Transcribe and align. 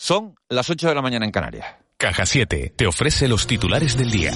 Son 0.00 0.36
las 0.48 0.70
8 0.70 0.90
de 0.90 0.94
la 0.94 1.02
mañana 1.02 1.26
en 1.26 1.32
Canarias. 1.32 1.66
Caja 1.96 2.24
7 2.24 2.72
te 2.76 2.86
ofrece 2.86 3.26
los 3.26 3.48
titulares 3.48 3.98
del 3.98 4.12
día. 4.12 4.30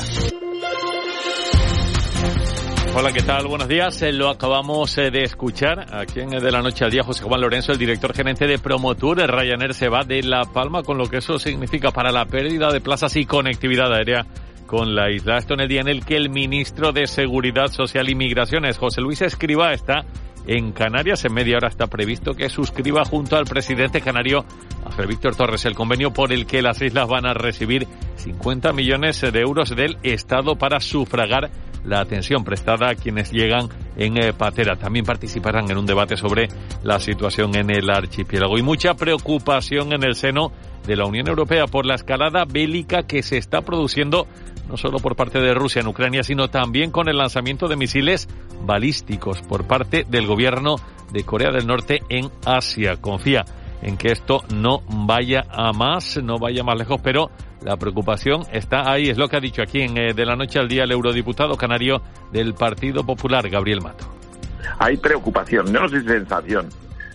Hola, 2.97 3.13
¿qué 3.13 3.23
tal? 3.23 3.47
Buenos 3.47 3.69
días. 3.69 4.03
Eh, 4.03 4.13
lo 4.13 4.29
acabamos 4.29 4.99
eh, 4.99 5.13
de 5.13 5.23
escuchar 5.23 5.95
aquí 5.95 6.19
en 6.19 6.31
De 6.31 6.51
la 6.51 6.63
Noche 6.63 6.85
al 6.85 6.91
Día. 6.91 7.05
José 7.05 7.23
Juan 7.23 7.41
Lorenzo, 7.41 7.71
el 7.71 7.79
director 7.79 8.13
gerente 8.13 8.49
de 8.49 8.59
Promotur, 8.59 9.19
Ryanair 9.19 9.73
se 9.73 9.89
va 9.89 10.03
de 10.03 10.25
La 10.25 10.43
Palma 10.53 10.83
con 10.83 10.99
lo 10.99 11.07
que 11.07 11.19
eso 11.19 11.39
significa 11.39 11.93
para 11.93 12.11
la 12.11 12.27
pérdida 12.27 12.73
de 12.73 12.81
plazas 12.81 13.15
y 13.15 13.25
conectividad 13.25 13.95
aérea 13.95 14.27
con 14.67 14.97
la 14.97 15.13
isla. 15.13 15.39
Esto 15.39 15.55
en 15.55 15.61
el 15.61 15.69
día 15.69 15.83
en 15.83 15.89
el 15.89 16.05
que 16.05 16.17
el 16.17 16.29
ministro 16.29 16.91
de 16.91 17.07
Seguridad 17.07 17.69
Social 17.69 18.11
y 18.11 18.17
Migraciones, 18.17 18.79
José 18.79 19.01
Luis 19.01 19.23
Escriba, 19.23 19.73
está 19.73 20.07
en 20.47 20.73
Canarias. 20.73 21.25
En 21.25 21.35
media 21.35 21.57
hora 21.57 21.69
está 21.69 21.87
previsto 21.87 22.35
que 22.35 22.49
suscriba 22.49 23.05
junto 23.05 23.37
al 23.37 23.45
presidente 23.45 24.01
canario, 24.01 24.45
Ángel 24.85 25.07
Víctor 25.07 25.37
Torres, 25.37 25.65
el 25.65 25.75
convenio 25.75 26.13
por 26.13 26.33
el 26.33 26.47
que 26.47 26.63
las 26.63 26.81
islas 26.83 27.09
van 27.09 27.27
a 27.27 27.35
recibir 27.35 27.87
50 28.17 28.73
millones 28.73 29.21
de 29.21 29.41
euros 29.41 29.75
del 29.75 29.99
Estado 30.03 30.57
para 30.57 30.81
sufragar 30.81 31.51
la 31.85 32.01
atención 32.01 32.45
prestada 32.45 32.91
a 32.91 32.95
quienes 32.95 33.33
llegan 33.33 33.69
en 33.97 34.17
eh, 34.17 34.33
Patera. 34.33 34.77
También 34.77 35.05
participarán 35.05 35.71
en 35.71 35.79
un 35.79 35.87
debate 35.87 36.17
sobre 36.17 36.49
la 36.83 37.01
situación 37.01 37.57
en 37.57 37.71
el 37.71 37.91
archipiélago 37.91 38.59
y 38.59 38.63
mucha 38.63 38.95
preocupación 38.95 39.93
en 39.93 40.05
el 40.05 40.15
seno 40.15 40.53
de 40.87 40.97
la 40.97 41.07
Unión 41.07 41.29
Europea 41.29 41.67
por 41.67 41.87
la 41.87 41.95
escalada 41.95 42.45
bélica 42.45 43.05
que 43.05 43.23
se 43.23 43.37
está 43.37 43.63
produciendo 43.63 44.27
no 44.73 44.79
solo 44.79 45.01
por 45.01 45.17
parte 45.17 45.39
de 45.39 45.53
Rusia 45.53 45.81
en 45.83 45.87
Ucrania, 45.87 46.23
sino 46.23 46.49
también 46.49 46.91
con 46.91 47.07
el 47.07 47.19
lanzamiento 47.19 47.69
de 47.69 47.77
misiles 47.77 48.27
balísticos 48.65 49.43
por 49.43 49.67
parte 49.67 50.07
del 50.09 50.27
gobierno 50.27 50.77
de 51.13 51.25
Corea 51.25 51.51
del 51.53 51.67
Norte 51.67 52.01
en 52.09 52.31
Asia. 52.47 52.97
Confía 52.97 53.45
en 53.83 53.99
que 53.99 54.09
esto 54.09 54.43
no 54.55 54.81
vaya 54.89 55.43
a 55.51 55.75
más, 55.75 56.17
no 56.23 56.39
vaya 56.39 56.65
más 56.65 56.79
lejos, 56.79 56.99
pero 57.05 57.31
la 57.61 57.77
preocupación 57.77 58.45
está 58.51 58.91
ahí, 58.91 59.11
es 59.11 59.19
lo 59.19 59.29
que 59.29 59.37
ha 59.37 59.41
dicho 59.41 59.61
aquí 59.61 59.83
en 59.83 59.99
eh, 59.99 60.15
De 60.15 60.25
la 60.25 60.37
Noche 60.37 60.59
al 60.59 60.69
Día 60.69 60.85
el 60.85 60.93
eurodiputado 60.93 61.55
canario 61.59 62.01
del 62.33 62.55
Partido 62.55 63.05
Popular, 63.05 63.51
Gabriel 63.51 63.83
Mato. 63.83 64.07
Hay 64.79 64.97
preocupación, 64.97 65.71
no 65.71 65.87
si 65.87 66.01
sensación, 66.01 66.71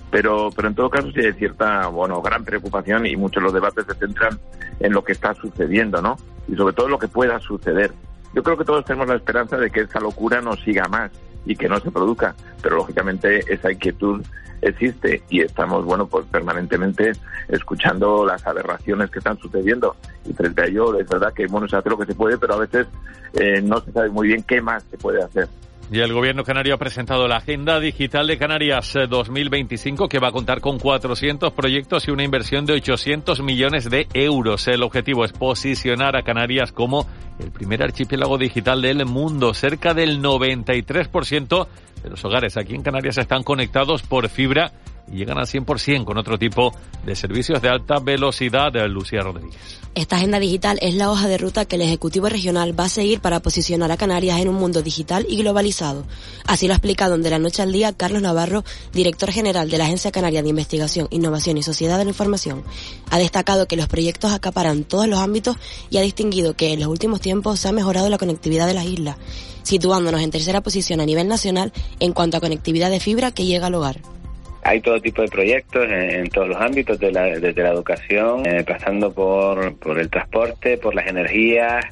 pero, 0.10 0.50
pero 0.56 0.70
en 0.70 0.76
todo 0.76 0.90
caso 0.90 1.12
sí 1.12 1.20
hay 1.20 1.34
cierta, 1.34 1.88
bueno, 1.88 2.22
gran 2.22 2.44
preocupación 2.44 3.06
y 3.06 3.16
muchos 3.16 3.42
de 3.42 3.46
los 3.46 3.54
debates 3.54 3.86
se 3.86 3.94
centran 3.96 4.40
en 4.80 4.94
lo 4.94 5.04
que 5.04 5.12
está 5.12 5.34
sucediendo, 5.36 6.02
¿no? 6.02 6.18
Y 6.48 6.56
sobre 6.56 6.74
todo 6.74 6.88
lo 6.88 7.00
que 7.00 7.08
pueda 7.08 7.40
suceder. 7.40 7.92
Yo 8.34 8.44
creo 8.44 8.58
que 8.58 8.66
todos 8.66 8.86
tenemos 8.86 9.08
la 9.08 9.16
esperanza 9.16 9.58
de 9.58 9.70
que 9.70 9.82
esa 9.82 10.00
locura 10.00 10.42
no 10.42 10.56
siga 10.56 10.88
más 10.88 11.12
y 11.46 11.56
que 11.56 11.68
no 11.68 11.80
se 11.80 11.92
produzca, 11.92 12.36
pero 12.62 12.78
lógicamente 12.78 13.44
esa 13.52 13.72
inquietud 13.72 14.22
existe 14.62 15.24
y 15.30 15.42
estamos, 15.42 15.86
bueno, 15.86 16.08
pues 16.08 16.26
permanentemente 16.26 17.12
escuchando 17.48 18.26
las 18.26 18.46
aberraciones 18.46 19.10
que 19.10 19.20
están 19.20 19.38
sucediendo 19.38 19.96
y 20.26 20.34
frente 20.34 20.62
a 20.62 20.66
ello 20.66 21.00
es 21.00 21.08
verdad 21.08 21.34
que, 21.34 21.48
bueno, 21.48 21.68
se 21.68 21.78
hace 21.78 21.90
lo 21.90 21.98
que 21.98 22.06
se 22.06 22.16
puede, 22.16 22.38
pero 22.38 22.56
a 22.56 22.60
veces 22.60 22.88
eh, 23.34 23.62
no 23.62 23.80
se 23.82 23.92
sabe 23.92 24.10
muy 24.10 24.28
bien 24.28 24.44
qué 24.44 24.62
más 24.62 24.84
se 24.90 24.98
puede 24.98 25.24
hacer. 25.24 25.48
Y 25.90 26.00
el 26.00 26.12
gobierno 26.12 26.44
canario 26.44 26.76
ha 26.76 26.78
presentado 26.78 27.30
la 27.30 27.38
Agenda 27.38 27.80
Digital 27.80 28.28
de 28.28 28.38
Canarias 28.38 28.94
2025 29.10 30.04
eh, 30.04 30.10
que 30.10 30.20
va 30.20 30.30
a 30.30 30.32
contar 30.34 30.60
con 30.60 30.80
400 30.80 31.54
proyectos 31.54 32.08
y 32.08 32.12
una 32.12 32.26
inversión 32.26 32.66
de 32.66 32.74
800 32.74 33.42
millones 33.42 33.90
de 33.90 34.06
euros. 34.14 34.68
El 34.68 34.84
objetivo 34.84 35.24
es 35.24 35.32
posicionar 35.32 36.18
a 36.18 36.24
Canarias 36.24 36.74
como 36.74 37.08
el 37.40 37.52
primer 37.52 37.84
archipiélago 37.84 38.38
digital 38.38 38.82
del 38.82 39.06
mundo. 39.06 39.54
Cerca 39.54 39.94
del 39.94 40.22
93% 40.22 41.68
de 42.04 42.10
los 42.10 42.26
hogares 42.26 42.58
aquí 42.58 42.76
en 42.76 42.84
Canarias 42.84 43.18
están 43.18 43.44
conectados 43.44 44.04
por 44.04 44.28
fibra 44.28 44.74
y 45.10 45.20
llegan 45.20 45.38
al 45.38 45.46
100% 45.46 46.04
con 46.04 46.18
otro 46.18 46.38
tipo 46.38 46.76
de 47.06 47.16
servicios 47.16 47.62
de 47.62 47.70
alta 47.70 48.00
velocidad. 48.00 48.74
Lucía 48.90 49.22
Rodríguez. 49.22 49.87
Esta 49.98 50.18
agenda 50.18 50.40
digital 50.40 50.78
es 50.84 50.94
la 50.94 51.10
hoja 51.10 51.28
de 51.28 51.40
ruta 51.40 51.66
que 51.66 51.76
el 51.76 51.82
Ejecutivo 51.82 52.30
Regional 52.30 52.80
va 52.80 52.84
a 52.84 52.90
seguir 52.90 53.20
para 53.20 53.40
posicionar 53.40 53.92
a 53.92 53.98
Canarias 53.98 54.40
en 54.40 54.48
un 54.48 54.54
mundo 54.54 54.84
digital 54.84 55.26
y 55.28 55.38
globalizado. 55.38 56.06
Así 56.46 56.68
lo 56.68 56.74
ha 56.74 56.76
explicado 56.76 57.18
de 57.18 57.30
la 57.32 57.40
noche 57.40 57.64
al 57.64 57.72
día 57.72 57.94
Carlos 57.94 58.22
Navarro, 58.22 58.64
director 58.94 59.32
general 59.32 59.72
de 59.72 59.80
la 59.80 59.86
Agencia 59.86 60.12
Canaria 60.12 60.44
de 60.44 60.50
Investigación, 60.50 61.08
Innovación 61.10 61.58
y 61.58 61.64
Sociedad 61.64 61.98
de 61.98 62.04
la 62.04 62.12
Información. 62.12 62.64
Ha 63.10 63.18
destacado 63.18 63.68
que 63.68 63.76
los 63.76 63.88
proyectos 63.88 64.34
acaparan 64.34 64.84
todos 64.84 65.08
los 65.08 65.18
ámbitos 65.18 65.58
y 65.90 65.98
ha 65.98 66.02
distinguido 66.02 66.56
que 66.56 66.74
en 66.74 66.80
los 66.80 66.90
últimos 66.90 67.20
tiempos 67.20 67.60
se 67.60 67.68
ha 67.68 67.72
mejorado 67.72 68.08
la 68.08 68.20
conectividad 68.20 68.68
de 68.68 68.76
las 68.76 68.86
islas, 68.86 69.18
situándonos 69.64 70.22
en 70.22 70.30
tercera 70.30 70.62
posición 70.62 71.02
a 71.02 71.08
nivel 71.08 71.28
nacional 71.28 71.74
en 72.00 72.14
cuanto 72.14 72.38
a 72.38 72.40
conectividad 72.40 72.92
de 72.92 73.00
fibra 73.00 73.32
que 73.32 73.48
llega 73.48 73.66
al 73.66 73.74
hogar 73.74 74.17
hay 74.64 74.82
todo 74.82 75.00
tipo 75.00 75.22
de 75.22 75.28
proyectos 75.28 75.86
en, 75.90 76.30
todos 76.30 76.50
los 76.50 76.58
ámbitos, 76.58 77.00
de 77.00 77.12
la, 77.12 77.24
desde 77.40 77.64
la 77.64 77.72
educación, 77.72 78.46
eh, 78.46 78.64
pasando 78.64 79.14
por, 79.14 79.76
por 79.78 80.00
el 80.00 80.10
transporte, 80.10 80.78
por 80.78 80.96
las 80.96 81.08
energías, 81.08 81.86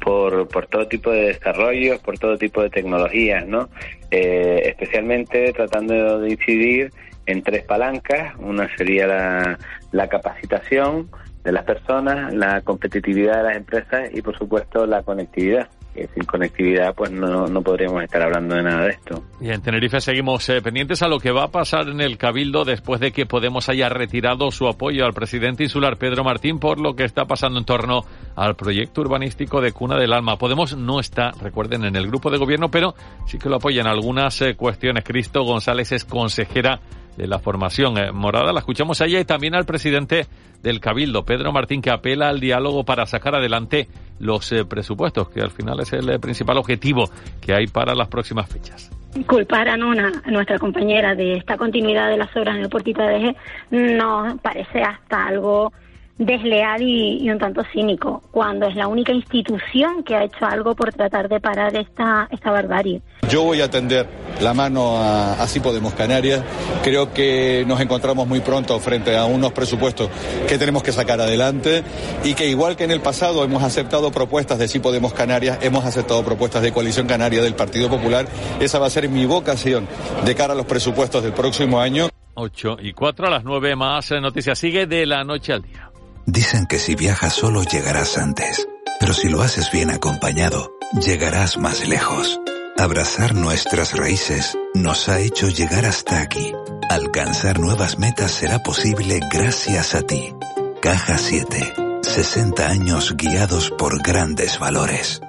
por, 0.00 0.48
por 0.48 0.66
todo 0.66 0.86
tipo 0.86 1.10
de 1.10 1.26
desarrollos, 1.28 2.00
por 2.00 2.18
todo 2.18 2.36
tipo 2.36 2.62
de 2.62 2.70
tecnologías, 2.70 3.46
¿no? 3.46 3.68
Eh, 4.10 4.62
especialmente 4.66 5.52
tratando 5.52 6.20
de 6.20 6.30
incidir 6.30 6.92
en 7.26 7.42
tres 7.42 7.64
palancas. 7.64 8.34
Una 8.38 8.74
sería 8.76 9.06
la, 9.06 9.58
la 9.92 10.08
capacitación 10.08 11.10
de 11.42 11.52
las 11.52 11.64
personas, 11.64 12.32
la 12.32 12.62
competitividad 12.62 13.38
de 13.38 13.42
las 13.42 13.56
empresas 13.56 14.10
y, 14.12 14.22
por 14.22 14.36
supuesto, 14.38 14.86
la 14.86 15.02
conectividad 15.02 15.68
sin 16.14 16.24
conectividad 16.24 16.94
pues 16.94 17.10
no, 17.10 17.46
no 17.46 17.62
podríamos 17.62 18.02
estar 18.02 18.22
hablando 18.22 18.54
de 18.56 18.62
nada 18.62 18.84
de 18.84 18.90
esto. 18.90 19.22
Y 19.40 19.50
en 19.50 19.60
Tenerife 19.60 20.00
seguimos 20.00 20.48
eh, 20.48 20.60
pendientes 20.62 21.02
a 21.02 21.08
lo 21.08 21.18
que 21.18 21.30
va 21.30 21.44
a 21.44 21.48
pasar 21.48 21.88
en 21.88 22.00
el 22.00 22.18
Cabildo 22.18 22.64
después 22.64 23.00
de 23.00 23.12
que 23.12 23.26
Podemos 23.34 23.68
haya 23.68 23.88
retirado 23.88 24.52
su 24.52 24.68
apoyo 24.68 25.04
al 25.04 25.12
presidente 25.12 25.64
insular 25.64 25.96
Pedro 25.96 26.22
Martín 26.22 26.60
por 26.60 26.78
lo 26.78 26.94
que 26.94 27.02
está 27.02 27.24
pasando 27.24 27.58
en 27.58 27.64
torno 27.64 28.02
al 28.36 28.54
proyecto 28.54 29.00
urbanístico 29.00 29.60
de 29.60 29.72
Cuna 29.72 29.98
del 29.98 30.12
Alma. 30.12 30.38
Podemos 30.38 30.76
no 30.76 31.00
está, 31.00 31.32
recuerden, 31.32 31.84
en 31.84 31.96
el 31.96 32.06
grupo 32.06 32.30
de 32.30 32.38
gobierno, 32.38 32.70
pero 32.70 32.94
sí 33.26 33.38
que 33.38 33.48
lo 33.48 33.56
apoyan 33.56 33.88
algunas 33.88 34.40
eh, 34.40 34.54
cuestiones. 34.54 35.02
Cristo 35.04 35.42
González 35.42 35.90
es 35.90 36.04
consejera 36.04 36.80
de 37.16 37.26
la 37.26 37.38
formación 37.38 37.98
eh, 37.98 38.12
morada. 38.12 38.52
La 38.52 38.60
escuchamos 38.60 39.00
a 39.00 39.06
ella 39.06 39.20
y 39.20 39.24
también 39.24 39.56
al 39.56 39.66
presidente 39.66 40.26
del 40.62 40.80
Cabildo, 40.80 41.24
Pedro 41.24 41.52
Martín, 41.52 41.82
que 41.82 41.90
apela 41.90 42.28
al 42.28 42.40
diálogo 42.40 42.84
para 42.84 43.06
sacar 43.06 43.34
adelante 43.34 43.88
los 44.18 44.50
eh, 44.52 44.64
presupuestos, 44.64 45.28
que 45.28 45.40
al 45.40 45.50
final 45.50 45.80
es 45.80 45.92
el 45.92 46.08
eh, 46.08 46.18
principal 46.18 46.58
objetivo 46.58 47.10
que 47.40 47.54
hay 47.54 47.66
para 47.66 47.94
las 47.94 48.08
próximas 48.08 48.48
fechas. 48.48 48.90
Culpar 49.26 49.68
a 49.68 49.76
Nona, 49.76 50.10
nuestra 50.26 50.58
compañera, 50.58 51.14
de 51.14 51.36
esta 51.36 51.56
continuidad 51.56 52.08
de 52.08 52.16
las 52.16 52.36
obras 52.36 52.56
en 52.56 52.62
el 52.62 52.68
Portita 52.68 53.06
de 53.06 53.16
Eje, 53.16 53.36
nos 53.70 54.40
parece 54.40 54.82
hasta 54.82 55.26
algo 55.26 55.72
desleal 56.18 56.82
y, 56.82 57.28
un 57.28 57.38
tanto 57.38 57.62
cínico, 57.72 58.22
cuando 58.30 58.66
es 58.66 58.76
la 58.76 58.86
única 58.86 59.12
institución 59.12 60.04
que 60.04 60.14
ha 60.14 60.24
hecho 60.24 60.44
algo 60.44 60.74
por 60.74 60.92
tratar 60.92 61.28
de 61.28 61.40
parar 61.40 61.74
esta, 61.76 62.28
esta 62.30 62.50
barbarie. 62.50 63.02
Yo 63.28 63.42
voy 63.42 63.60
a 63.60 63.70
tender 63.70 64.06
la 64.40 64.54
mano 64.54 64.98
a 64.98 65.32
Así 65.34 65.60
Podemos 65.60 65.94
Canarias. 65.94 66.42
Creo 66.82 67.12
que 67.12 67.64
nos 67.66 67.80
encontramos 67.80 68.28
muy 68.28 68.40
pronto 68.40 68.78
frente 68.78 69.16
a 69.16 69.24
unos 69.24 69.52
presupuestos 69.52 70.10
que 70.48 70.58
tenemos 70.58 70.82
que 70.82 70.92
sacar 70.92 71.20
adelante 71.20 71.82
y 72.22 72.34
que 72.34 72.48
igual 72.48 72.76
que 72.76 72.84
en 72.84 72.90
el 72.90 73.00
pasado 73.00 73.42
hemos 73.42 73.62
aceptado 73.62 74.12
propuestas 74.12 74.58
de 74.58 74.68
Sí 74.68 74.78
Podemos 74.78 75.14
Canarias, 75.14 75.58
hemos 75.62 75.84
aceptado 75.84 76.24
propuestas 76.24 76.62
de 76.62 76.72
Coalición 76.72 77.06
Canaria 77.06 77.42
del 77.42 77.54
Partido 77.54 77.88
Popular. 77.88 78.26
Esa 78.60 78.78
va 78.78 78.86
a 78.86 78.90
ser 78.90 79.08
mi 79.08 79.26
vocación 79.26 79.88
de 80.24 80.34
cara 80.34 80.52
a 80.52 80.56
los 80.56 80.66
presupuestos 80.66 81.22
del 81.22 81.32
próximo 81.32 81.80
año. 81.80 82.08
8 82.34 82.78
y 82.82 82.92
4 82.92 83.26
a 83.26 83.30
las 83.30 83.44
9 83.44 83.76
más 83.76 84.10
noticias. 84.10 84.58
Sigue 84.58 84.86
de 84.86 85.06
la 85.06 85.24
noche 85.24 85.52
al 85.52 85.62
día. 85.62 85.93
Dicen 86.26 86.66
que 86.66 86.78
si 86.78 86.94
viajas 86.94 87.34
solo 87.34 87.62
llegarás 87.62 88.18
antes, 88.18 88.66
pero 88.98 89.12
si 89.12 89.28
lo 89.28 89.42
haces 89.42 89.70
bien 89.70 89.90
acompañado, 89.90 90.72
llegarás 91.00 91.58
más 91.58 91.86
lejos. 91.86 92.40
Abrazar 92.76 93.34
nuestras 93.34 93.96
raíces 93.96 94.56
nos 94.74 95.08
ha 95.08 95.20
hecho 95.20 95.48
llegar 95.48 95.86
hasta 95.86 96.20
aquí. 96.20 96.52
Alcanzar 96.90 97.58
nuevas 97.58 97.98
metas 97.98 98.32
será 98.32 98.62
posible 98.62 99.20
gracias 99.30 99.94
a 99.94 100.02
ti. 100.02 100.34
Caja 100.80 101.18
7. 101.18 101.74
60 102.02 102.68
años 102.68 103.16
guiados 103.16 103.70
por 103.70 104.02
grandes 104.02 104.58
valores. 104.58 105.20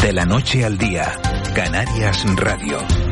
De 0.00 0.12
la 0.12 0.24
noche 0.24 0.64
al 0.64 0.78
día, 0.78 1.12
Canarias 1.54 2.24
Radio. 2.36 3.11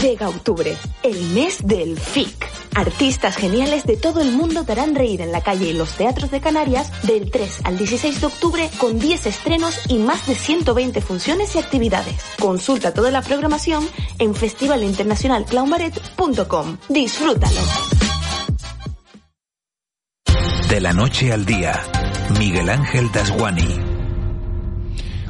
Llega 0.00 0.28
octubre, 0.28 0.76
el 1.02 1.20
mes 1.30 1.66
del 1.66 1.98
FIC. 1.98 2.46
Artistas 2.74 3.36
geniales 3.36 3.84
de 3.84 3.96
todo 3.96 4.20
el 4.20 4.32
mundo 4.32 4.64
te 4.64 4.72
harán 4.72 4.94
reír 4.94 5.20
en 5.20 5.30
la 5.30 5.42
calle 5.42 5.68
y 5.68 5.72
los 5.72 5.96
teatros 5.96 6.30
de 6.30 6.40
Canarias 6.40 6.90
del 7.02 7.30
3 7.30 7.60
al 7.64 7.78
16 7.78 8.20
de 8.20 8.26
octubre 8.26 8.68
con 8.78 8.98
10 8.98 9.26
estrenos 9.26 9.78
y 9.88 9.98
más 9.98 10.26
de 10.26 10.34
120 10.34 11.00
funciones 11.00 11.54
y 11.54 11.58
actividades. 11.58 12.16
Consulta 12.40 12.94
toda 12.94 13.10
la 13.10 13.22
programación 13.22 13.88
en 14.18 14.34
festivalinternacionalclaunbaret.com. 14.34 16.78
Disfrútalo. 16.88 17.60
De 20.68 20.80
la 20.80 20.92
noche 20.92 21.32
al 21.32 21.46
día, 21.46 21.80
Miguel 22.38 22.70
Ángel 22.70 23.12
Dasguani. 23.12 23.93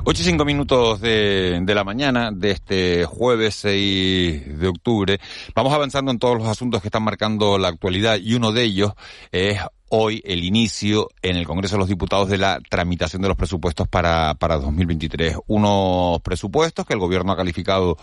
8 0.06 0.20
y 0.20 0.24
5 0.24 0.44
minutos 0.44 1.00
de, 1.00 1.60
de, 1.62 1.74
la 1.74 1.82
mañana 1.82 2.30
de 2.30 2.50
este 2.50 3.06
jueves 3.06 3.54
6 3.54 4.58
de 4.58 4.68
octubre. 4.68 5.18
Vamos 5.54 5.72
avanzando 5.72 6.10
en 6.10 6.18
todos 6.18 6.36
los 6.36 6.46
asuntos 6.46 6.82
que 6.82 6.88
están 6.88 7.02
marcando 7.02 7.56
la 7.56 7.68
actualidad 7.68 8.18
y 8.20 8.34
uno 8.34 8.52
de 8.52 8.64
ellos 8.64 8.92
es 9.32 9.58
hoy 9.88 10.20
el 10.26 10.44
inicio 10.44 11.08
en 11.22 11.36
el 11.36 11.46
Congreso 11.46 11.76
de 11.76 11.78
los 11.78 11.88
Diputados 11.88 12.28
de 12.28 12.36
la 12.36 12.60
tramitación 12.68 13.22
de 13.22 13.28
los 13.28 13.36
presupuestos 13.36 13.88
para, 13.88 14.34
para 14.34 14.58
2023. 14.58 15.38
Unos 15.46 16.20
presupuestos 16.20 16.84
que 16.84 16.92
el 16.92 17.00
Gobierno 17.00 17.32
ha 17.32 17.36
calificado 17.36 17.96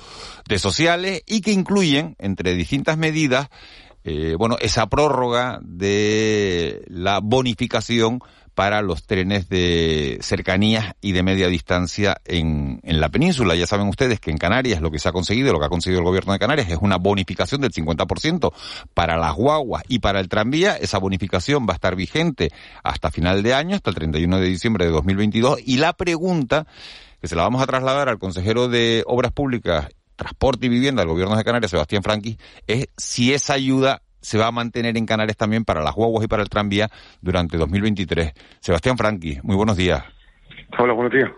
de 0.48 0.58
sociales 0.58 1.22
y 1.28 1.42
que 1.42 1.52
incluyen, 1.52 2.16
entre 2.18 2.56
distintas 2.56 2.98
medidas, 2.98 3.50
eh, 4.04 4.36
bueno, 4.40 4.58
esa 4.60 4.88
prórroga 4.88 5.60
de 5.62 6.84
la 6.88 7.20
bonificación 7.20 8.22
para 8.62 8.84
los 8.84 9.08
trenes 9.08 9.50
de 9.50 10.20
cercanías 10.22 10.94
y 11.02 11.14
de 11.14 11.24
media 11.24 11.48
distancia 11.48 12.22
en, 12.26 12.80
en, 12.84 13.02
la 13.02 13.10
península. 13.10 13.56
Ya 13.56 13.66
saben 13.66 13.88
ustedes 13.88 14.20
que 14.20 14.30
en 14.30 14.38
Canarias 14.38 14.82
lo 14.82 14.92
que 14.92 15.00
se 15.00 15.10
ha 15.10 15.12
conseguido, 15.12 15.52
lo 15.52 15.58
que 15.58 15.66
ha 15.66 15.70
conseguido 15.70 16.02
el 16.02 16.06
gobierno 16.06 16.32
de 16.32 16.38
Canarias 16.38 16.70
es 16.70 16.78
una 16.80 16.98
bonificación 16.98 17.62
del 17.62 17.72
50% 17.72 18.54
para 18.94 19.18
las 19.18 19.34
guaguas 19.34 19.82
y 19.88 19.98
para 19.98 20.20
el 20.20 20.30
tranvía. 20.30 20.76
Esa 20.76 21.00
bonificación 21.00 21.66
va 21.68 21.72
a 21.72 21.74
estar 21.74 21.96
vigente 21.96 22.52
hasta 22.84 23.10
final 23.10 23.42
de 23.42 23.56
año, 23.56 23.76
hasta 23.76 23.90
el 23.90 23.96
31 23.96 24.38
de 24.38 24.46
diciembre 24.46 24.86
de 24.86 24.92
2022. 24.92 25.62
Y 25.66 25.78
la 25.78 25.94
pregunta 25.94 26.68
que 27.20 27.28
se 27.28 27.36
la 27.36 27.42
vamos 27.42 27.64
a 27.64 27.66
trasladar 27.66 28.10
al 28.10 28.20
consejero 28.20 28.68
de 28.68 29.04
Obras 29.08 29.32
Públicas 29.32 29.88
Transporte 30.16 30.68
y 30.68 30.70
Vivienda 30.70 31.02
del 31.02 31.10
Gobierno 31.10 31.36
de 31.36 31.44
Canarias, 31.44 31.72
Sebastián 31.72 32.04
Franqui, 32.04 32.38
es 32.68 32.90
si 32.96 33.34
esa 33.34 33.54
ayuda 33.54 34.04
se 34.22 34.38
va 34.38 34.48
a 34.48 34.52
mantener 34.52 34.98
en 34.98 35.06
Canarias 35.06 35.38
también 35.38 35.66
para 35.66 35.82
las 35.82 35.96
guaguas 35.96 36.24
y 36.24 36.28
para 36.28 36.44
el 36.44 36.50
tranvía 36.50 36.90
durante 37.22 37.58
2023. 37.58 38.34
Sebastián 38.60 38.98
Franqui, 38.98 39.40
muy 39.44 39.56
buenos 39.56 39.76
días. 39.76 40.04
Hola, 40.78 40.94
buenos 40.94 41.12
días. 41.12 41.30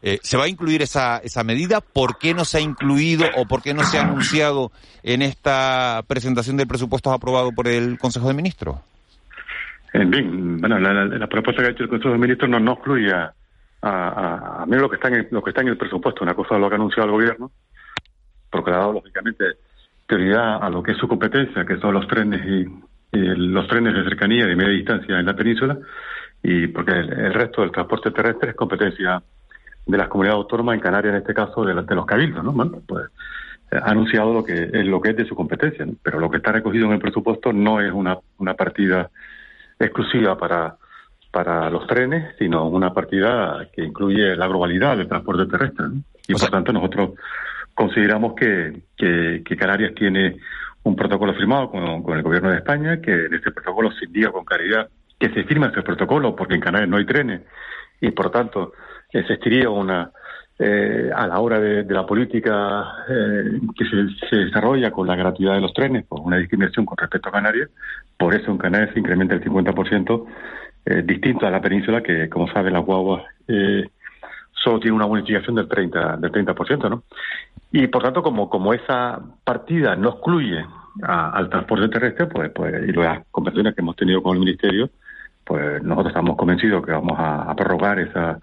Eh, 0.00 0.18
¿Se 0.22 0.36
va 0.36 0.44
a 0.44 0.48
incluir 0.48 0.82
esa, 0.82 1.18
esa 1.18 1.42
medida? 1.42 1.80
¿Por 1.80 2.18
qué 2.18 2.34
no 2.34 2.44
se 2.44 2.58
ha 2.58 2.60
incluido 2.60 3.26
o 3.36 3.46
por 3.46 3.62
qué 3.62 3.74
no 3.74 3.82
se 3.82 3.98
ha 3.98 4.02
anunciado 4.02 4.70
en 5.02 5.22
esta 5.22 6.02
presentación 6.06 6.56
del 6.56 6.68
presupuesto 6.68 7.10
aprobado 7.10 7.50
por 7.52 7.66
el 7.66 7.98
Consejo 7.98 8.28
de 8.28 8.34
Ministros? 8.34 8.76
Eh, 9.92 10.04
bien, 10.04 10.58
bueno, 10.58 10.78
la, 10.78 10.92
la, 11.06 11.26
propuesta 11.26 11.62
que 11.62 11.68
ha 11.68 11.72
hecho 11.72 11.84
el 11.84 11.88
Consejo 11.88 12.12
de 12.12 12.18
Ministros 12.18 12.48
no, 12.48 12.60
no 12.60 12.74
excluye 12.74 13.10
a, 13.10 13.32
a, 13.82 14.62
a, 14.62 14.66
menos 14.66 14.82
lo 14.82 14.90
que, 14.90 14.96
está 14.96 15.08
en 15.08 15.14
el, 15.14 15.28
lo 15.30 15.42
que 15.42 15.50
está 15.50 15.62
en 15.62 15.68
el 15.68 15.78
presupuesto. 15.78 16.22
Una 16.22 16.34
cosa 16.34 16.54
es 16.54 16.60
lo 16.60 16.68
que 16.68 16.74
ha 16.74 16.78
anunciado 16.78 17.06
el 17.06 17.12
Gobierno, 17.12 17.50
porque 18.50 18.70
ha 18.70 18.74
dado, 18.74 18.92
lógicamente, 18.92 19.44
prioridad 20.08 20.62
a 20.62 20.70
lo 20.70 20.82
que 20.82 20.92
es 20.92 20.98
su 20.98 21.06
competencia, 21.06 21.64
que 21.64 21.78
son 21.78 21.94
los 21.94 22.08
trenes 22.08 22.40
y, 22.44 22.66
y 23.16 23.20
los 23.36 23.68
trenes 23.68 23.94
de 23.94 24.04
cercanía 24.04 24.46
de 24.46 24.56
media 24.56 24.72
distancia 24.72 25.20
en 25.20 25.26
la 25.26 25.36
península, 25.36 25.78
y 26.42 26.66
porque 26.68 26.92
el, 26.92 27.12
el, 27.12 27.34
resto 27.34 27.60
del 27.60 27.70
transporte 27.70 28.10
terrestre 28.10 28.50
es 28.50 28.56
competencia 28.56 29.22
de 29.86 29.98
las 29.98 30.08
comunidades 30.08 30.38
autónomas, 30.42 30.74
en 30.74 30.80
Canarias 30.80 31.12
en 31.12 31.20
este 31.20 31.34
caso 31.34 31.64
de, 31.64 31.74
la, 31.74 31.82
de 31.82 31.94
los 31.94 32.06
cabildos, 32.06 32.42
¿no? 32.42 32.52
Bueno, 32.52 32.80
pues 32.86 33.06
ha 33.70 33.90
anunciado 33.90 34.32
lo 34.32 34.42
que 34.42 34.70
es 34.72 34.86
lo 34.86 34.98
que 35.00 35.10
es 35.10 35.16
de 35.16 35.26
su 35.26 35.34
competencia, 35.34 35.84
¿no? 35.84 35.92
pero 36.02 36.18
lo 36.18 36.30
que 36.30 36.38
está 36.38 36.52
recogido 36.52 36.86
en 36.86 36.92
el 36.92 37.00
presupuesto 37.00 37.52
no 37.52 37.80
es 37.82 37.92
una, 37.92 38.16
una 38.38 38.54
partida 38.54 39.10
exclusiva 39.78 40.38
para 40.38 40.76
para 41.30 41.68
los 41.70 41.86
trenes, 41.86 42.34
sino 42.38 42.68
una 42.68 42.92
partida 42.92 43.68
que 43.72 43.84
incluye 43.84 44.34
la 44.34 44.46
globalidad 44.46 44.96
del 44.96 45.08
transporte 45.08 45.46
terrestre. 45.46 45.86
¿no? 45.88 46.02
Y 46.26 46.32
o 46.32 46.34
por 46.34 46.40
sea, 46.40 46.50
tanto 46.50 46.72
nosotros 46.72 47.10
consideramos 47.78 48.34
que, 48.34 48.82
que, 48.96 49.56
Canarias 49.56 49.94
tiene 49.94 50.36
un 50.82 50.96
protocolo 50.96 51.32
firmado 51.34 51.70
con, 51.70 52.16
el 52.16 52.22
gobierno 52.24 52.50
de 52.50 52.56
España, 52.56 53.00
que 53.00 53.26
en 53.26 53.34
este 53.34 53.52
protocolo 53.52 53.92
se 53.92 54.06
indica 54.06 54.32
con 54.32 54.44
claridad 54.44 54.88
que 55.16 55.30
se 55.30 55.44
firma 55.44 55.68
ese 55.68 55.82
protocolo 55.82 56.34
porque 56.34 56.54
en 56.56 56.60
Canarias 56.60 56.90
no 56.90 56.96
hay 56.96 57.06
trenes 57.06 57.42
y 58.00 58.10
por 58.10 58.32
tanto 58.32 58.72
existiría 59.12 59.70
una 59.70 60.10
eh, 60.58 61.08
a 61.14 61.28
la 61.28 61.38
hora 61.38 61.60
de, 61.60 61.84
la 61.84 62.04
política 62.04 63.04
eh, 63.08 63.60
que 63.76 63.84
se, 63.84 64.28
se, 64.28 64.36
desarrolla 64.36 64.90
con 64.90 65.06
la 65.06 65.14
gratuidad 65.14 65.54
de 65.54 65.60
los 65.60 65.72
trenes, 65.72 66.04
pues 66.08 66.20
una 66.24 66.38
discriminación 66.38 66.84
con 66.84 66.98
respecto 66.98 67.28
a 67.28 67.32
Canarias, 67.32 67.70
por 68.16 68.34
eso 68.34 68.50
en 68.50 68.58
Canarias 68.58 68.90
se 68.92 68.98
incrementa 68.98 69.36
el 69.36 69.44
50%, 69.44 70.26
eh, 70.84 71.02
distinto 71.04 71.46
a 71.46 71.50
la 71.50 71.60
península 71.60 72.02
que, 72.02 72.28
como 72.28 72.50
sabe, 72.50 72.72
las 72.72 72.84
guaguas 72.84 73.22
eh, 73.46 73.88
solo 74.68 74.80
tiene 74.80 74.96
una 74.96 75.06
bonificación 75.06 75.56
del 75.56 75.66
30, 75.66 76.18
del 76.18 76.30
30%, 76.30 76.90
¿no? 76.90 77.04
Y 77.72 77.86
por 77.86 78.02
tanto, 78.02 78.22
como, 78.22 78.50
como 78.50 78.74
esa 78.74 79.18
partida 79.44 79.96
no 79.96 80.10
excluye 80.10 80.64
a, 81.02 81.30
al 81.30 81.48
transporte 81.48 81.88
terrestre, 81.88 82.26
pues, 82.26 82.50
pues, 82.54 82.86
y 82.86 82.92
las 82.92 83.24
conversaciones 83.30 83.74
que 83.74 83.80
hemos 83.80 83.96
tenido 83.96 84.22
con 84.22 84.34
el 84.34 84.40
Ministerio, 84.40 84.90
pues 85.44 85.82
nosotros 85.82 86.08
estamos 86.08 86.36
convencidos 86.36 86.84
que 86.84 86.92
vamos 86.92 87.18
a, 87.18 87.50
a 87.50 87.56
prorrogar 87.56 87.98
esa, 87.98 88.38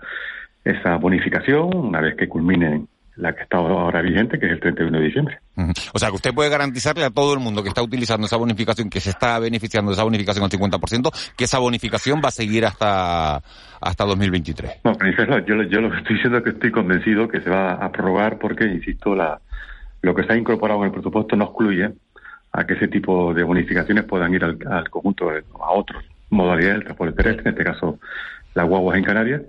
esa 0.63 0.98
bonificación 0.98 1.75
una 1.75 2.01
vez 2.01 2.16
que 2.16 2.27
culmine 2.27 2.86
la 3.17 3.33
que 3.33 3.44
está 3.44 3.57
ahora 3.57 4.01
vigente, 4.01 4.38
que 4.39 4.45
es 4.45 4.51
el 4.53 4.59
31 4.59 4.97
de 5.00 5.06
diciembre. 5.06 5.39
Uh 5.56 5.62
-huh. 5.62 5.89
O 5.94 6.00
sea, 6.00 6.09
que 6.09 6.15
usted 6.15 6.33
puede 6.33 6.50
garantizarle 6.50 7.06
a 7.06 7.09
todo 7.09 7.33
el 7.33 7.39
mundo 7.39 7.63
que 7.63 7.69
está 7.69 7.81
utilizando 7.81 8.27
esa 8.27 8.38
bonificación, 8.38 8.89
que 8.89 9.00
se 9.00 9.12
está 9.12 9.39
beneficiando 9.39 9.91
de 9.91 9.94
esa 9.94 10.03
bonificación 10.03 10.44
al 10.44 10.51
50%, 10.51 11.12
que 11.38 11.45
esa 11.45 11.59
bonificación 11.59 12.21
va 12.23 12.29
a 12.29 12.31
seguir 12.31 12.65
hasta 12.65 13.41
hasta 13.81 14.03
2023. 14.06 14.81
No, 14.83 14.97
yo, 15.45 15.63
yo 15.63 15.81
lo 15.81 15.91
que 15.91 15.97
estoy 15.97 16.15
diciendo 16.15 16.39
es 16.39 16.44
que 16.44 16.50
estoy 16.51 16.71
convencido 16.71 17.27
que 17.27 17.41
se 17.41 17.50
va 17.50 17.73
a 17.73 17.91
prorrogar 17.91 18.39
porque, 18.39 18.65
insisto, 18.65 19.15
la, 19.15 19.39
lo 20.01 20.15
que 20.15 20.21
está 20.21 20.35
incorporado 20.35 20.79
en 20.81 20.88
el 20.88 20.91
presupuesto 20.91 21.35
no 21.35 21.45
excluye 21.45 21.91
a 22.51 22.65
que 22.65 22.73
ese 22.73 22.88
tipo 22.88 23.34
de 23.34 23.43
bonificaciones 23.43 24.05
puedan 24.05 24.34
ir 24.34 24.43
al, 24.43 24.57
al 24.69 24.89
conjunto, 24.89 25.29
de, 25.29 25.43
a 25.62 25.72
otras 25.72 26.03
modalidades 26.29 26.77
del 26.77 26.86
transporte 26.86 27.15
terrestre, 27.15 27.50
en 27.50 27.57
este 27.57 27.63
caso 27.63 28.00
las 28.55 28.67
guaguas 28.67 28.98
en 28.98 29.03
Canarias, 29.03 29.41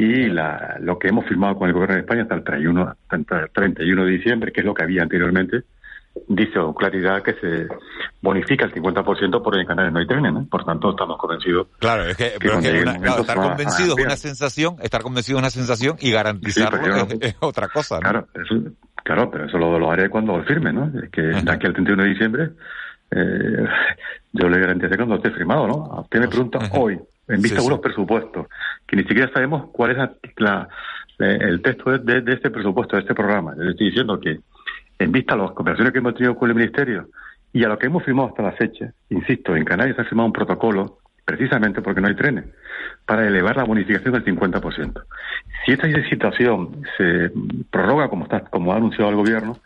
y 0.00 0.30
la, 0.30 0.78
lo 0.80 0.98
que 0.98 1.08
hemos 1.08 1.26
firmado 1.26 1.56
con 1.56 1.68
el 1.68 1.74
gobierno 1.74 1.96
de 1.96 2.00
España 2.00 2.22
hasta 2.22 2.34
el 2.34 2.42
31, 2.42 2.82
hasta 2.88 3.16
el 3.16 3.50
31 3.52 4.04
de 4.06 4.10
diciembre, 4.10 4.50
que 4.50 4.60
es 4.60 4.66
lo 4.66 4.72
que 4.72 4.82
había 4.82 5.02
anteriormente, 5.02 5.64
dice 6.26 6.54
con 6.54 6.72
claridad 6.72 7.22
que 7.22 7.34
se 7.34 7.68
bonifica 8.22 8.64
el 8.64 8.72
50% 8.72 9.42
por 9.42 9.58
en 9.58 9.66
Canarias 9.66 9.92
no 9.92 10.00
hay 10.00 10.06
trenes, 10.06 10.32
¿no? 10.32 10.46
Por 10.46 10.64
tanto, 10.64 10.90
estamos 10.92 11.18
convencidos. 11.18 11.68
Claro, 11.78 12.06
es 12.06 12.16
que, 12.16 12.32
que, 12.40 12.48
es 12.48 12.58
que 12.60 12.82
una, 12.82 12.98
claro, 12.98 13.20
estar 13.20 13.36
convencido 13.36 13.94
es 13.98 14.04
una 14.06 14.16
sensación, 14.16 14.76
estar 14.82 15.02
convencido 15.02 15.38
es 15.38 15.42
una 15.42 15.50
sensación 15.50 15.96
y 16.00 16.10
garantizarlo 16.10 17.06
sí, 17.06 17.18
es, 17.20 17.28
es, 17.28 17.36
otra 17.40 17.68
cosa, 17.68 17.96
¿no? 17.96 18.00
Claro, 18.00 18.28
eso, 18.34 18.54
claro, 19.04 19.30
pero 19.30 19.44
eso 19.44 19.58
lo, 19.58 19.78
lo 19.78 19.90
haré 19.92 20.08
cuando 20.08 20.38
lo 20.38 20.44
firme, 20.44 20.72
¿no? 20.72 20.90
Es 20.98 21.10
que 21.10 21.20
de 21.20 21.52
aquí 21.52 21.66
al 21.66 21.74
31 21.74 22.02
de 22.04 22.08
diciembre 22.08 22.50
eh, 23.10 23.66
yo 24.32 24.48
le 24.48 24.60
garantizaré 24.60 24.96
cuando 24.96 25.16
esté 25.16 25.30
firmado, 25.32 25.66
¿no? 25.66 26.00
Usted 26.00 26.20
me 26.20 26.28
pregunta 26.28 26.58
hoy, 26.72 26.98
en 27.30 27.42
vista 27.42 27.60
sí, 27.60 27.62
de 27.62 27.68
unos 27.68 27.80
presupuestos, 27.80 28.46
que 28.86 28.96
ni 28.96 29.02
siquiera 29.02 29.30
sabemos 29.32 29.70
cuál 29.72 29.92
es 29.92 29.96
la, 29.96 30.12
la, 30.36 30.68
el 31.18 31.62
texto 31.62 31.90
de, 31.98 32.20
de, 32.22 32.32
este 32.32 32.50
presupuesto, 32.50 32.96
de 32.96 33.02
este 33.02 33.14
programa. 33.14 33.54
Le 33.56 33.70
estoy 33.70 33.88
diciendo 33.88 34.18
que, 34.20 34.40
en 34.98 35.12
vista 35.12 35.34
de 35.34 35.42
las 35.42 35.52
conversaciones 35.52 35.92
que 35.92 35.98
hemos 35.98 36.14
tenido 36.14 36.36
con 36.36 36.50
el 36.50 36.56
Ministerio 36.56 37.08
y 37.52 37.64
a 37.64 37.68
lo 37.68 37.78
que 37.78 37.86
hemos 37.86 38.04
firmado 38.04 38.28
hasta 38.28 38.42
la 38.42 38.52
fecha, 38.52 38.92
insisto, 39.08 39.56
en 39.56 39.64
Canarias 39.64 39.96
se 39.96 40.02
ha 40.02 40.04
firmado 40.06 40.26
un 40.26 40.32
protocolo, 40.32 40.98
precisamente 41.24 41.80
porque 41.82 42.00
no 42.00 42.08
hay 42.08 42.16
trenes, 42.16 42.44
para 43.06 43.26
elevar 43.26 43.56
la 43.56 43.64
bonificación 43.64 44.14
del 44.14 44.24
50%. 44.24 45.02
Si 45.64 45.72
esta 45.72 45.86
situación 46.08 46.82
se 46.96 47.30
prorroga 47.70 48.08
como, 48.08 48.24
está, 48.24 48.40
como 48.40 48.72
ha 48.72 48.76
anunciado 48.76 49.10
el 49.10 49.16
Gobierno, 49.16 49.58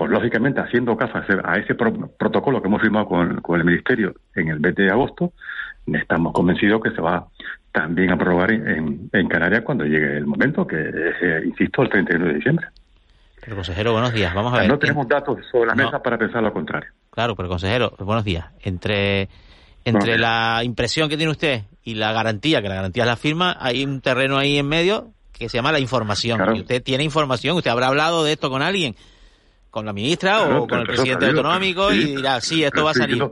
pues 0.00 0.10
lógicamente 0.10 0.60
haciendo 0.60 0.96
caso 0.96 1.18
a 1.18 1.20
ese, 1.20 1.38
a 1.44 1.56
ese 1.58 1.74
pro, 1.74 1.92
protocolo 2.18 2.62
que 2.62 2.68
hemos 2.68 2.80
firmado 2.80 3.06
con, 3.06 3.40
con, 3.42 3.60
el 3.60 3.66
Ministerio 3.66 4.14
en 4.34 4.48
el 4.48 4.58
20 4.58 4.82
de 4.82 4.90
agosto, 4.90 5.34
estamos 5.86 6.32
convencidos 6.32 6.80
que 6.82 6.90
se 6.90 7.00
va 7.00 7.26
también 7.72 8.10
a 8.10 8.16
prorrogar 8.16 8.52
en, 8.52 9.08
en 9.12 9.28
Canarias 9.28 9.62
cuando 9.64 9.84
llegue 9.84 10.16
el 10.18 10.26
momento, 10.26 10.66
que 10.66 10.76
es, 10.80 11.14
eh, 11.22 11.42
insisto, 11.44 11.82
el 11.82 11.88
31 11.88 12.26
de 12.26 12.34
diciembre. 12.34 12.66
Pero 13.40 13.56
consejero, 13.56 13.92
buenos 13.92 14.12
días. 14.12 14.34
Vamos 14.34 14.52
a 14.52 14.60
ver. 14.60 14.68
No 14.68 14.78
tenemos 14.78 15.08
datos 15.08 15.38
sobre 15.50 15.68
la 15.68 15.74
mesa 15.74 15.92
no. 15.92 16.02
para 16.02 16.18
pensar 16.18 16.42
lo 16.42 16.52
contrario. 16.52 16.90
Claro, 17.10 17.34
pero 17.36 17.48
consejero, 17.48 17.92
buenos 17.98 18.24
días. 18.24 18.46
Entre 18.60 19.28
Entre 19.84 20.18
la 20.18 20.62
impresión 20.62 21.08
que 21.08 21.16
tiene 21.16 21.32
usted 21.32 21.62
y 21.82 21.94
la 21.94 22.12
garantía, 22.12 22.60
que 22.60 22.68
la 22.68 22.74
garantía 22.74 23.04
es 23.04 23.08
la 23.08 23.16
firma, 23.16 23.56
hay 23.58 23.84
un 23.84 24.00
terreno 24.00 24.36
ahí 24.36 24.58
en 24.58 24.68
medio 24.68 25.10
que 25.32 25.48
se 25.48 25.56
llama 25.56 25.72
la 25.72 25.80
información. 25.80 26.54
Y 26.54 26.60
usted 26.60 26.82
tiene 26.82 27.02
información, 27.02 27.56
usted 27.56 27.70
habrá 27.70 27.86
hablado 27.86 28.24
de 28.24 28.32
esto 28.32 28.50
con 28.50 28.60
alguien, 28.60 28.94
con 29.70 29.86
la 29.86 29.94
ministra 29.94 30.42
o 30.42 30.66
con 30.66 30.80
el 30.80 30.86
presidente 30.86 31.26
autonómico 31.26 31.92
y 31.92 32.16
dirá, 32.16 32.40
sí, 32.42 32.62
esto 32.62 32.84
va 32.84 32.90
a 32.90 32.94
salir. 32.94 33.24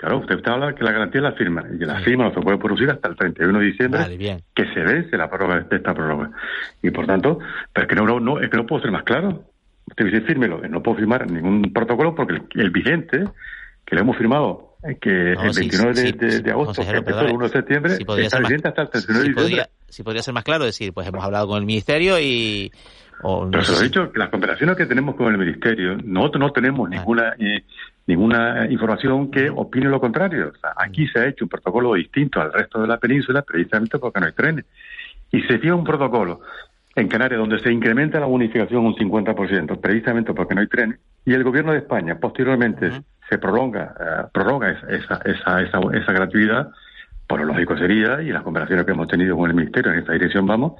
Claro, 0.00 0.20
usted, 0.20 0.36
está 0.36 0.54
habla 0.54 0.74
que 0.74 0.82
la 0.82 0.92
garantía 0.92 1.20
la 1.20 1.32
firma, 1.32 1.62
y 1.78 1.84
la 1.84 2.00
firma 2.00 2.24
no 2.24 2.32
se 2.32 2.40
puede 2.40 2.56
producir 2.56 2.88
hasta 2.88 3.06
el 3.06 3.16
31 3.16 3.58
de 3.58 3.64
diciembre, 3.66 4.40
que 4.54 4.64
se 4.72 4.80
vence 4.80 5.14
la 5.14 5.28
prórroga 5.28 5.60
de 5.60 5.76
esta 5.76 5.92
prórroga. 5.92 6.30
Y 6.82 6.90
por 6.90 7.06
tanto, 7.06 7.38
pero 7.70 7.86
es 7.86 7.88
que 7.90 7.96
no, 7.96 8.18
no, 8.18 8.40
es 8.40 8.48
que 8.48 8.56
no 8.56 8.64
puedo 8.64 8.80
ser 8.80 8.92
más 8.92 9.02
claro. 9.02 9.44
Usted 9.86 10.06
dice, 10.06 10.22
fírmelo, 10.22 10.66
no 10.70 10.82
puedo 10.82 10.96
firmar 10.96 11.30
ningún 11.30 11.70
protocolo 11.74 12.14
porque 12.14 12.38
el, 12.54 12.70
vigente, 12.70 13.24
que 13.84 13.94
lo 13.94 14.00
hemos 14.00 14.16
firmado 14.16 14.76
eh, 14.84 14.96
que 14.98 15.32
el 15.32 15.52
29 15.54 16.12
de, 16.12 16.50
agosto, 16.50 16.82
que 16.82 16.96
empezó 16.96 17.20
el 17.20 17.34
1 17.34 17.44
de 17.44 17.50
septiembre, 17.50 17.92
está 18.22 18.38
vigente 18.38 18.68
hasta 18.68 18.80
el 18.80 18.88
31 18.88 19.20
de 19.20 19.28
diciembre. 19.28 19.66
si 19.86 20.02
podría 20.02 20.22
ser 20.22 20.32
más 20.32 20.44
claro, 20.44 20.64
decir, 20.64 20.94
pues 20.94 21.06
hemos 21.08 21.22
hablado 21.22 21.46
con 21.46 21.58
el 21.58 21.66
Ministerio 21.66 22.18
y... 22.18 22.72
Pero 23.22 23.62
se 23.62 23.72
lo 23.72 23.80
he 23.80 23.82
dicho, 23.82 24.10
que 24.10 24.18
las 24.18 24.30
conversaciones 24.30 24.78
que 24.78 24.86
tenemos 24.86 25.14
con 25.14 25.30
el 25.30 25.36
Ministerio, 25.36 25.98
nosotros 26.02 26.40
no 26.40 26.52
tenemos 26.52 26.88
ah. 26.90 26.96
ninguna 26.96 27.34
eh, 27.38 27.64
ninguna 28.06 28.66
información 28.70 29.30
que 29.30 29.50
opine 29.50 29.88
lo 29.88 30.00
contrario. 30.00 30.52
aquí 30.76 31.06
se 31.08 31.20
ha 31.20 31.26
hecho 31.26 31.44
un 31.44 31.48
protocolo 31.48 31.94
distinto 31.94 32.40
al 32.40 32.52
resto 32.52 32.80
de 32.80 32.88
la 32.88 32.98
península 32.98 33.42
precisamente 33.42 33.98
porque 33.98 34.20
no 34.20 34.26
hay 34.26 34.32
trenes. 34.32 34.64
Y 35.30 35.42
se 35.42 35.58
tiene 35.58 35.74
un 35.74 35.84
protocolo 35.84 36.40
en 36.96 37.08
Canarias 37.08 37.38
donde 37.38 37.58
se 37.60 37.72
incrementa 37.72 38.18
la 38.18 38.26
bonificación 38.26 38.84
un 38.84 38.94
50%, 38.96 39.80
precisamente 39.80 40.34
porque 40.34 40.54
no 40.54 40.60
hay 40.60 40.66
trenes, 40.66 40.98
y 41.24 41.32
el 41.32 41.44
gobierno 41.44 41.72
de 41.72 41.78
España 41.78 42.18
posteriormente 42.18 42.90
se 43.28 43.38
prolonga, 43.38 43.94
uh, 43.94 44.32
prorroga 44.32 44.70
esa, 44.70 45.20
esa, 45.24 45.62
esa, 45.62 45.80
esa, 45.92 46.12
gratuidad, 46.12 46.70
por 47.28 47.40
lo 47.40 47.46
lógico 47.46 47.76
sería, 47.78 48.20
y 48.22 48.30
las 48.30 48.42
conversaciones 48.42 48.84
que 48.84 48.92
hemos 48.92 49.06
tenido 49.06 49.36
con 49.36 49.48
el 49.48 49.56
Ministerio 49.56 49.92
en 49.92 50.00
esta 50.00 50.12
dirección 50.12 50.46
vamos, 50.46 50.72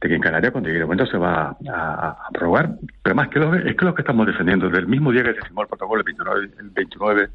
de 0.00 0.08
que 0.08 0.14
en 0.14 0.20
Canarias 0.20 0.52
cuando 0.52 0.68
llegue 0.68 0.80
el 0.80 0.86
momento 0.86 1.06
se 1.06 1.18
va 1.18 1.56
a, 1.68 2.26
aprobar. 2.28 2.76
Pero 3.02 3.14
más 3.14 3.28
que 3.28 3.38
lo, 3.38 3.54
es 3.54 3.76
que 3.76 3.84
lo 3.84 3.94
que 3.94 4.02
estamos 4.02 4.26
defendiendo, 4.26 4.66
desde 4.66 4.80
el 4.80 4.86
mismo 4.86 5.12
día 5.12 5.22
que 5.22 5.34
se 5.34 5.42
firmó 5.42 5.62
el 5.62 5.68
protocolo, 5.68 6.00
el 6.00 6.04
29, 6.04 6.50
el 6.58 6.70
29, 6.70 7.28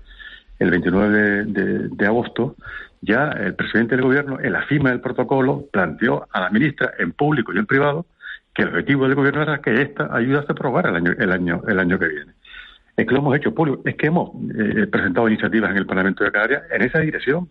el 0.59 0.71
29 0.71 1.43
de, 1.45 2.05
agosto, 2.05 2.55
ya 3.01 3.29
el 3.29 3.53
presidente 3.55 3.95
del 3.95 4.05
gobierno, 4.05 4.39
en 4.39 4.53
la 4.53 4.63
firma 4.63 4.89
del 4.89 5.01
protocolo, 5.01 5.65
planteó 5.71 6.27
a 6.31 6.41
la 6.41 6.49
ministra, 6.49 6.93
en 6.97 7.11
público 7.11 7.53
y 7.53 7.59
en 7.59 7.65
privado, 7.67 8.07
que 8.53 8.63
el 8.63 8.69
objetivo 8.69 9.05
del 9.05 9.15
gobierno 9.15 9.43
era 9.43 9.59
que 9.59 9.81
esta 9.81 10.15
ayuda 10.15 10.45
a 10.47 10.51
aprobar 10.51 10.87
el 10.87 10.95
año, 10.95 11.11
el 11.17 11.31
año, 11.31 11.61
el 11.67 11.79
año 11.79 11.99
que 11.99 12.07
viene. 12.07 12.31
Es 12.97 13.05
que 13.05 13.13
lo 13.13 13.19
hemos 13.19 13.35
hecho 13.35 13.53
público, 13.53 13.81
es 13.85 13.95
que 13.95 14.07
hemos 14.07 14.31
eh, 14.57 14.87
presentado 14.87 15.27
iniciativas 15.27 15.71
en 15.71 15.77
el 15.77 15.85
Parlamento 15.85 16.23
de 16.23 16.31
Canarias 16.31 16.63
en 16.71 16.81
esa 16.81 16.99
dirección. 16.99 17.49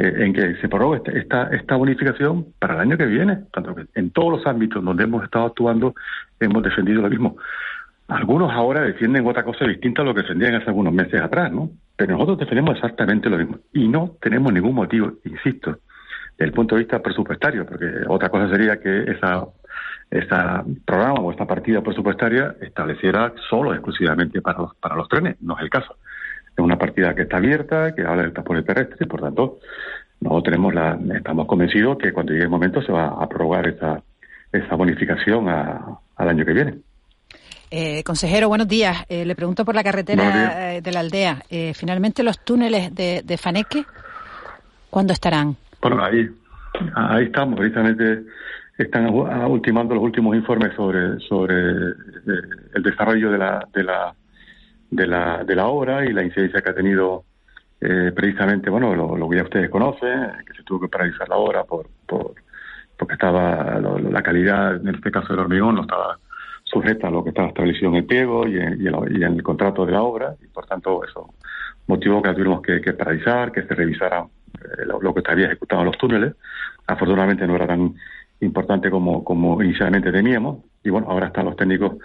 Eh, 0.00 0.14
en 0.24 0.32
que 0.32 0.54
se 0.60 0.68
prorrogue 0.68 1.02
esta, 1.18 1.48
esta 1.48 1.74
bonificación 1.74 2.54
para 2.60 2.74
el 2.74 2.80
año 2.80 2.96
que 2.96 3.06
viene. 3.06 3.38
Tanto 3.52 3.74
que 3.74 3.86
en 3.96 4.10
todos 4.10 4.38
los 4.38 4.46
ámbitos 4.46 4.84
donde 4.84 5.02
hemos 5.02 5.24
estado 5.24 5.46
actuando 5.46 5.92
hemos 6.38 6.62
defendido 6.62 7.02
lo 7.02 7.10
mismo. 7.10 7.36
Algunos 8.06 8.52
ahora 8.52 8.82
defienden 8.82 9.26
otra 9.26 9.42
cosa 9.42 9.64
distinta 9.64 10.02
a 10.02 10.04
lo 10.04 10.14
que 10.14 10.22
defendían 10.22 10.54
hace 10.54 10.68
algunos 10.68 10.94
meses 10.94 11.20
atrás, 11.20 11.50
¿no? 11.52 11.70
Pero 11.96 12.12
nosotros 12.12 12.38
defendemos 12.38 12.76
exactamente 12.76 13.28
lo 13.28 13.38
mismo. 13.38 13.58
Y 13.72 13.88
no 13.88 14.12
tenemos 14.20 14.52
ningún 14.52 14.76
motivo, 14.76 15.14
insisto, 15.24 15.80
desde 16.38 16.44
el 16.44 16.52
punto 16.52 16.76
de 16.76 16.82
vista 16.82 17.02
presupuestario, 17.02 17.66
porque 17.66 17.86
otra 18.06 18.28
cosa 18.28 18.48
sería 18.50 18.80
que 18.80 19.02
esa, 19.10 19.46
esa 20.12 20.64
programa 20.86 21.18
o 21.18 21.32
esta 21.32 21.44
partida 21.44 21.82
presupuestaria 21.82 22.54
estableciera 22.60 23.34
solo 23.50 23.74
exclusivamente 23.74 24.40
para 24.40 24.60
los, 24.60 24.76
para 24.76 24.94
los 24.94 25.08
trenes. 25.08 25.42
No 25.42 25.56
es 25.56 25.64
el 25.64 25.70
caso. 25.70 25.96
Es 26.58 26.64
una 26.64 26.76
partida 26.76 27.14
que 27.14 27.22
está 27.22 27.36
abierta, 27.36 27.94
que 27.94 28.02
habla 28.02 28.22
del 28.22 28.32
transporte 28.32 28.64
terrestre, 28.64 28.96
y 29.00 29.06
por 29.06 29.20
tanto, 29.20 29.60
no 30.20 30.42
tenemos 30.42 30.74
la, 30.74 30.98
estamos 31.14 31.46
convencidos 31.46 31.98
que 31.98 32.12
cuando 32.12 32.32
llegue 32.32 32.46
el 32.46 32.50
momento 32.50 32.82
se 32.82 32.90
va 32.90 33.04
a 33.04 33.24
aprobar 33.24 33.68
esa, 33.68 34.02
esa 34.52 34.74
bonificación 34.74 35.48
al 35.48 36.28
año 36.28 36.44
que 36.44 36.52
viene. 36.52 36.74
Eh, 37.70 38.02
consejero, 38.02 38.48
buenos 38.48 38.66
días. 38.66 39.04
Eh, 39.08 39.24
le 39.24 39.36
pregunto 39.36 39.64
por 39.64 39.76
la 39.76 39.84
carretera 39.84 40.74
eh, 40.74 40.80
de 40.80 40.90
la 40.90 40.98
aldea. 40.98 41.42
Eh, 41.48 41.74
finalmente, 41.74 42.24
los 42.24 42.44
túneles 42.44 42.92
de, 42.92 43.22
de 43.24 43.36
Faneque, 43.38 43.84
¿cuándo 44.90 45.12
estarán? 45.12 45.54
Bueno, 45.80 46.02
ahí, 46.02 46.28
ahí 46.96 47.26
estamos. 47.26 47.56
Precisamente 47.56 48.24
están 48.78 49.10
ultimando 49.10 49.94
los 49.94 50.02
últimos 50.02 50.34
informes 50.34 50.74
sobre, 50.74 51.20
sobre 51.20 51.54
el 52.74 52.82
desarrollo 52.82 53.30
de 53.30 53.38
la, 53.38 53.64
de 53.72 53.84
la 53.84 54.12
de 54.90 55.06
la, 55.06 55.44
de 55.44 55.54
la 55.54 55.66
obra 55.66 56.04
y 56.04 56.12
la 56.12 56.22
incidencia 56.22 56.60
que 56.62 56.70
ha 56.70 56.74
tenido 56.74 57.24
eh, 57.80 58.12
precisamente, 58.14 58.70
bueno, 58.70 58.94
lo, 58.94 59.28
que 59.28 59.36
ya 59.36 59.44
ustedes 59.44 59.70
conocen, 59.70 60.32
que 60.46 60.54
se 60.54 60.62
tuvo 60.64 60.80
que 60.80 60.88
paralizar 60.88 61.28
la 61.28 61.36
obra 61.36 61.64
por, 61.64 61.86
por 62.06 62.34
porque 62.98 63.14
estaba 63.14 63.78
la 63.78 64.22
calidad, 64.22 64.76
en 64.76 64.94
este 64.94 65.10
caso 65.12 65.28
del 65.28 65.40
hormigón, 65.40 65.76
no 65.76 65.82
estaba 65.82 66.18
sujeta 66.64 67.06
a 67.06 67.10
lo 67.10 67.22
que 67.22 67.30
estaba 67.30 67.48
establecido 67.48 67.90
en 67.90 67.96
el 67.96 68.04
pliego 68.04 68.46
y 68.46 68.58
en, 68.58 69.34
el 69.34 69.42
contrato 69.42 69.86
de 69.86 69.92
la 69.92 70.02
obra, 70.02 70.34
y 70.42 70.48
por 70.48 70.66
tanto 70.66 71.02
eso 71.04 71.32
motivó 71.86 72.20
que 72.20 72.34
tuvimos 72.34 72.60
que, 72.60 72.80
paralizar, 72.92 73.52
que 73.52 73.62
se 73.62 73.74
revisara 73.74 74.26
eh, 74.54 74.84
lo, 74.84 75.14
que 75.14 75.20
estaría 75.20 75.46
ejecutado 75.46 75.82
en 75.82 75.86
los 75.86 75.96
túneles. 75.96 76.34
Afortunadamente 76.86 77.46
no 77.46 77.54
era 77.54 77.68
tan 77.68 77.94
importante 78.40 78.90
como, 78.90 79.24
como 79.24 79.62
inicialmente 79.62 80.10
temíamos, 80.10 80.64
y 80.82 80.90
bueno, 80.90 81.06
ahora 81.08 81.28
están 81.28 81.46
los 81.46 81.56
técnicos 81.56 81.96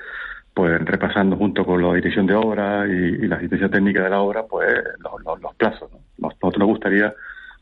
pues 0.53 0.79
repasando 0.85 1.35
junto 1.35 1.65
con 1.65 1.81
la 1.81 1.93
dirección 1.95 2.27
de 2.27 2.35
obra 2.35 2.85
y, 2.87 3.27
la 3.27 3.37
asistencia 3.37 3.69
técnica 3.69 4.03
de 4.03 4.09
la 4.09 4.21
obra, 4.21 4.43
pues 4.43 4.71
los, 5.41 5.55
plazos. 5.55 5.91
¿no? 5.91 5.99
Nosotros 6.17 6.59
nos 6.59 6.67
gustaría 6.67 7.13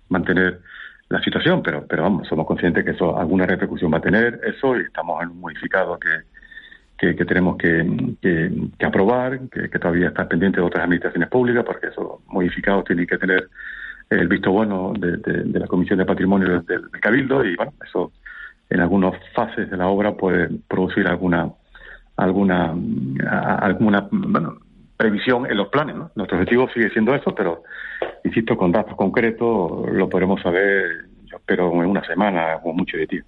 mantener 0.10 0.60
la 1.08 1.22
situación, 1.22 1.62
pero, 1.64 1.86
pero 1.88 2.04
vamos, 2.04 2.28
somos 2.28 2.46
conscientes 2.46 2.84
que 2.84 2.92
eso 2.92 3.18
alguna 3.18 3.46
repercusión 3.46 3.94
va 3.94 3.98
a 3.98 4.02
tener 4.02 4.40
eso 4.44 4.78
y 4.78 4.84
estamos 4.84 5.22
en 5.24 5.30
un 5.30 5.40
modificado 5.40 5.98
que, 6.00 7.16
que, 7.16 7.26
tenemos 7.26 7.58
que, 7.58 8.16
que, 8.22 8.86
aprobar, 8.86 9.40
que, 9.50 9.68
todavía 9.80 10.10
está 10.10 10.28
pendiente 10.28 10.60
de 10.60 10.66
otras 10.66 10.84
administraciones 10.84 11.30
públicas, 11.30 11.64
porque 11.66 11.88
esos 11.88 12.20
modificados 12.28 12.86
tienen 12.86 13.08
que 13.08 13.18
tener 13.18 13.50
el 14.10 14.28
visto 14.28 14.52
bueno 14.52 14.94
de, 14.98 15.18
de, 15.18 15.60
la 15.60 15.68
Comisión 15.68 16.00
de 16.00 16.06
Patrimonio 16.06 16.62
del, 16.62 16.66
del 16.66 17.02
Cabildo 17.02 17.46
y 17.46 17.56
bueno, 17.56 17.74
eso 17.86 18.12
en 18.70 18.82
algunas 18.82 19.14
fases 19.34 19.70
de 19.70 19.78
la 19.78 19.88
obra 19.88 20.14
puede 20.14 20.50
producir 20.68 21.08
alguna 21.08 21.50
alguna, 22.18 22.76
alguna 23.60 24.08
bueno, 24.12 24.58
previsión 25.02 25.50
en 25.50 25.58
los 25.58 25.70
planes. 25.70 25.96
¿no? 25.96 26.12
Nuestro 26.16 26.38
objetivo 26.38 26.70
sigue 26.74 26.90
siendo 26.92 27.16
eso, 27.16 27.34
pero 27.34 27.64
insisto, 28.24 28.56
con 28.56 28.72
datos 28.72 28.96
concretos 28.96 29.90
lo 29.92 30.08
podremos 30.08 30.42
saber, 30.42 31.06
yo 31.26 31.38
espero, 31.38 31.72
en 31.72 31.90
una 31.90 32.06
semana 32.06 32.58
o 32.64 32.74
mucho 32.74 32.98
de 32.98 33.08
tiempo. 33.08 33.28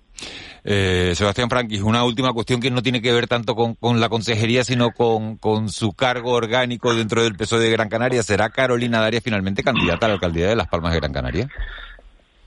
Eh, 0.64 1.12
Sebastián 1.16 1.50
Franquis, 1.50 1.82
una 1.82 2.06
última 2.06 2.32
cuestión 2.32 2.62
que 2.62 2.72
no 2.72 2.82
tiene 2.82 3.02
que 3.02 3.12
ver 3.12 3.28
tanto 3.28 3.56
con, 3.56 3.76
con 3.76 4.00
la 4.00 4.08
consejería, 4.08 4.64
sino 4.64 4.92
con, 4.92 5.38
con, 5.38 5.70
su 5.70 5.94
cargo 5.94 6.32
orgánico 6.32 6.94
dentro 6.94 7.24
del 7.24 7.36
PSOE 7.36 7.60
de 7.60 7.72
Gran 7.72 7.90
Canaria. 7.90 8.24
¿Será 8.24 8.50
Carolina 8.50 9.02
Daria 9.02 9.20
finalmente 9.22 9.64
candidata 9.64 10.06
a 10.06 10.10
la 10.10 10.16
alcaldía 10.16 10.48
de 10.48 10.56
Las 10.56 10.68
Palmas 10.68 10.94
de 10.94 11.00
Gran 11.00 11.12
Canaria? 11.12 11.50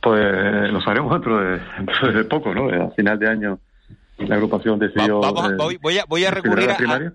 Pues 0.00 0.70
lo 0.70 0.80
sabremos 0.80 1.12
dentro 1.12 1.40
de, 1.40 1.60
dentro 1.78 2.12
de 2.12 2.24
poco, 2.24 2.54
¿no? 2.54 2.68
A 2.70 2.90
final 2.92 3.18
de 3.18 3.28
año 3.28 3.58
la 4.18 4.36
agrupación 4.36 4.78
decidió... 4.78 5.20
Eh, 5.22 5.78
voy, 5.82 5.98
a, 5.98 6.04
voy 6.06 6.24
a 6.24 6.30
recurrir 6.30 6.70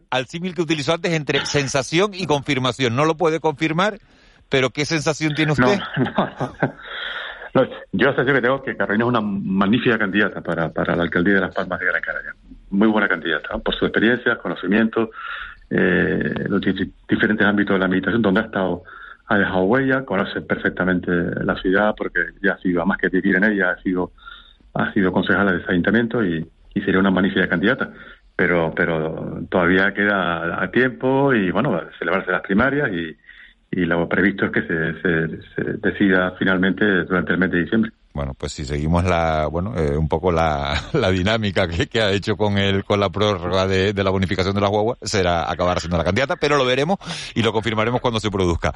al 0.09 0.25
símil 0.27 0.53
que 0.53 0.61
utilizó 0.61 0.93
antes 0.93 1.13
entre 1.13 1.45
sensación 1.45 2.11
y 2.13 2.27
confirmación. 2.27 2.95
No 2.95 3.05
lo 3.05 3.17
puede 3.17 3.39
confirmar, 3.39 3.99
pero 4.49 4.69
¿qué 4.69 4.85
sensación 4.85 5.33
tiene 5.33 5.53
usted? 5.53 5.79
No, 7.53 7.65
yo 7.91 8.07
la 8.07 8.15
sensación 8.15 8.35
que 8.35 8.41
tengo 8.41 8.63
que 8.63 8.77
Carolina 8.77 9.03
es 9.03 9.09
una 9.09 9.19
magnífica 9.19 9.97
candidata 9.97 10.39
para, 10.39 10.69
para 10.69 10.95
la 10.95 11.03
alcaldía 11.03 11.33
de 11.33 11.41
Las 11.41 11.53
Palmas 11.53 11.81
de 11.81 11.85
Gran 11.85 12.01
Canaria. 12.01 12.33
Muy 12.69 12.87
buena 12.87 13.09
candidata, 13.09 13.57
por 13.57 13.75
su 13.75 13.83
experiencia, 13.83 14.37
conocimiento, 14.37 15.09
eh, 15.69 16.45
los 16.47 16.61
diferentes 16.61 17.45
ámbitos 17.45 17.75
de 17.75 17.79
la 17.79 17.87
administración 17.87 18.21
donde 18.21 18.39
ha 18.39 18.43
estado 18.45 18.83
ha 19.27 19.37
dejado 19.37 19.63
huella, 19.63 20.05
conoce 20.05 20.39
perfectamente 20.39 21.11
la 21.43 21.55
ciudad 21.57 21.93
porque 21.97 22.19
ya 22.41 22.53
ha 22.53 22.57
sido, 22.59 22.85
más 22.85 22.97
que 22.97 23.09
vivir 23.09 23.35
en 23.35 23.43
ella, 23.43 23.71
ha 23.71 23.81
sido 23.81 24.13
ha 24.73 24.93
sido 24.93 25.11
concejala 25.11 25.51
de 25.51 25.59
ese 25.59 25.71
ayuntamiento 25.71 26.23
y, 26.23 26.47
y 26.73 26.81
sería 26.81 26.99
una 26.99 27.11
magnífica 27.11 27.47
candidata. 27.47 27.91
Pero, 28.35 28.73
pero 28.75 29.39
todavía 29.49 29.93
queda 29.93 30.63
a 30.63 30.71
tiempo 30.71 31.33
y, 31.33 31.51
bueno, 31.51 31.79
celebrarse 31.99 32.31
las 32.31 32.41
primarias 32.41 32.89
y, 32.91 33.15
y 33.71 33.85
lo 33.85 34.07
previsto 34.09 34.45
es 34.45 34.51
que 34.51 34.61
se, 34.63 35.01
se, 35.01 35.63
decida 35.77 36.35
finalmente 36.37 36.85
durante 37.05 37.31
el 37.31 37.37
mes 37.37 37.51
de 37.51 37.61
diciembre. 37.61 37.91
Bueno, 38.13 38.33
pues 38.37 38.51
si 38.51 38.65
seguimos 38.65 39.05
la, 39.05 39.47
bueno, 39.47 39.73
eh, 39.77 39.95
un 39.95 40.09
poco 40.09 40.33
la, 40.33 40.73
la 40.93 41.09
dinámica 41.09 41.67
que, 41.69 41.87
que, 41.87 42.01
ha 42.01 42.11
hecho 42.11 42.35
con 42.35 42.57
el, 42.57 42.83
con 42.83 42.99
la 42.99 43.09
prórroga 43.09 43.67
de, 43.67 43.93
de 43.93 44.03
la 44.03 44.09
bonificación 44.09 44.53
de 44.53 44.59
las 44.59 44.69
guaguas, 44.69 44.97
será 45.01 45.49
acabar 45.49 45.79
siendo 45.79 45.97
la 45.97 46.03
candidata, 46.03 46.35
pero 46.35 46.57
lo 46.57 46.65
veremos 46.65 46.97
y 47.33 47.41
lo 47.41 47.53
confirmaremos 47.53 48.01
cuando 48.01 48.19
se 48.19 48.29
produzca. 48.29 48.73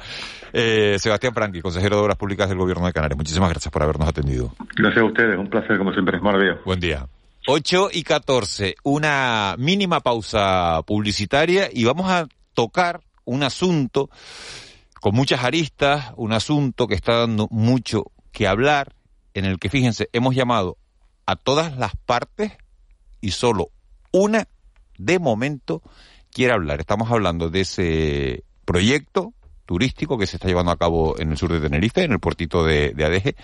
Eh, 0.52 0.96
Sebastián 0.98 1.34
Franqui, 1.34 1.60
consejero 1.60 1.96
de 1.96 2.02
Obras 2.02 2.16
Públicas 2.16 2.48
del 2.48 2.56
Gobierno 2.56 2.86
de 2.86 2.94
Canarias, 2.94 3.18
muchísimas 3.18 3.50
gracias 3.50 3.70
por 3.70 3.82
habernos 3.82 4.08
atendido. 4.08 4.52
Gracias 4.76 5.02
a 5.02 5.04
ustedes, 5.04 5.38
un 5.38 5.50
placer 5.50 5.76
como 5.76 5.92
siempre, 5.92 6.16
es 6.16 6.22
maravilloso. 6.22 6.62
Buen 6.64 6.80
día. 6.80 7.06
8 7.48 7.90
y 7.92 8.02
14, 8.02 8.74
una 8.82 9.54
mínima 9.56 10.00
pausa 10.00 10.82
publicitaria 10.84 11.70
y 11.72 11.84
vamos 11.84 12.10
a 12.10 12.26
tocar 12.54 13.02
un 13.24 13.44
asunto 13.44 14.10
con 15.00 15.14
muchas 15.14 15.44
aristas, 15.44 16.12
un 16.16 16.32
asunto 16.32 16.88
que 16.88 16.96
está 16.96 17.18
dando 17.18 17.46
mucho 17.52 18.10
que 18.32 18.48
hablar, 18.48 18.96
en 19.32 19.44
el 19.44 19.60
que, 19.60 19.68
fíjense, 19.68 20.08
hemos 20.12 20.34
llamado 20.34 20.76
a 21.24 21.36
todas 21.36 21.76
las 21.76 21.92
partes 21.94 22.50
y 23.20 23.30
solo 23.30 23.70
una, 24.10 24.48
de 24.98 25.20
momento, 25.20 25.82
quiere 26.32 26.52
hablar. 26.52 26.80
Estamos 26.80 27.12
hablando 27.12 27.48
de 27.48 27.60
ese 27.60 28.44
proyecto 28.64 29.34
turístico 29.66 30.18
que 30.18 30.26
se 30.26 30.38
está 30.38 30.48
llevando 30.48 30.72
a 30.72 30.78
cabo 30.78 31.16
en 31.20 31.30
el 31.30 31.38
sur 31.38 31.52
de 31.52 31.60
Tenerife, 31.60 32.02
en 32.02 32.10
el 32.10 32.18
puertito 32.18 32.64
de, 32.64 32.90
de 32.90 33.04
Adeje, 33.04 33.36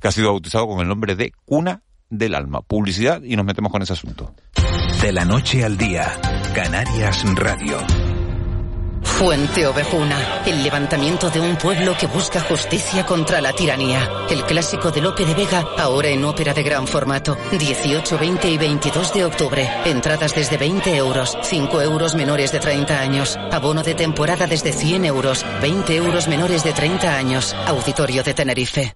que 0.00 0.08
ha 0.08 0.12
sido 0.12 0.28
bautizado 0.28 0.66
con 0.66 0.80
el 0.80 0.88
nombre 0.88 1.16
de 1.16 1.32
Cuna 1.44 1.82
del 2.10 2.34
Alma. 2.34 2.60
Publicidad 2.60 3.22
y 3.22 3.36
nos 3.36 3.46
metemos 3.46 3.72
con 3.72 3.82
ese 3.82 3.94
asunto. 3.94 4.34
De 5.00 5.12
la 5.12 5.24
noche 5.24 5.64
al 5.64 5.78
día, 5.78 6.12
Canarias 6.54 7.24
Radio. 7.36 7.78
Fuente 9.02 9.66
Ovejuna, 9.66 10.42
el 10.46 10.62
levantamiento 10.62 11.30
de 11.30 11.40
un 11.40 11.56
pueblo 11.56 11.94
que 11.98 12.06
busca 12.06 12.40
justicia 12.40 13.04
contra 13.04 13.40
la 13.40 13.52
tiranía. 13.52 14.08
El 14.30 14.44
clásico 14.44 14.90
de 14.90 15.00
Lope 15.00 15.24
de 15.24 15.34
Vega, 15.34 15.64
ahora 15.78 16.08
en 16.08 16.24
ópera 16.24 16.54
de 16.54 16.62
gran 16.62 16.86
formato. 16.86 17.36
18, 17.50 18.18
20 18.18 18.50
y 18.50 18.58
22 18.58 19.14
de 19.14 19.24
octubre. 19.24 19.68
Entradas 19.84 20.34
desde 20.34 20.56
20 20.56 20.96
euros, 20.96 21.36
5 21.42 21.82
euros 21.82 22.14
menores 22.14 22.52
de 22.52 22.60
30 22.60 23.00
años. 23.00 23.38
Abono 23.50 23.82
de 23.82 23.94
temporada 23.94 24.46
desde 24.46 24.72
100 24.72 25.04
euros, 25.04 25.44
20 25.60 25.96
euros 25.96 26.28
menores 26.28 26.64
de 26.64 26.72
30 26.72 27.16
años. 27.16 27.54
Auditorio 27.66 28.22
de 28.22 28.34
Tenerife. 28.34 28.94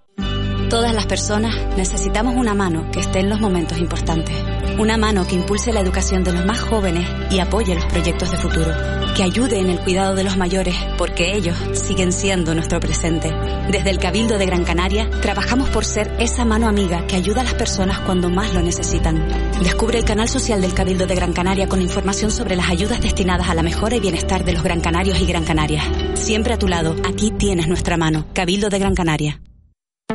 Todas 0.69 0.95
las 0.95 1.07
personas 1.07 1.55
necesitamos 1.77 2.35
una 2.35 2.55
mano 2.55 2.91
que 2.91 3.01
esté 3.01 3.21
en 3.21 3.29
los 3.29 3.39
momentos 3.39 3.79
importantes. 3.79 4.35
Una 4.79 4.97
mano 4.97 5.27
que 5.27 5.37
impulse 5.37 5.73
la 5.73 5.81
educación 5.81 6.25
de 6.25 6.33
los 6.33 6.45
más 6.47 6.61
jóvenes 6.61 7.09
y 7.31 7.39
apoye 7.39 7.75
los 7.75 7.85
proyectos 7.87 8.31
de 8.31 8.39
futuro. 8.39 8.73
Que 9.15 9.23
ayude 9.23 9.61
en 9.61 9.69
el 9.69 9.79
cuidado 9.81 10.17
de 10.17 10.25
los 10.25 10.37
mayores, 10.37 10.75
porque 10.99 11.37
ellos 11.37 11.57
siguen 11.75 12.13
siendo 12.13 12.55
nuestro 12.55 12.81
presente. 12.81 13.31
Desde 13.71 13.91
el 13.91 13.99
Cabildo 13.99 14.39
de 14.39 14.47
Gran 14.47 14.65
Canaria, 14.65 15.09
trabajamos 15.21 15.69
por 15.69 15.85
ser 15.85 16.13
esa 16.19 16.45
mano 16.45 16.67
amiga 16.67 17.07
que 17.07 17.17
ayuda 17.17 17.43
a 17.43 17.45
las 17.45 17.55
personas 17.55 18.01
cuando 18.01 18.31
más 18.31 18.53
lo 18.53 18.63
necesitan. 18.63 19.29
Descubre 19.63 19.99
el 19.99 20.05
canal 20.05 20.29
social 20.29 20.61
del 20.61 20.75
Cabildo 20.75 21.07
de 21.07 21.15
Gran 21.15 21.35
Canaria 21.35 21.69
con 21.69 21.83
información 21.83 22.33
sobre 22.33 22.57
las 22.57 22.71
ayudas 22.71 23.01
destinadas 23.01 23.49
a 23.49 23.55
la 23.55 23.63
mejora 23.63 23.95
y 23.95 24.01
bienestar 24.01 24.45
de 24.45 24.55
los 24.55 24.65
Gran 24.65 24.81
Canarios 24.81 25.21
y 25.21 25.27
Gran 25.27 25.45
Canarias. 25.45 25.85
Siempre 26.15 26.55
a 26.55 26.59
tu 26.59 26.67
lado, 26.67 26.97
aquí 27.07 27.31
tienes 27.31 27.69
nuestra 27.69 27.97
mano. 27.97 28.27
Cabildo 28.33 28.71
de 28.71 28.79
Gran 28.81 28.95
Canaria. 28.95 29.41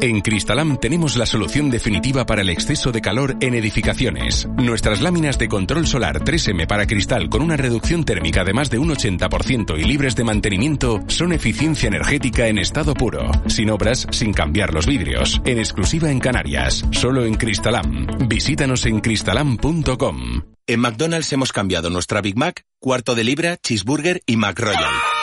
En 0.01 0.22
Cristalam 0.22 0.77
tenemos 0.77 1.17
la 1.17 1.25
solución 1.25 1.69
definitiva 1.72 2.25
para 2.25 2.41
el 2.41 2.50
exceso 2.50 2.91
de 2.91 3.01
calor 3.01 3.36
en 3.41 3.55
edificaciones. 3.55 4.48
Nuestras 4.55 5.01
láminas 5.01 5.38
de 5.39 5.50
control 5.50 5.88
solar 5.88 6.24
3M 6.24 6.67
para 6.67 6.86
cristal 6.86 7.27
con 7.27 7.41
una 7.41 7.58
reducción 7.58 8.05
térmica 8.05 8.46
de 8.46 8.53
más 8.53 8.69
de 8.69 8.77
un 8.77 8.89
80% 8.89 9.77
y 9.77 9.84
libres 9.84 10.15
de 10.15 10.24
mantenimiento 10.24 11.01
son 11.08 11.34
eficiencia 11.34 11.88
energética 11.88 12.48
en 12.48 12.60
estado 12.60 12.93
puro, 12.93 13.29
sin 13.48 13.72
obras, 13.72 14.08
sin 14.12 14.31
cambiar 14.31 14.74
los 14.74 14.86
vidrios, 14.86 15.41
en 15.43 15.58
exclusiva 15.58 16.12
en 16.12 16.19
Canarias, 16.19 16.86
solo 16.91 17.25
en 17.25 17.34
Cristalam. 17.34 18.08
Visítanos 18.27 18.86
en 18.86 19.00
cristalam.com. 19.00 20.43
En 20.67 20.79
McDonald's 20.79 21.34
hemos 21.34 21.51
cambiado 21.51 21.89
nuestra 21.89 22.22
Big 22.22 22.38
Mac, 22.38 22.63
cuarto 22.79 23.15
de 23.15 23.24
libra, 23.24 23.58
cheeseburger 23.58 24.22
y 24.27 24.38
McRoyal. 24.38 25.19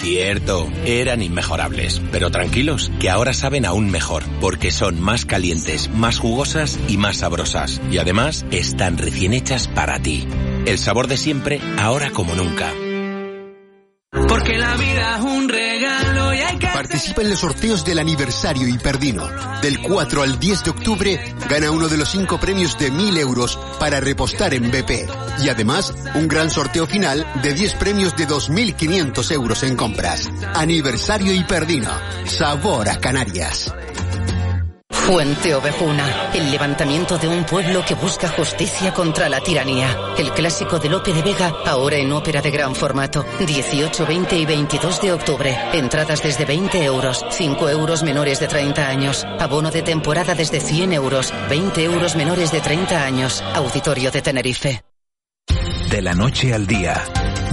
Cierto, 0.00 0.66
eran 0.86 1.20
inmejorables, 1.20 2.00
pero 2.10 2.30
tranquilos, 2.30 2.90
que 3.00 3.10
ahora 3.10 3.34
saben 3.34 3.66
aún 3.66 3.90
mejor, 3.90 4.22
porque 4.40 4.70
son 4.70 4.98
más 4.98 5.26
calientes, 5.26 5.90
más 5.90 6.18
jugosas 6.18 6.78
y 6.88 6.96
más 6.96 7.18
sabrosas. 7.18 7.82
Y 7.90 7.98
además, 7.98 8.46
están 8.50 8.96
recién 8.96 9.34
hechas 9.34 9.68
para 9.68 10.00
ti. 10.00 10.26
El 10.64 10.78
sabor 10.78 11.06
de 11.06 11.18
siempre, 11.18 11.60
ahora 11.78 12.12
como 12.12 12.34
nunca. 12.34 12.72
Porque 14.26 14.56
la 14.56 14.74
vida 14.76 15.16
es 15.18 15.22
un 15.22 15.48
Participa 17.00 17.22
en 17.22 17.30
los 17.30 17.40
sorteos 17.40 17.82
del 17.82 17.98
aniversario 17.98 18.68
Hiperdino. 18.68 19.26
Del 19.62 19.80
4 19.80 20.20
al 20.20 20.38
10 20.38 20.64
de 20.64 20.70
octubre, 20.70 21.34
gana 21.48 21.70
uno 21.70 21.88
de 21.88 21.96
los 21.96 22.10
cinco 22.10 22.38
premios 22.38 22.78
de 22.78 22.90
1000 22.90 23.16
euros 23.16 23.58
para 23.78 24.00
repostar 24.00 24.52
en 24.52 24.70
BP. 24.70 25.08
Y 25.42 25.48
además, 25.48 25.94
un 26.14 26.28
gran 26.28 26.50
sorteo 26.50 26.86
final 26.86 27.26
de 27.42 27.54
10 27.54 27.74
premios 27.76 28.14
de 28.18 28.26
2500 28.26 29.30
euros 29.30 29.62
en 29.62 29.76
compras. 29.76 30.28
Aniversario 30.52 31.32
Hiperdino. 31.32 31.90
Sabor 32.26 32.90
a 32.90 33.00
Canarias. 33.00 33.72
Fuente 35.06 35.54
Ovejuna, 35.54 36.30
el 36.34 36.50
levantamiento 36.50 37.18
de 37.18 37.26
un 37.26 37.44
pueblo 37.44 37.84
que 37.84 37.94
busca 37.94 38.28
justicia 38.28 38.92
contra 38.92 39.28
la 39.28 39.40
tiranía. 39.40 39.96
El 40.16 40.30
clásico 40.32 40.78
de 40.78 40.88
Lope 40.88 41.12
de 41.12 41.22
Vega, 41.22 41.52
ahora 41.66 41.96
en 41.96 42.12
ópera 42.12 42.40
de 42.40 42.50
gran 42.50 42.74
formato. 42.74 43.24
18, 43.44 44.06
20 44.06 44.38
y 44.38 44.46
22 44.46 45.00
de 45.00 45.12
octubre. 45.12 45.58
Entradas 45.72 46.22
desde 46.22 46.44
20 46.44 46.84
euros, 46.84 47.24
5 47.30 47.68
euros 47.70 48.02
menores 48.02 48.38
de 48.38 48.46
30 48.46 48.86
años. 48.86 49.26
Abono 49.38 49.70
de 49.70 49.82
temporada 49.82 50.34
desde 50.34 50.60
100 50.60 50.92
euros, 50.92 51.32
20 51.48 51.82
euros 51.82 52.14
menores 52.14 52.52
de 52.52 52.60
30 52.60 53.04
años. 53.04 53.42
Auditorio 53.54 54.10
de 54.10 54.22
Tenerife. 54.22 54.84
De 55.90 56.02
la 56.02 56.14
noche 56.14 56.54
al 56.54 56.66
día, 56.68 57.04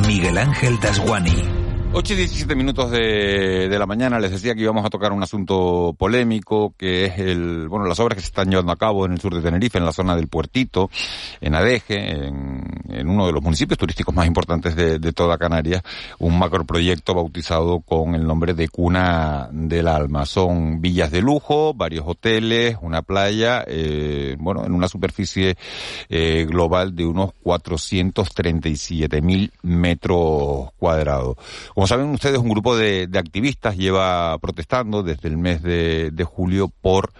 Miguel 0.05 0.37
Ángel 0.37 0.79
Dasguani. 0.79 1.66
8 1.99 2.13
y 2.13 2.17
17 2.17 2.53
minutos 2.53 2.91
de, 2.91 3.67
de, 3.67 3.79
la 3.79 3.87
mañana 3.87 4.19
les 4.19 4.29
decía 4.29 4.53
que 4.53 4.61
íbamos 4.61 4.85
a 4.85 4.89
tocar 4.91 5.11
un 5.11 5.23
asunto 5.23 5.95
polémico 5.97 6.75
que 6.77 7.05
es 7.05 7.17
el, 7.17 7.67
bueno, 7.67 7.87
las 7.87 7.99
obras 7.99 8.17
que 8.17 8.21
se 8.21 8.27
están 8.27 8.51
llevando 8.51 8.71
a 8.71 8.75
cabo 8.75 9.07
en 9.07 9.13
el 9.13 9.19
sur 9.19 9.33
de 9.33 9.41
Tenerife, 9.41 9.79
en 9.79 9.85
la 9.85 9.91
zona 9.91 10.15
del 10.15 10.27
Puertito, 10.27 10.91
en 11.41 11.55
Adeje, 11.55 12.27
en, 12.27 12.63
en 12.89 13.09
uno 13.09 13.25
de 13.25 13.31
los 13.31 13.41
municipios 13.41 13.79
turísticos 13.79 14.13
más 14.13 14.27
importantes 14.27 14.75
de, 14.75 14.99
de, 14.99 15.11
toda 15.11 15.39
Canarias, 15.39 15.81
un 16.19 16.37
macroproyecto 16.37 17.15
bautizado 17.15 17.79
con 17.79 18.13
el 18.13 18.27
nombre 18.27 18.53
de 18.53 18.69
Cuna 18.69 19.49
del 19.51 19.87
Alma. 19.87 20.27
Son 20.27 20.79
villas 20.79 21.09
de 21.09 21.23
lujo, 21.23 21.73
varios 21.73 22.05
hoteles, 22.07 22.77
una 22.79 23.01
playa, 23.01 23.63
eh, 23.65 24.35
bueno, 24.37 24.63
en 24.65 24.73
una 24.73 24.87
superficie 24.87 25.57
eh, 26.09 26.45
global 26.47 26.95
de 26.95 27.07
unos 27.07 27.31
437 27.41 29.19
mil 29.23 29.51
metros 29.63 30.69
cuadrados. 30.77 31.37
Saben 31.87 32.09
ustedes, 32.09 32.37
un 32.37 32.49
grupo 32.49 32.75
de, 32.77 33.09
activistas 33.15 33.77
lleva 33.77 34.37
protestando 34.39 35.03
desde 35.03 35.27
el 35.29 35.37
mes 35.37 35.63
de 35.63 36.23
julio 36.25 36.71
por 36.81 37.11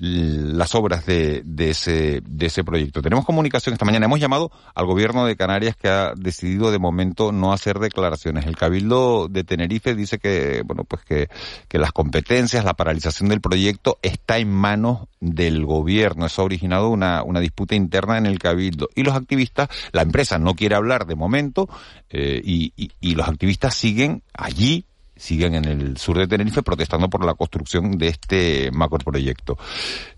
las 0.00 0.74
obras 0.74 1.04
de, 1.04 1.42
de, 1.44 1.70
ese, 1.70 2.22
de 2.26 2.46
ese 2.46 2.64
proyecto. 2.64 3.02
Tenemos 3.02 3.26
comunicación 3.26 3.74
esta 3.74 3.84
mañana. 3.84 4.06
Hemos 4.06 4.18
llamado 4.18 4.50
al 4.74 4.86
gobierno 4.86 5.26
de 5.26 5.36
Canarias 5.36 5.76
que 5.76 5.88
ha 5.88 6.14
decidido 6.16 6.70
de 6.70 6.78
momento 6.78 7.32
no 7.32 7.52
hacer 7.52 7.78
declaraciones. 7.78 8.46
El 8.46 8.56
Cabildo 8.56 9.28
de 9.28 9.44
Tenerife 9.44 9.94
dice 9.94 10.18
que, 10.18 10.62
bueno, 10.64 10.84
pues 10.84 11.04
que, 11.04 11.28
que 11.68 11.78
las 11.78 11.92
competencias, 11.92 12.64
la 12.64 12.74
paralización 12.74 13.28
del 13.28 13.42
proyecto 13.42 13.98
está 14.00 14.38
en 14.38 14.50
manos 14.50 15.08
del 15.20 15.66
gobierno. 15.66 16.24
Eso 16.24 16.40
ha 16.40 16.46
originado 16.46 16.88
una, 16.88 17.22
una 17.22 17.40
disputa 17.40 17.74
interna 17.74 18.16
en 18.16 18.24
el 18.24 18.38
Cabildo. 18.38 18.88
Y 18.94 19.02
los 19.02 19.14
activistas, 19.14 19.68
la 19.92 20.00
empresa 20.00 20.38
no 20.38 20.54
quiere 20.54 20.76
hablar 20.76 21.06
de 21.06 21.14
momento, 21.14 21.68
eh, 22.08 22.40
y, 22.42 22.72
y, 22.74 22.90
y 23.02 23.14
los 23.16 23.28
activistas 23.28 23.74
siguen 23.74 24.22
allí 24.32 24.86
siguen 25.20 25.54
en 25.54 25.66
el 25.66 25.96
sur 25.98 26.16
de 26.16 26.26
Tenerife 26.26 26.62
protestando 26.62 27.10
por 27.10 27.24
la 27.24 27.34
construcción 27.34 27.98
de 27.98 28.08
este 28.08 28.70
macroproyecto. 28.72 29.58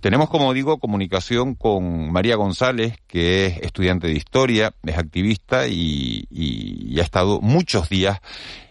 Tenemos, 0.01 0.31
como 0.31 0.53
digo, 0.55 0.79
comunicación 0.79 1.57
con 1.57 2.13
María 2.13 2.37
González, 2.37 2.95
que 3.09 3.47
es 3.47 3.59
estudiante 3.59 4.07
de 4.07 4.13
historia, 4.15 4.73
es 4.85 4.97
activista 4.97 5.67
y, 5.67 6.25
y, 6.31 6.95
y 6.95 7.01
ha 7.01 7.03
estado 7.03 7.41
muchos 7.41 7.89
días 7.89 8.21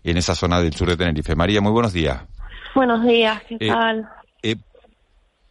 en 0.03 0.17
esa 0.17 0.33
zona 0.33 0.61
del 0.61 0.73
sur 0.73 0.87
de 0.89 0.95
Tenerife. 0.97 1.35
María, 1.35 1.59
muy 1.59 1.71
buenos 1.73 1.91
días. 1.91 2.21
Buenos 2.73 3.03
días, 3.05 3.41
¿qué 3.49 3.57
Eh, 3.59 3.67
tal? 3.67 4.09
Eh, 4.41 4.55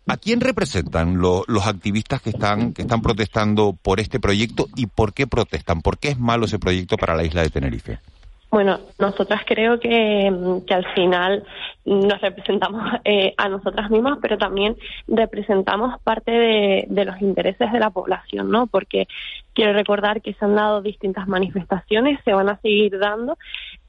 ¿A 0.06 0.16
quién 0.16 0.40
representan 0.40 1.18
lo- 1.18 1.44
los 1.46 1.66
activistas 1.66 2.20
que 2.22 2.30
están, 2.30 2.72
que 2.72 2.82
están 2.82 3.02
protestando 3.02 3.74
por 3.80 4.00
este 4.00 4.18
proyecto 4.18 4.66
y 4.74 4.86
por 4.86 5.12
qué 5.12 5.26
protestan? 5.26 5.82
¿Por 5.82 5.98
qué 5.98 6.08
es 6.08 6.18
malo 6.18 6.46
ese 6.46 6.58
proyecto 6.58 6.96
para 6.96 7.14
la 7.14 7.22
isla 7.22 7.42
de 7.42 7.50
Tenerife? 7.50 8.00
Bueno, 8.50 8.80
nosotras 8.98 9.42
creo 9.46 9.78
que, 9.78 10.28
que 10.66 10.74
al 10.74 10.84
final 10.94 11.44
nos 11.84 12.20
representamos 12.20 12.82
eh, 13.04 13.32
a 13.36 13.48
nosotras 13.48 13.90
mismas, 13.90 14.18
pero 14.20 14.38
también 14.38 14.76
representamos 15.06 16.00
parte 16.02 16.32
de, 16.32 16.84
de 16.88 17.04
los 17.04 17.20
intereses 17.22 17.70
de 17.70 17.78
la 17.78 17.90
población, 17.90 18.50
¿no? 18.50 18.66
Porque 18.66 19.06
quiero 19.54 19.72
recordar 19.72 20.20
que 20.20 20.34
se 20.34 20.44
han 20.44 20.56
dado 20.56 20.82
distintas 20.82 21.28
manifestaciones, 21.28 22.18
se 22.24 22.32
van 22.32 22.48
a 22.48 22.58
seguir 22.60 22.98
dando, 22.98 23.38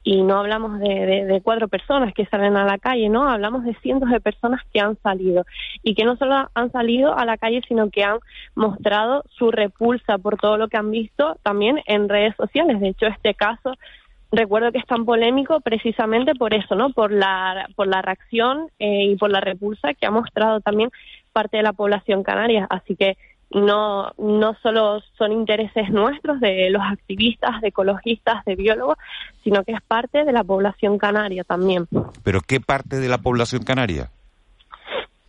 y 0.04 0.22
no 0.22 0.38
hablamos 0.38 0.78
de, 0.78 0.88
de- 1.06 1.24
de 1.26 1.40
cuatro 1.40 1.66
personas 1.68 2.14
que 2.14 2.26
salen 2.26 2.56
a 2.56 2.64
la 2.64 2.78
calle, 2.78 3.08
¿no? 3.08 3.28
Hablamos 3.28 3.64
de 3.64 3.74
cientos 3.82 4.10
de 4.10 4.20
personas 4.20 4.60
que 4.72 4.78
han 4.80 4.96
salido 5.02 5.44
y 5.82 5.94
que 5.96 6.04
no 6.04 6.16
solo 6.16 6.48
han 6.54 6.70
salido 6.70 7.16
a 7.16 7.24
la 7.24 7.36
calle, 7.36 7.62
sino 7.66 7.90
que 7.90 8.04
han 8.04 8.18
mostrado 8.54 9.24
su 9.30 9.50
repulsa 9.50 10.18
por 10.18 10.36
todo 10.38 10.56
lo 10.56 10.68
que 10.68 10.76
han 10.76 10.90
visto 10.92 11.36
también 11.42 11.80
en 11.86 12.08
redes 12.08 12.34
sociales. 12.36 12.80
De 12.80 12.88
hecho, 12.88 13.06
este 13.06 13.34
caso 13.34 13.74
recuerdo 14.32 14.72
que 14.72 14.78
es 14.78 14.86
tan 14.86 15.04
polémico 15.04 15.60
precisamente 15.60 16.34
por 16.34 16.54
eso, 16.54 16.74
¿no? 16.74 16.90
Por 16.90 17.12
la, 17.12 17.68
por 17.76 17.86
la 17.86 18.02
reacción 18.02 18.68
eh, 18.78 19.04
y 19.10 19.16
por 19.16 19.30
la 19.30 19.40
repulsa 19.40 19.94
que 19.94 20.06
ha 20.06 20.10
mostrado 20.10 20.60
también 20.60 20.90
parte 21.32 21.58
de 21.58 21.62
la 21.62 21.72
población 21.72 22.22
canaria. 22.22 22.66
Así 22.70 22.96
que 22.96 23.16
no, 23.50 24.12
no 24.18 24.56
solo 24.62 25.02
son 25.18 25.32
intereses 25.32 25.90
nuestros, 25.90 26.40
de 26.40 26.70
los 26.70 26.82
activistas, 26.82 27.60
de 27.60 27.68
ecologistas, 27.68 28.44
de 28.46 28.56
biólogos, 28.56 28.96
sino 29.44 29.62
que 29.62 29.72
es 29.72 29.82
parte 29.82 30.24
de 30.24 30.32
la 30.32 30.42
población 30.42 30.98
canaria 30.98 31.44
también. 31.44 31.86
¿Pero 32.24 32.40
qué 32.40 32.60
parte 32.60 32.96
de 32.98 33.08
la 33.08 33.18
población 33.18 33.62
canaria? 33.62 34.10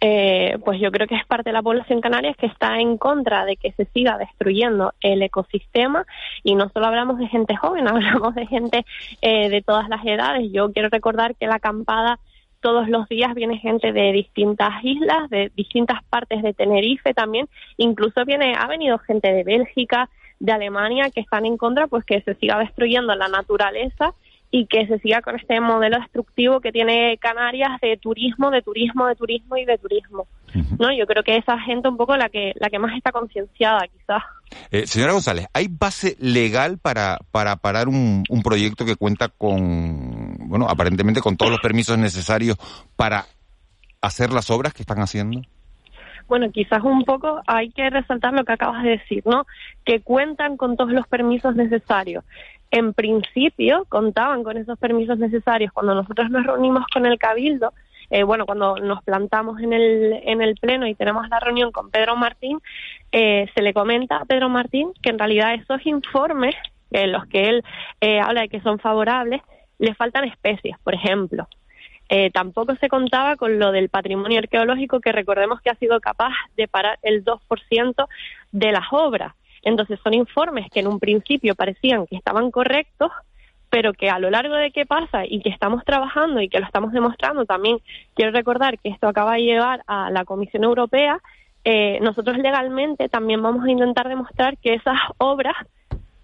Eh, 0.05 0.57
pues 0.65 0.81
yo 0.81 0.91
creo 0.91 1.07
que 1.07 1.15
es 1.15 1.25
parte 1.25 1.49
de 1.49 1.53
la 1.53 1.61
población 1.61 2.01
canaria 2.01 2.33
que 2.33 2.47
está 2.47 2.77
en 2.77 2.97
contra 2.97 3.45
de 3.45 3.55
que 3.55 3.71
se 3.71 3.85
siga 3.85 4.17
destruyendo 4.17 4.93
el 4.99 5.21
ecosistema. 5.21 6.05
Y 6.43 6.55
no 6.55 6.67
solo 6.73 6.87
hablamos 6.87 7.19
de 7.19 7.27
gente 7.29 7.55
joven, 7.55 7.87
hablamos 7.87 8.35
de 8.35 8.45
gente 8.45 8.85
eh, 9.21 9.47
de 9.47 9.61
todas 9.61 9.87
las 9.87 10.05
edades. 10.05 10.51
Yo 10.51 10.73
quiero 10.73 10.89
recordar 10.89 11.35
que 11.35 11.47
la 11.47 11.55
acampada 11.55 12.19
todos 12.59 12.89
los 12.89 13.07
días 13.07 13.33
viene 13.33 13.59
gente 13.59 13.93
de 13.93 14.11
distintas 14.11 14.73
islas, 14.83 15.29
de 15.29 15.53
distintas 15.55 16.03
partes 16.09 16.43
de 16.43 16.53
Tenerife 16.53 17.13
también, 17.13 17.47
incluso 17.77 18.25
viene, 18.25 18.55
ha 18.57 18.67
venido 18.67 18.97
gente 18.99 19.31
de 19.31 19.43
Bélgica, 19.43 20.09
de 20.39 20.51
Alemania, 20.51 21.11
que 21.11 21.21
están 21.21 21.45
en 21.45 21.55
contra, 21.55 21.87
pues 21.87 22.03
que 22.03 22.21
se 22.21 22.35
siga 22.35 22.59
destruyendo 22.59 23.15
la 23.15 23.29
naturaleza 23.29 24.13
y 24.55 24.67
que 24.67 24.85
se 24.85 24.99
siga 24.99 25.23
con 25.23 25.35
este 25.35 25.59
modelo 25.59 25.97
destructivo 25.97 26.61
que 26.61 26.71
tiene 26.71 27.17
Canarias 27.17 27.71
de 27.81 27.97
turismo, 27.97 28.51
de 28.51 28.61
turismo, 28.61 29.07
de 29.07 29.15
turismo 29.15 29.57
y 29.57 29.65
de 29.65 29.79
turismo. 29.79 30.27
¿No? 30.77 30.95
Yo 30.95 31.07
creo 31.07 31.23
que 31.23 31.37
esa 31.37 31.57
gente 31.57 31.89
un 31.89 31.97
poco 31.97 32.15
la 32.15 32.29
que 32.29 32.53
la 32.57 32.69
que 32.69 32.77
más 32.77 32.95
está 32.95 33.11
concienciada, 33.11 33.79
quizás. 33.91 34.21
Eh, 34.69 34.85
señora 34.85 35.13
González, 35.13 35.47
¿hay 35.53 35.67
base 35.67 36.15
legal 36.19 36.77
para 36.77 37.17
para 37.31 37.55
parar 37.55 37.87
un, 37.87 38.23
un 38.29 38.43
proyecto 38.43 38.85
que 38.85 38.95
cuenta 38.95 39.29
con, 39.29 40.37
bueno, 40.47 40.67
aparentemente 40.69 41.19
con 41.19 41.35
todos 41.35 41.51
los 41.51 41.59
permisos 41.59 41.97
necesarios 41.97 42.55
para 42.95 43.25
hacer 44.01 44.31
las 44.31 44.51
obras 44.51 44.75
que 44.75 44.83
están 44.83 44.99
haciendo? 44.99 45.41
Bueno, 46.33 46.51
quizás 46.51 46.83
un 46.83 47.03
poco 47.03 47.41
hay 47.45 47.69
que 47.69 47.89
resaltar 47.91 48.33
lo 48.33 48.43
que 48.43 48.53
acabas 48.53 48.81
de 48.81 48.89
decir, 48.89 49.21
¿no? 49.25 49.45
Que 49.85 50.01
cuentan 50.01 50.57
con 50.57 50.75
todos 50.77 50.91
los 50.91 51.07
permisos 51.07 51.55
necesarios 51.55 52.23
en 52.73 52.93
principio 52.93 53.85
contaban 53.87 54.43
con 54.43 54.57
esos 54.57 54.79
permisos 54.79 55.19
necesarios. 55.19 55.71
Cuando 55.71 55.93
nosotros 55.93 56.31
nos 56.31 56.43
reunimos 56.43 56.85
con 56.91 57.05
el 57.05 57.19
Cabildo, 57.19 57.71
eh, 58.09 58.23
bueno, 58.23 58.47
cuando 58.47 58.77
nos 58.77 59.03
plantamos 59.03 59.61
en 59.61 59.73
el, 59.73 60.21
en 60.25 60.41
el 60.41 60.55
Pleno 60.55 60.87
y 60.87 60.95
tenemos 60.95 61.29
la 61.29 61.39
reunión 61.39 61.71
con 61.71 61.91
Pedro 61.91 62.15
Martín, 62.15 62.59
eh, 63.11 63.47
se 63.53 63.61
le 63.61 63.75
comenta 63.75 64.17
a 64.17 64.25
Pedro 64.25 64.49
Martín 64.49 64.91
que 65.03 65.11
en 65.11 65.19
realidad 65.19 65.53
esos 65.53 65.85
informes, 65.85 66.55
en 66.89 67.11
los 67.11 67.27
que 67.27 67.49
él 67.49 67.63
eh, 68.01 68.19
habla 68.19 68.41
de 68.41 68.49
que 68.49 68.61
son 68.61 68.79
favorables, 68.79 69.43
le 69.77 69.93
faltan 69.93 70.23
especies, 70.23 70.75
por 70.83 70.95
ejemplo. 70.95 71.47
Tampoco 72.31 72.75
se 72.75 72.89
contaba 72.89 73.35
con 73.37 73.57
lo 73.57 73.71
del 73.71 73.89
patrimonio 73.89 74.37
arqueológico, 74.39 74.99
que 74.99 75.11
recordemos 75.11 75.61
que 75.61 75.71
ha 75.71 75.75
sido 75.75 75.99
capaz 75.99 76.33
de 76.55 76.67
parar 76.67 76.99
el 77.01 77.25
2% 77.25 78.07
de 78.51 78.71
las 78.71 78.85
obras. 78.91 79.33
Entonces 79.63 79.99
son 80.03 80.13
informes 80.13 80.69
que 80.71 80.81
en 80.81 80.87
un 80.87 80.99
principio 80.99 81.55
parecían 81.55 82.05
que 82.05 82.15
estaban 82.15 82.51
correctos, 82.51 83.11
pero 83.69 83.93
que 83.93 84.09
a 84.09 84.19
lo 84.19 84.29
largo 84.29 84.55
de 84.55 84.71
qué 84.71 84.85
pasa 84.85 85.25
y 85.25 85.41
que 85.41 85.49
estamos 85.49 85.83
trabajando 85.83 86.41
y 86.41 86.49
que 86.49 86.59
lo 86.59 86.65
estamos 86.65 86.91
demostrando, 86.91 87.45
también 87.45 87.79
quiero 88.13 88.31
recordar 88.31 88.77
que 88.77 88.89
esto 88.89 89.07
acaba 89.07 89.33
de 89.33 89.43
llevar 89.43 89.81
a 89.87 90.11
la 90.11 90.25
Comisión 90.25 90.63
Europea, 90.63 91.19
eh, 91.65 91.97
nosotros 92.01 92.37
legalmente 92.37 93.09
también 93.09 93.41
vamos 93.41 93.65
a 93.65 93.71
intentar 93.71 94.09
demostrar 94.09 94.57
que 94.57 94.73
esas 94.75 94.97
obras 95.17 95.55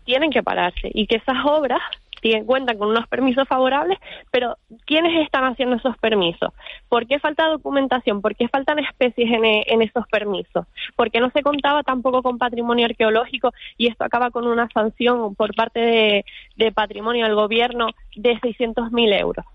tienen 0.03 0.31
que 0.31 0.43
pararse 0.43 0.91
y 0.93 1.07
que 1.07 1.15
esas 1.15 1.37
obras 1.45 1.81
tienen, 2.21 2.45
cuentan 2.45 2.77
con 2.77 2.89
unos 2.89 3.07
permisos 3.07 3.47
favorables, 3.47 3.97
pero 4.31 4.57
¿quiénes 4.85 5.23
están 5.23 5.43
haciendo 5.45 5.75
esos 5.75 5.97
permisos? 5.97 6.53
¿Por 6.87 7.07
qué 7.07 7.19
falta 7.19 7.47
documentación? 7.47 8.21
¿Por 8.21 8.35
qué 8.35 8.47
faltan 8.47 8.79
especies 8.79 9.31
en, 9.31 9.45
e, 9.45 9.65
esos 9.81 10.07
permisos? 10.07 10.65
¿Por 10.95 11.11
qué 11.11 11.19
no 11.19 11.29
se 11.31 11.41
contaba 11.41 11.83
tampoco 11.83 12.21
con 12.21 12.37
patrimonio 12.37 12.85
arqueológico 12.85 13.51
y 13.77 13.87
esto 13.87 14.03
acaba 14.03 14.31
con 14.31 14.47
una 14.47 14.67
sanción 14.73 15.35
por 15.35 15.55
parte 15.55 15.79
de, 15.79 16.25
de 16.55 16.71
patrimonio 16.71 17.25
del 17.25 17.35
gobierno 17.35 17.87
de 18.15 18.39
600.000 18.39 19.19
euros? 19.19 19.45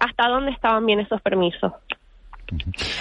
¿Hasta 0.00 0.28
dónde 0.28 0.52
estaban 0.52 0.86
bien 0.86 1.00
esos 1.00 1.20
permisos? 1.22 1.72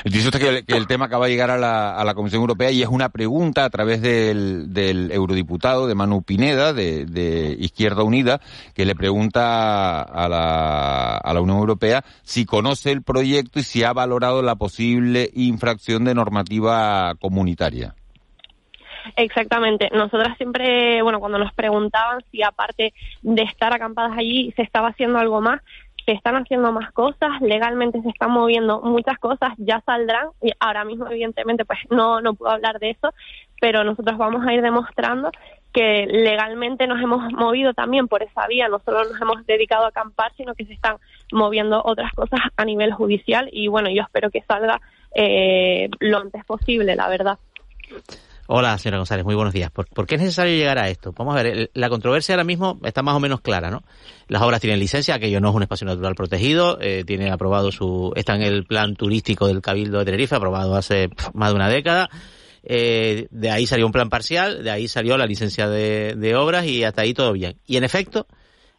Dice 0.06 0.28
usted 0.28 0.66
que 0.66 0.76
el, 0.76 0.88
tema 0.88 1.06
acaba 1.06 1.26
de 1.26 1.32
llegar 1.32 1.52
a 1.52 1.58
la, 1.58 2.14
Comisión 2.16 2.42
Europea 2.42 2.72
y 2.72 2.82
es 2.82 2.88
una 2.88 3.10
pregunta 3.10 3.66
a 3.66 3.70
través 3.70 4.02
del, 4.02 5.10
eurodiputado 5.12 5.88
de 5.88 5.96
Manu 5.96 6.24
Pineda, 6.24 6.74
de, 6.74 7.56
Izquierda 7.60 8.04
Unida, 8.04 8.42
que 8.74 8.86
le 8.86 8.96
pregunta 8.96 10.02
a 10.02 10.30
la, 10.30 11.18
a 11.18 11.34
la 11.34 11.42
Unión 11.42 11.58
Europea 11.58 12.04
si 12.24 12.46
conoce 12.46 12.92
el 12.92 13.04
proyecto 13.04 13.60
y 13.60 13.64
si 13.64 13.84
ha 13.84 13.94
valorado 13.94 14.42
la 14.42 14.56
posible 14.56 15.30
infracción 15.34 16.06
de 16.06 16.16
normativa 16.16 17.16
comunitaria. 17.20 17.96
Exactamente. 19.16 19.90
Nosotras 19.94 20.36
siempre, 20.38 21.02
bueno, 21.02 21.20
cuando 21.20 21.38
nos 21.38 21.54
preguntaban 21.54 22.24
si 22.32 22.42
aparte 22.44 22.94
de 23.22 23.42
estar 23.44 23.74
acampadas 23.74 24.18
allí 24.18 24.52
se 24.56 24.64
estaba 24.64 24.90
haciendo 24.90 25.20
algo 25.20 25.42
más, 25.42 25.62
se 26.06 26.12
están 26.12 26.36
haciendo 26.36 26.72
más 26.72 26.92
cosas, 26.92 27.42
legalmente 27.42 28.02
se 28.02 28.10
están 28.10 28.32
moviendo 28.32 28.82
muchas 28.82 29.18
cosas, 29.18 29.54
ya 29.58 29.82
saldrán, 29.86 30.28
y 30.42 30.52
ahora 30.60 30.86
mismo 30.86 31.08
evidentemente 31.08 31.66
pues 31.66 31.80
no, 31.90 32.22
no 32.22 32.36
puedo 32.36 32.52
hablar 32.52 32.80
de 32.80 32.92
eso, 32.92 33.14
pero 33.60 33.84
nosotros 33.84 34.18
vamos 34.18 34.46
a 34.46 34.54
ir 34.54 34.62
demostrando 34.62 35.32
que 35.74 36.06
legalmente 36.06 36.88
nos 36.88 37.02
hemos 37.02 37.34
movido 37.34 37.74
también 37.74 38.08
por 38.08 38.24
esa 38.24 38.48
vía, 38.48 38.70
no 38.70 38.80
solo 38.80 39.04
nos 39.04 39.20
hemos 39.20 39.46
dedicado 39.46 39.86
a 39.86 39.90
acampar, 39.90 40.32
sino 40.38 40.54
que 40.54 40.66
se 40.66 40.74
están 40.74 40.98
moviendo 41.34 41.82
otras 41.84 42.14
cosas 42.14 42.40
a 42.56 42.64
nivel 42.64 42.94
judicial 42.94 43.50
y 43.52 43.68
bueno, 43.68 43.90
yo 43.90 44.04
espero 44.04 44.30
que 44.30 44.42
salga 44.48 44.80
eh, 45.14 45.90
lo 46.00 46.20
antes 46.20 46.46
posible, 46.46 46.96
la 46.96 47.10
verdad. 47.10 47.40
Hola, 48.48 48.78
señora 48.78 49.00
González, 49.00 49.26
muy 49.26 49.34
buenos 49.34 49.56
días. 49.56 49.72
¿Por, 49.72 50.06
qué 50.06 50.16
es 50.16 50.22
necesario 50.22 50.56
llegar 50.56 50.78
a 50.78 50.88
esto? 50.88 51.12
Vamos 51.14 51.36
a 51.36 51.42
ver, 51.42 51.72
la 51.74 51.90
controversia 51.90 52.36
ahora 52.36 52.44
mismo 52.44 52.80
está 52.84 53.02
más 53.02 53.16
o 53.16 53.20
menos 53.20 53.42
clara, 53.42 53.72
¿no? 53.72 53.84
Las 54.28 54.44
obras 54.44 54.62
tienen 54.62 54.80
licencia, 54.80 55.16
aquello 55.16 55.42
no 55.42 55.50
es 55.50 55.56
un 55.56 55.64
espacio 55.64 55.88
natural 55.88 56.14
protegido, 56.14 56.78
eh, 56.80 57.04
tiene 57.08 57.32
aprobado 57.32 57.72
su, 57.72 58.14
está 58.16 58.36
en 58.36 58.44
el 58.44 58.66
plan 58.66 58.96
turístico 58.96 59.48
del 59.48 59.62
Cabildo 59.62 59.98
de 59.98 60.06
Tenerife, 60.06 60.36
aprobado 60.36 60.76
hace 60.76 61.10
más 61.34 61.50
de 61.50 61.56
una 61.56 61.70
década. 61.70 62.08
Eh, 62.62 63.28
de 63.32 63.50
ahí 63.50 63.66
salió 63.66 63.88
un 63.88 63.92
plan 63.92 64.12
parcial, 64.12 64.64
de 64.64 64.70
ahí 64.70 64.88
salió 64.88 65.18
la 65.18 65.26
licencia 65.26 65.68
de, 65.68 66.14
de 66.16 66.36
obras 66.36 66.66
y 66.68 66.84
hasta 66.84 67.02
ahí 67.02 67.16
todo 67.16 67.34
bien. 67.34 67.58
Y 67.66 67.78
en 67.78 67.84
efecto, 67.84 68.28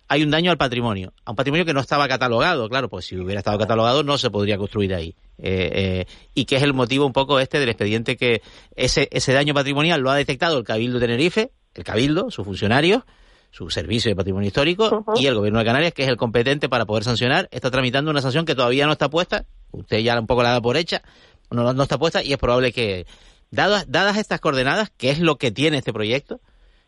hay 0.08 0.22
un 0.22 0.30
daño 0.30 0.50
al 0.50 0.58
patrimonio, 0.58 1.12
a 1.24 1.30
un 1.30 1.36
patrimonio 1.36 1.64
que 1.64 1.74
no 1.74 1.80
estaba 1.80 2.06
catalogado, 2.08 2.68
claro, 2.68 2.88
pues 2.88 3.06
si 3.06 3.16
hubiera 3.16 3.40
estado 3.40 3.58
catalogado 3.58 4.02
no 4.02 4.18
se 4.18 4.30
podría 4.30 4.56
construir 4.56 4.94
ahí. 4.94 5.16
Eh, 5.38 5.70
eh, 5.72 6.06
y 6.34 6.44
que 6.44 6.56
es 6.56 6.62
el 6.62 6.72
motivo 6.72 7.04
un 7.04 7.12
poco 7.12 7.40
este 7.40 7.58
del 7.58 7.68
expediente 7.68 8.16
que 8.16 8.40
ese, 8.74 9.08
ese 9.10 9.32
daño 9.32 9.52
patrimonial 9.52 10.00
lo 10.00 10.10
ha 10.10 10.16
detectado 10.16 10.58
el 10.58 10.64
Cabildo 10.64 10.98
de 10.98 11.06
Tenerife, 11.06 11.50
el 11.74 11.84
Cabildo, 11.84 12.30
sus 12.30 12.44
funcionarios, 12.44 13.02
su 13.50 13.70
servicio 13.70 14.10
de 14.10 14.16
patrimonio 14.16 14.48
histórico 14.48 15.04
y 15.16 15.26
el 15.26 15.34
gobierno 15.34 15.58
de 15.58 15.64
Canarias, 15.64 15.92
que 15.92 16.04
es 16.04 16.08
el 16.08 16.16
competente 16.16 16.68
para 16.68 16.86
poder 16.86 17.04
sancionar, 17.04 17.48
está 17.50 17.70
tramitando 17.70 18.10
una 18.10 18.20
sanción 18.20 18.44
que 18.44 18.54
todavía 18.54 18.86
no 18.86 18.92
está 18.92 19.08
puesta, 19.08 19.44
usted 19.72 19.98
ya 19.98 20.18
un 20.18 20.26
poco 20.26 20.42
la 20.42 20.50
da 20.50 20.60
por 20.60 20.76
hecha, 20.76 21.02
no, 21.50 21.72
no 21.72 21.82
está 21.82 21.98
puesta 21.98 22.22
y 22.22 22.32
es 22.32 22.38
probable 22.38 22.72
que, 22.72 23.06
dadas, 23.50 23.90
dadas 23.90 24.16
estas 24.16 24.40
coordenadas, 24.40 24.90
que 24.96 25.10
es 25.10 25.20
lo 25.20 25.36
que 25.36 25.50
tiene 25.50 25.78
este 25.78 25.92
proyecto, 25.92 26.40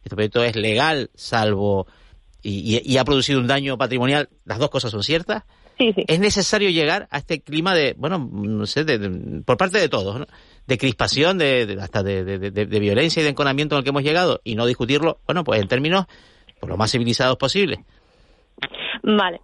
este 0.05 0.15
proyecto 0.15 0.43
es 0.43 0.57
legal, 0.57 1.11
salvo 1.15 1.87
y, 2.49 2.97
ha 2.97 3.05
producido 3.05 3.41
un 3.41 3.47
daño 3.47 3.77
patrimonial, 3.79 4.29
las 4.45 4.59
dos 4.59 4.71
cosas 4.71 4.91
son 4.91 5.03
ciertas. 5.03 5.45
Es 5.79 6.19
necesario 6.19 6.71
llegar 6.71 7.07
a 7.11 7.19
este 7.19 7.41
clima 7.41 7.73
de, 7.73 7.95
bueno, 7.97 8.19
no 8.19 8.67
sé, 8.67 8.85
por 9.45 9.57
parte 9.57 9.79
de 9.79 9.89
todos, 9.89 10.27
de 10.67 10.79
crispación, 10.79 11.39
de, 11.39 11.79
hasta 11.81 12.03
de, 12.03 12.65
violencia 12.81 13.21
y 13.21 13.25
de 13.25 13.31
enconamiento 13.31 13.75
en 13.75 13.79
el 13.79 13.85
que 13.85 13.91
hemos 13.91 14.03
llegado 14.03 14.41
y 14.43 14.57
no 14.57 14.67
discutirlo, 14.67 15.19
bueno, 15.27 15.45
pues 15.45 15.61
en 15.61 15.69
términos 15.69 16.07
por 16.59 16.69
lo 16.69 16.77
más 16.77 16.91
civilizados 16.91 17.37
posible. 17.37 17.85
Vale. 19.05 19.41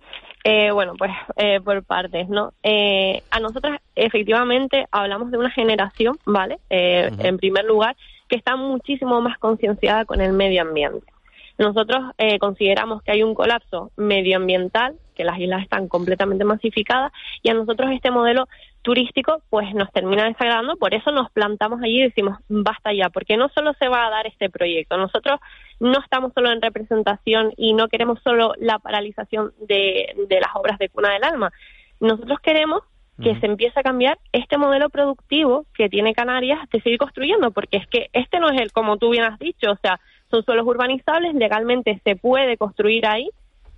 Eh, 0.47 0.71
bueno, 0.73 0.93
pues 0.99 1.11
eh, 1.37 1.61
por 1.65 1.83
partes, 1.85 2.29
¿no? 2.29 2.53
Eh, 2.63 3.23
a 3.31 3.41
nosotras 3.41 3.81
efectivamente 3.95 4.85
hablamos 4.91 5.31
de 5.31 5.39
una 5.39 5.51
generación, 5.51 6.19
¿vale? 6.27 6.59
En 6.69 7.39
primer 7.39 7.65
lugar, 7.65 7.97
que 8.29 8.37
está 8.37 8.55
muchísimo 8.55 9.23
más 9.23 9.39
concienciada 9.39 10.05
con 10.05 10.21
el 10.21 10.35
medio 10.35 10.61
ambiente. 10.61 11.14
Nosotros 11.59 12.03
eh, 12.19 12.39
consideramos 12.39 13.03
que 13.03 13.13
hay 13.13 13.23
un 13.23 13.35
colapso 13.35 13.93
medioambiental, 13.97 14.97
que 15.15 15.25
las 15.25 15.39
islas 15.39 15.63
están 15.63 15.89
completamente 15.89 16.45
masificadas 16.45 17.13
y 17.43 17.51
a 17.51 17.55
nosotros 17.55 17.91
este 17.93 18.11
modelo 18.11 18.49
turístico 18.83 19.41
pues 19.49 19.73
nos 19.75 19.91
termina 19.93 20.25
desagradando, 20.25 20.77
por 20.77 20.93
eso 20.93 21.13
nos 21.13 21.31
plantamos 21.31 21.81
allí 21.83 22.01
y 22.01 22.05
decimos 22.05 22.39
basta 22.49 22.93
ya, 22.93 23.09
porque 23.09 23.37
no 23.37 23.49
solo 23.49 23.73
se 23.79 23.89
va 23.89 24.07
a 24.07 24.11
dar 24.11 24.27
este 24.27 24.51
proyecto, 24.51 24.97
nosotros 24.97 25.41
no 25.79 26.01
estamos 26.01 26.33
solo 26.35 26.51
en 26.51 26.61
representación 26.61 27.53
y 27.57 27.73
no 27.73 27.89
queremos 27.89 28.19
solo 28.23 28.53
la 28.59 28.79
paralización 28.81 29.53
de, 29.61 30.15
de 30.29 30.41
las 30.41 30.51
obras 30.55 30.79
de 30.79 30.89
Cuna 30.89 31.13
del 31.13 31.25
Alma, 31.25 31.53
nosotros 32.01 32.41
queremos 32.41 32.83
que 33.23 33.39
se 33.39 33.47
empiece 33.47 33.79
a 33.79 33.85
cambiar 33.85 34.19
este 34.33 34.59
modelo 34.59 34.91
productivo 34.91 35.67
que 35.75 35.89
tiene 35.89 36.15
Canarias 36.15 36.59
de 36.73 36.81
seguir 36.81 36.99
construyendo, 36.99 37.53
porque 37.53 37.77
es 37.77 37.87
que 37.87 38.11
este 38.13 38.41
no 38.41 38.51
es 38.51 38.61
el, 38.61 38.73
como 38.73 38.97
tú 38.97 39.11
bien 39.11 39.23
has 39.23 39.39
dicho, 39.39 39.71
o 39.71 39.77
sea, 39.81 40.01
son 40.35 40.45
suelos 40.45 40.67
urbanizables, 40.67 41.35
legalmente 41.35 42.01
se 42.03 42.17
puede 42.17 42.57
construir 42.57 43.07
ahí, 43.07 43.31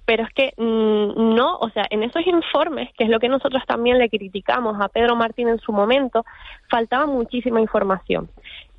pero 0.06 0.22
es 0.22 0.32
que 0.32 0.52
mm, 0.56 1.34
no, 1.34 1.58
o 1.58 1.68
sea, 1.70 1.84
en 1.90 2.02
esos 2.02 2.26
informes, 2.26 2.88
que 2.96 3.04
es 3.04 3.10
lo 3.10 3.18
que 3.18 3.28
nosotros 3.28 3.62
también 3.66 3.98
le 3.98 4.08
criticamos 4.08 4.76
a 4.80 4.88
Pedro 4.88 5.16
Martín 5.16 5.48
en 5.48 5.58
su 5.58 5.72
momento, 5.72 6.24
faltaba 6.70 7.06
muchísima 7.06 7.60
información. 7.60 8.30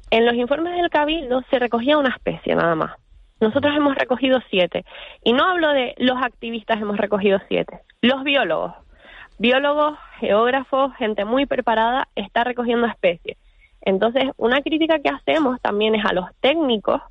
En 0.10 0.26
los 0.26 0.34
informes 0.36 0.76
del 0.76 0.90
Cabildo 0.90 1.44
se 1.52 1.60
recogía 1.60 1.98
una 1.98 2.10
especie 2.10 2.56
nada 2.56 2.74
más. 2.76 2.96
Nosotros 3.40 3.76
hemos 3.76 3.94
recogido 3.96 4.40
siete. 4.50 4.84
Y 5.24 5.34
no 5.34 5.44
hablo 5.44 5.70
de 5.70 5.94
los 5.98 6.18
activistas, 6.20 6.82
hemos 6.82 6.98
recogido 6.98 7.40
siete. 7.48 7.82
Los 8.02 8.24
biólogos, 8.24 8.74
biólogos, 9.38 10.00
geógrafos, 10.20 10.96
gente 10.96 11.26
muy 11.26 11.46
preparada, 11.46 12.08
está 12.16 12.44
recogiendo 12.44 12.88
especies. 12.88 13.38
Entonces, 13.82 14.24
una 14.38 14.62
crítica 14.62 14.98
que 15.00 15.10
hacemos 15.10 15.62
también 15.62 15.94
es 15.94 16.04
a 16.04 16.14
los 16.14 16.26
técnicos, 16.40 17.02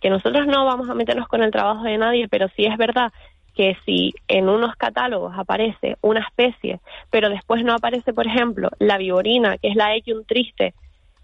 que 0.00 0.10
nosotros 0.10 0.46
no 0.46 0.64
vamos 0.64 0.88
a 0.88 0.94
meternos 0.94 1.28
con 1.28 1.42
el 1.42 1.50
trabajo 1.50 1.84
de 1.84 1.98
nadie, 1.98 2.28
pero 2.28 2.48
sí 2.56 2.64
es 2.66 2.76
verdad 2.76 3.12
que 3.54 3.76
si 3.84 4.14
en 4.28 4.48
unos 4.48 4.76
catálogos 4.76 5.34
aparece 5.36 5.96
una 6.00 6.20
especie, 6.20 6.80
pero 7.10 7.28
después 7.28 7.64
no 7.64 7.74
aparece, 7.74 8.12
por 8.12 8.26
ejemplo, 8.26 8.70
la 8.78 8.98
viborina, 8.98 9.58
que 9.58 9.68
es 9.68 9.74
la 9.74 9.96
Echium 9.96 10.24
triste, 10.24 10.74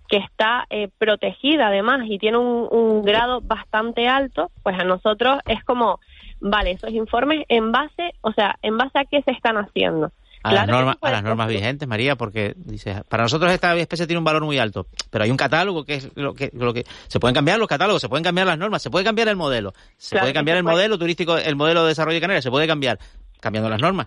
que 0.08 0.16
está 0.16 0.66
eh, 0.68 0.88
protegida 0.98 1.68
además 1.68 2.00
y 2.06 2.18
tiene 2.18 2.38
un, 2.38 2.68
un, 2.70 3.02
grado 3.02 3.40
bastante 3.40 4.08
alto, 4.08 4.50
pues 4.64 4.76
a 4.78 4.84
nosotros 4.84 5.38
es 5.46 5.62
como, 5.64 6.00
vale, 6.40 6.72
esos 6.72 6.90
informes 6.90 7.44
en 7.48 7.70
base, 7.70 8.14
o 8.20 8.32
sea, 8.32 8.56
en 8.62 8.76
base 8.76 8.98
a 8.98 9.04
qué 9.04 9.22
se 9.22 9.30
están 9.30 9.56
haciendo. 9.56 10.10
A, 10.44 10.52
las, 10.52 10.68
normas, 10.68 10.96
a 11.00 11.10
las 11.10 11.22
normas 11.22 11.48
vigentes, 11.48 11.88
María, 11.88 12.16
porque 12.16 12.52
dice, 12.54 13.02
para 13.08 13.22
nosotros 13.22 13.50
esta 13.50 13.74
especie 13.76 14.06
tiene 14.06 14.18
un 14.18 14.24
valor 14.24 14.44
muy 14.44 14.58
alto, 14.58 14.86
pero 15.10 15.24
hay 15.24 15.30
un 15.30 15.38
catálogo 15.38 15.84
que 15.86 15.94
es 15.94 16.10
lo 16.16 16.34
que, 16.34 16.50
lo 16.52 16.74
que 16.74 16.84
se 17.08 17.18
pueden 17.18 17.34
cambiar 17.34 17.58
los 17.58 17.66
catálogos, 17.66 18.02
se 18.02 18.10
pueden 18.10 18.24
cambiar 18.24 18.46
las 18.46 18.58
normas, 18.58 18.82
se 18.82 18.90
puede 18.90 19.06
cambiar 19.06 19.28
el 19.28 19.36
modelo, 19.36 19.72
se 19.96 20.10
Claro 20.10 20.24
puede 20.24 20.34
cambiar 20.34 20.56
se 20.56 20.58
el 20.58 20.64
puede. 20.64 20.76
modelo 20.76 20.98
turístico, 20.98 21.38
el 21.38 21.56
modelo 21.56 21.82
de 21.84 21.88
desarrollo 21.88 22.16
de 22.16 22.20
Canarias, 22.20 22.44
se 22.44 22.50
puede 22.50 22.66
cambiar 22.66 22.98
cambiando 23.40 23.70
las 23.70 23.80
normas. 23.80 24.06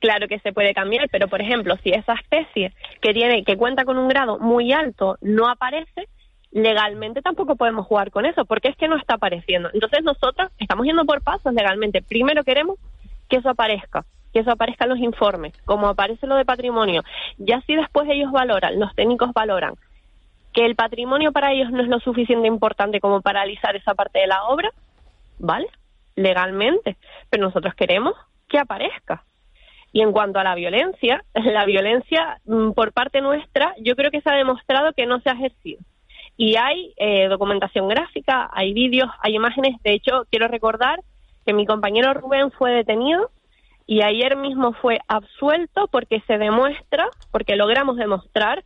Claro 0.00 0.28
que 0.28 0.38
se 0.40 0.52
puede 0.52 0.74
cambiar, 0.74 1.08
pero 1.10 1.28
por 1.28 1.40
ejemplo, 1.40 1.76
si 1.82 1.90
esa 1.90 2.12
especie 2.12 2.74
que 3.00 3.14
tiene 3.14 3.42
que 3.42 3.56
cuenta 3.56 3.84
con 3.84 3.96
un 3.96 4.08
grado 4.08 4.38
muy 4.38 4.72
alto 4.72 5.16
no 5.22 5.48
aparece, 5.48 6.08
legalmente 6.50 7.22
tampoco 7.22 7.56
podemos 7.56 7.86
jugar 7.86 8.10
con 8.10 8.26
eso, 8.26 8.44
porque 8.44 8.68
es 8.68 8.76
que 8.76 8.88
no 8.88 8.96
está 8.96 9.14
apareciendo. 9.14 9.70
Entonces 9.72 10.02
nosotros 10.02 10.50
estamos 10.58 10.86
yendo 10.86 11.04
por 11.04 11.22
pasos 11.22 11.52
legalmente. 11.54 12.02
Primero 12.02 12.44
queremos 12.44 12.78
que 13.28 13.36
eso 13.36 13.48
aparezca, 13.50 14.04
que 14.32 14.40
eso 14.40 14.50
aparezca 14.50 14.84
en 14.84 14.90
los 14.90 14.98
informes, 14.98 15.54
como 15.64 15.88
aparece 15.88 16.26
lo 16.26 16.36
de 16.36 16.44
patrimonio. 16.44 17.02
Ya 17.38 17.60
si 17.62 17.74
después 17.74 18.08
ellos 18.10 18.32
valoran, 18.32 18.78
los 18.78 18.94
técnicos 18.94 19.32
valoran 19.32 19.74
que 20.52 20.64
el 20.64 20.74
patrimonio 20.74 21.32
para 21.32 21.52
ellos 21.52 21.70
no 21.70 21.82
es 21.82 21.88
lo 21.88 22.00
suficiente 22.00 22.48
importante 22.48 23.00
como 23.00 23.20
para 23.20 23.42
analizar 23.42 23.76
esa 23.76 23.94
parte 23.94 24.20
de 24.20 24.26
la 24.26 24.44
obra, 24.44 24.70
¿vale? 25.38 25.68
Legalmente. 26.16 26.96
Pero 27.30 27.44
nosotros 27.44 27.74
queremos 27.74 28.14
que 28.48 28.58
aparezca. 28.58 29.24
Y 29.92 30.02
en 30.02 30.12
cuanto 30.12 30.38
a 30.38 30.44
la 30.44 30.54
violencia, 30.54 31.22
la 31.34 31.64
violencia 31.64 32.40
mm, 32.44 32.72
por 32.72 32.92
parte 32.92 33.20
nuestra, 33.20 33.74
yo 33.80 33.94
creo 33.94 34.10
que 34.10 34.20
se 34.20 34.30
ha 34.30 34.34
demostrado 34.34 34.92
que 34.92 35.06
no 35.06 35.20
se 35.20 35.30
ha 35.30 35.34
ejercido. 35.34 35.80
Y 36.36 36.56
hay 36.56 36.92
eh, 36.96 37.28
documentación 37.28 37.88
gráfica, 37.88 38.48
hay 38.52 38.72
vídeos, 38.72 39.10
hay 39.20 39.34
imágenes. 39.34 39.80
De 39.82 39.92
hecho, 39.92 40.24
quiero 40.30 40.48
recordar 40.48 41.00
que 41.44 41.52
mi 41.52 41.66
compañero 41.66 42.14
Rubén 42.14 42.50
fue 42.52 42.70
detenido 42.70 43.30
y 43.88 44.02
ayer 44.02 44.36
mismo 44.36 44.74
fue 44.74 45.00
absuelto 45.08 45.88
porque 45.88 46.22
se 46.26 46.36
demuestra, 46.36 47.08
porque 47.32 47.56
logramos 47.56 47.96
demostrar 47.96 48.62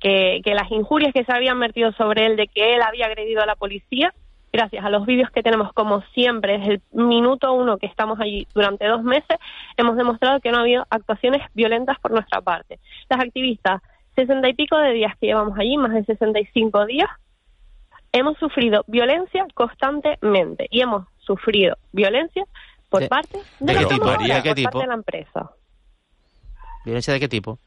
que, 0.00 0.40
que 0.42 0.54
las 0.54 0.70
injurias 0.72 1.12
que 1.12 1.22
se 1.22 1.32
habían 1.32 1.60
vertido 1.60 1.92
sobre 1.92 2.24
él 2.24 2.36
de 2.36 2.48
que 2.48 2.74
él 2.74 2.80
había 2.80 3.04
agredido 3.04 3.42
a 3.42 3.46
la 3.46 3.56
policía, 3.56 4.14
gracias 4.54 4.82
a 4.82 4.88
los 4.88 5.04
vídeos 5.04 5.30
que 5.30 5.42
tenemos 5.42 5.70
como 5.74 6.00
siempre 6.14 6.56
desde 6.56 6.72
el 6.74 6.82
minuto 6.92 7.52
uno 7.52 7.76
que 7.76 7.84
estamos 7.84 8.18
allí 8.20 8.48
durante 8.54 8.86
dos 8.86 9.02
meses, 9.02 9.36
hemos 9.76 9.96
demostrado 9.98 10.40
que 10.40 10.50
no 10.50 10.56
ha 10.56 10.62
habido 10.62 10.86
actuaciones 10.88 11.42
violentas 11.52 12.00
por 12.00 12.12
nuestra 12.12 12.40
parte. 12.40 12.78
Las 13.10 13.20
activistas, 13.20 13.82
sesenta 14.16 14.48
y 14.48 14.54
pico 14.54 14.78
de 14.78 14.94
días 14.94 15.12
que 15.20 15.26
llevamos 15.26 15.58
allí, 15.58 15.76
más 15.76 15.92
de 15.92 16.06
65 16.06 16.86
días, 16.86 17.10
hemos 18.12 18.38
sufrido 18.38 18.82
violencia 18.86 19.44
constantemente 19.52 20.68
y 20.70 20.80
hemos 20.80 21.06
sufrido 21.18 21.76
violencia 21.92 22.46
por 22.94 23.02
¿De- 23.02 23.08
parte 23.08 23.38
de 23.38 23.42
de, 23.58 23.66
qué 23.66 23.72
la 23.74 23.88
tipo, 23.88 23.88
promotora, 24.00 24.18
María? 24.18 24.42
¿Qué 24.42 24.48
por 24.50 24.54
tipo? 24.56 24.70
parte 24.70 24.78
de 24.78 24.86
la 24.86 24.94
empresa. 24.94 25.50
¿Violencia 26.84 27.12
de 27.14 27.20
qué 27.20 27.28
tipo? 27.28 27.58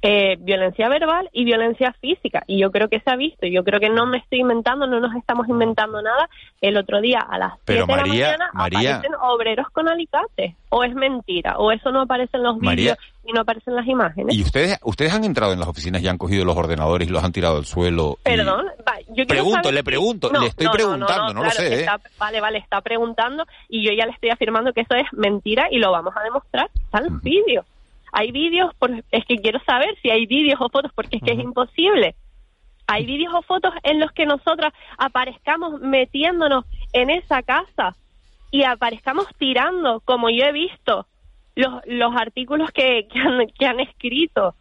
eh, 0.00 0.36
violencia 0.38 0.88
verbal 0.88 1.28
y 1.32 1.44
violencia 1.44 1.92
física. 2.00 2.44
Y 2.46 2.60
yo 2.60 2.70
creo 2.70 2.88
que 2.88 3.00
se 3.00 3.10
ha 3.10 3.16
visto. 3.16 3.46
Yo 3.48 3.64
creo 3.64 3.80
que 3.80 3.88
no 3.90 4.06
me 4.06 4.18
estoy 4.18 4.40
inventando, 4.40 4.86
no 4.86 5.00
nos 5.00 5.14
estamos 5.16 5.48
inventando 5.48 6.00
nada. 6.02 6.28
El 6.60 6.76
otro 6.76 7.00
día 7.00 7.18
a 7.18 7.36
las 7.36 7.54
Pero 7.64 7.84
7 7.86 7.92
de 7.92 7.96
la 7.96 8.06
mañana 8.06 8.50
María- 8.54 8.94
aparecen 8.96 9.16
obreros 9.20 9.66
con 9.70 9.88
alicates. 9.88 10.54
O 10.68 10.84
es 10.84 10.94
mentira, 10.94 11.58
o 11.58 11.72
eso 11.72 11.90
no 11.90 12.02
aparece 12.02 12.36
en 12.36 12.44
los 12.44 12.58
vídeos 12.60 12.96
y 13.28 13.32
no 13.32 13.42
aparecen 13.42 13.76
las 13.76 13.86
imágenes. 13.86 14.34
¿Y 14.34 14.42
ustedes, 14.42 14.78
ustedes 14.82 15.12
han 15.12 15.22
entrado 15.24 15.52
en 15.52 15.58
las 15.60 15.68
oficinas 15.68 16.00
y 16.02 16.08
han 16.08 16.16
cogido 16.16 16.44
los 16.46 16.56
ordenadores 16.56 17.06
y 17.08 17.12
los 17.12 17.22
han 17.22 17.32
tirado 17.32 17.58
al 17.58 17.66
suelo? 17.66 18.16
y- 18.20 18.22
Perdón, 18.24 18.66
va, 18.88 18.98
yo 19.08 19.14
quiero 19.14 19.28
Pregunto, 19.28 19.56
saber 19.64 19.74
le 19.74 19.84
pregunto, 19.84 20.30
No, 20.32 20.40
le 20.40 20.46
estoy 20.46 20.66
no, 20.66 20.72
preguntando, 20.72 21.34
no 21.34 21.42
lo 21.44 21.50
claro, 21.50 21.56
sé, 21.56 21.74
¿eh? 21.74 21.80
está- 21.80 22.00
vale, 22.18 22.40
vale, 22.40 22.58
está 22.58 22.80
preguntando 22.80 23.44
y 23.68 23.84
yo 23.86 23.92
ya 23.92 24.06
le 24.06 24.12
estoy 24.12 24.30
afirmando 24.30 24.72
que 24.72 24.80
eso 24.80 24.94
es 24.94 25.06
mentira 25.12 25.68
y 25.70 25.78
lo 25.78 25.90
vamos 25.92 26.14
a 26.16 26.22
demostrar. 26.22 26.70
Están 26.74 27.04
los 27.04 27.22
vídeos. 27.22 27.66
Hay 28.12 28.32
vídeos, 28.32 28.72
por, 28.78 28.90
es 29.10 29.24
que 29.26 29.36
quiero 29.36 29.60
saber 29.66 29.94
si 30.00 30.08
hay 30.10 30.24
vídeos 30.24 30.58
o 30.62 30.70
fotos 30.70 30.90
porque 30.94 31.18
es 31.18 31.22
que 31.22 31.32
es 31.32 31.38
imposible. 31.38 32.14
Hay 32.86 33.04
vídeos 33.04 33.34
o 33.34 33.42
fotos 33.42 33.74
en 33.82 34.00
los 34.00 34.10
que 34.12 34.24
nosotras 34.24 34.72
aparezcamos 34.96 35.80
metiéndonos 35.82 36.64
en 36.94 37.10
esa 37.10 37.42
casa 37.42 37.94
y 38.50 38.62
aparezcamos 38.64 39.26
tirando, 39.38 40.00
como 40.06 40.30
yo 40.30 40.44
he 40.46 40.52
visto, 40.52 41.06
los, 41.58 41.80
los 41.86 42.14
artículos 42.14 42.70
que, 42.70 43.08
que, 43.08 43.18
han, 43.18 43.46
que 43.48 43.66
han 43.66 43.80
escrito 43.80 44.54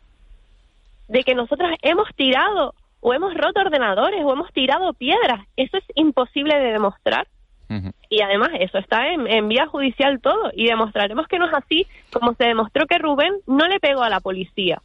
de 1.07 1.23
que 1.23 1.35
nosotras 1.35 1.75
hemos 1.83 2.07
tirado 2.15 2.73
o 3.01 3.13
hemos 3.13 3.33
roto 3.35 3.61
ordenadores 3.61 4.23
o 4.25 4.33
hemos 4.33 4.51
tirado 4.51 4.93
piedras. 4.93 5.41
Eso 5.55 5.77
es 5.77 5.83
imposible 5.95 6.57
de 6.57 6.71
demostrar. 6.73 7.27
Y 8.09 8.21
además 8.21 8.49
eso 8.59 8.77
está 8.77 9.09
en, 9.09 9.27
en 9.27 9.47
vía 9.49 9.67
judicial 9.67 10.19
todo 10.21 10.51
y 10.53 10.65
demostraremos 10.67 11.27
que 11.27 11.37
no 11.37 11.45
es 11.47 11.53
así 11.53 11.85
como 12.13 12.33
se 12.33 12.45
demostró 12.45 12.87
que 12.87 12.97
Rubén 12.97 13.33
no 13.45 13.67
le 13.67 13.79
pegó 13.79 14.01
a 14.03 14.09
la 14.09 14.21
policía 14.21 14.81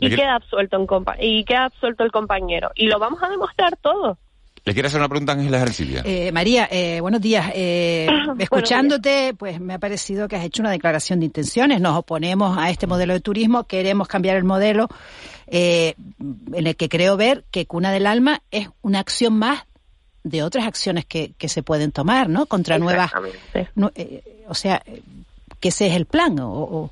y 0.00 0.08
queda 0.16 0.34
absuelto 0.34 0.76
en 0.76 0.86
compa- 0.86 1.16
y 1.20 1.44
queda 1.44 1.66
absuelto 1.66 2.02
el 2.04 2.10
compañero 2.12 2.70
y 2.74 2.88
lo 2.88 2.98
vamos 2.98 3.22
a 3.22 3.28
demostrar 3.30 3.76
todo. 3.76 4.18
¿Le 4.66 4.72
quiere 4.74 4.88
hacer 4.88 4.98
una 4.98 5.08
pregunta 5.08 5.30
a 5.30 5.36
Ángeles 5.36 5.62
Arancibia? 5.62 6.02
Eh, 6.04 6.32
María, 6.32 6.68
eh, 6.68 7.00
buenos 7.00 7.20
días. 7.20 7.52
Eh, 7.54 8.08
escuchándote, 8.40 9.32
pues 9.38 9.60
me 9.60 9.74
ha 9.74 9.78
parecido 9.78 10.26
que 10.26 10.34
has 10.34 10.44
hecho 10.44 10.60
una 10.60 10.72
declaración 10.72 11.20
de 11.20 11.26
intenciones. 11.26 11.80
Nos 11.80 11.96
oponemos 11.96 12.58
a 12.58 12.68
este 12.68 12.88
modelo 12.88 13.12
de 13.12 13.20
turismo, 13.20 13.62
queremos 13.64 14.08
cambiar 14.08 14.36
el 14.36 14.42
modelo, 14.42 14.88
eh, 15.46 15.94
en 16.52 16.66
el 16.66 16.74
que 16.74 16.88
creo 16.88 17.16
ver 17.16 17.44
que 17.52 17.66
Cuna 17.66 17.92
del 17.92 18.08
Alma 18.08 18.42
es 18.50 18.68
una 18.82 18.98
acción 18.98 19.34
más 19.38 19.64
de 20.24 20.42
otras 20.42 20.66
acciones 20.66 21.04
que, 21.04 21.32
que 21.38 21.48
se 21.48 21.62
pueden 21.62 21.92
tomar, 21.92 22.28
¿no? 22.28 22.46
Contra 22.46 22.76
nuevas. 22.76 23.12
nu- 23.76 23.92
eh, 23.94 24.42
o 24.48 24.54
sea, 24.54 24.82
eh, 24.84 25.00
que 25.60 25.68
ese 25.68 25.86
es 25.86 25.94
el 25.94 26.06
plan. 26.06 26.40
O, 26.40 26.50
o- 26.50 26.90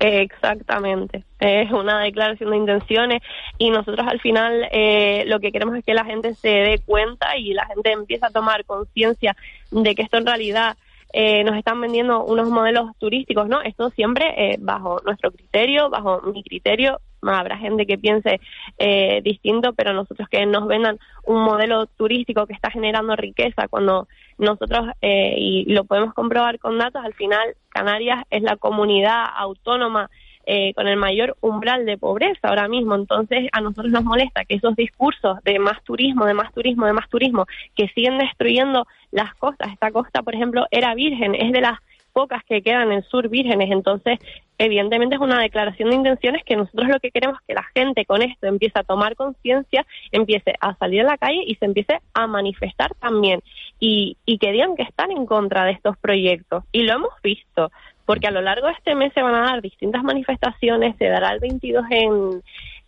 Exactamente, 0.00 1.24
es 1.40 1.72
una 1.72 2.00
declaración 2.00 2.50
de 2.50 2.56
intenciones 2.56 3.20
y 3.58 3.70
nosotros 3.70 4.06
al 4.06 4.20
final 4.20 4.68
eh, 4.70 5.24
lo 5.26 5.40
que 5.40 5.50
queremos 5.50 5.76
es 5.76 5.84
que 5.84 5.92
la 5.92 6.04
gente 6.04 6.34
se 6.34 6.48
dé 6.48 6.78
cuenta 6.86 7.36
y 7.36 7.52
la 7.52 7.66
gente 7.66 7.90
empiece 7.90 8.24
a 8.24 8.30
tomar 8.30 8.64
conciencia 8.64 9.36
de 9.72 9.96
que 9.96 10.02
esto 10.02 10.18
en 10.18 10.26
realidad 10.26 10.76
eh, 11.12 11.42
nos 11.42 11.56
están 11.56 11.80
vendiendo 11.80 12.22
unos 12.24 12.48
modelos 12.48 12.90
turísticos, 12.98 13.48
¿no? 13.48 13.60
Esto 13.62 13.90
siempre 13.90 14.34
eh, 14.36 14.56
bajo 14.60 15.00
nuestro 15.04 15.32
criterio, 15.32 15.90
bajo 15.90 16.20
mi 16.22 16.44
criterio, 16.44 17.00
habrá 17.22 17.56
gente 17.58 17.86
que 17.86 17.98
piense 17.98 18.40
eh, 18.78 19.20
distinto, 19.22 19.72
pero 19.72 19.92
nosotros 19.92 20.28
que 20.28 20.44
nos 20.46 20.66
vendan 20.66 20.98
un 21.24 21.42
modelo 21.42 21.86
turístico 21.86 22.46
que 22.46 22.52
está 22.52 22.70
generando 22.70 23.16
riqueza 23.16 23.68
cuando 23.68 24.08
nosotros, 24.38 24.88
eh, 25.02 25.34
y 25.36 25.72
lo 25.72 25.84
podemos 25.84 26.14
comprobar 26.14 26.58
con 26.58 26.78
datos, 26.78 27.04
al 27.04 27.14
final 27.14 27.56
Canarias 27.68 28.24
es 28.30 28.42
la 28.42 28.56
comunidad 28.56 29.24
autónoma 29.36 30.10
eh, 30.50 30.72
con 30.72 30.88
el 30.88 30.96
mayor 30.96 31.36
umbral 31.42 31.84
de 31.84 31.98
pobreza 31.98 32.48
ahora 32.48 32.68
mismo. 32.68 32.94
Entonces, 32.94 33.48
a 33.52 33.60
nosotros 33.60 33.92
nos 33.92 34.04
molesta 34.04 34.46
que 34.46 34.54
esos 34.54 34.74
discursos 34.76 35.42
de 35.44 35.58
más 35.58 35.82
turismo, 35.84 36.24
de 36.24 36.32
más 36.32 36.50
turismo, 36.54 36.86
de 36.86 36.94
más 36.94 37.06
turismo, 37.10 37.44
que 37.74 37.88
siguen 37.88 38.16
destruyendo 38.16 38.86
las 39.10 39.34
costas. 39.34 39.70
Esta 39.72 39.90
costa, 39.90 40.22
por 40.22 40.34
ejemplo, 40.34 40.66
era 40.70 40.94
virgen, 40.94 41.34
es 41.34 41.52
de 41.52 41.60
las 41.60 41.78
pocas 42.18 42.42
que 42.48 42.62
quedan 42.62 42.90
en 42.90 43.04
sur 43.04 43.28
vírgenes. 43.28 43.70
Entonces, 43.70 44.18
evidentemente 44.58 45.14
es 45.14 45.20
una 45.20 45.40
declaración 45.40 45.90
de 45.90 45.94
intenciones 45.94 46.42
que 46.44 46.56
nosotros 46.56 46.88
lo 46.88 46.98
que 46.98 47.12
queremos 47.12 47.38
es 47.38 47.46
que 47.46 47.54
la 47.54 47.66
gente 47.76 48.04
con 48.06 48.22
esto 48.22 48.48
empiece 48.48 48.76
a 48.76 48.82
tomar 48.82 49.14
conciencia, 49.14 49.86
empiece 50.10 50.54
a 50.60 50.74
salir 50.74 51.02
a 51.02 51.10
la 51.12 51.16
calle 51.16 51.44
y 51.46 51.54
se 51.54 51.66
empiece 51.66 52.00
a 52.14 52.26
manifestar 52.26 52.92
también 52.96 53.40
y, 53.78 54.16
y 54.26 54.38
que 54.38 54.50
digan 54.50 54.74
que 54.74 54.82
están 54.82 55.12
en 55.12 55.26
contra 55.26 55.64
de 55.64 55.70
estos 55.70 55.96
proyectos. 55.98 56.64
Y 56.72 56.82
lo 56.82 56.94
hemos 56.94 57.12
visto, 57.22 57.70
porque 58.04 58.26
a 58.26 58.32
lo 58.32 58.40
largo 58.40 58.66
de 58.66 58.72
este 58.72 58.96
mes 58.96 59.12
se 59.12 59.22
van 59.22 59.36
a 59.36 59.42
dar 59.42 59.62
distintas 59.62 60.02
manifestaciones, 60.02 60.96
se 60.96 61.06
dará 61.06 61.30
el 61.30 61.38
22 61.38 61.84
en 61.90 62.42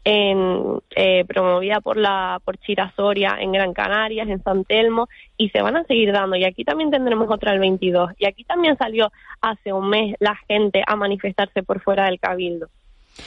en 0.05 0.81
eh, 0.97 1.25
promovida 1.27 1.81
por 1.81 1.97
la 1.97 2.41
por 2.45 2.57
Chirasoria 2.59 3.37
en 3.39 3.53
Gran 3.53 3.75
Canarias, 3.75 4.29
en 4.29 4.43
San 4.43 4.65
Telmo 4.65 5.09
y 5.37 5.51
se 5.51 5.61
van 5.61 5.77
a 5.77 5.85
seguir 5.85 6.13
dando 6.13 6.37
y 6.37 6.45
aquí 6.45 6.65
también 6.65 6.91
tendremos 6.91 7.31
otra 7.31 7.53
el 7.53 7.61
22 7.61 8.13
y 8.19 8.27
aquí 8.27 8.45
también 8.45 8.77
salió 8.79 9.13
hace 9.41 9.73
un 9.73 9.89
mes 9.91 10.17
la 10.19 10.37
gente 10.49 10.83
a 10.87 10.97
manifestarse 10.97 11.63
por 11.63 11.81
fuera 11.81 12.07
del 12.07 12.19
cabildo. 12.19 12.69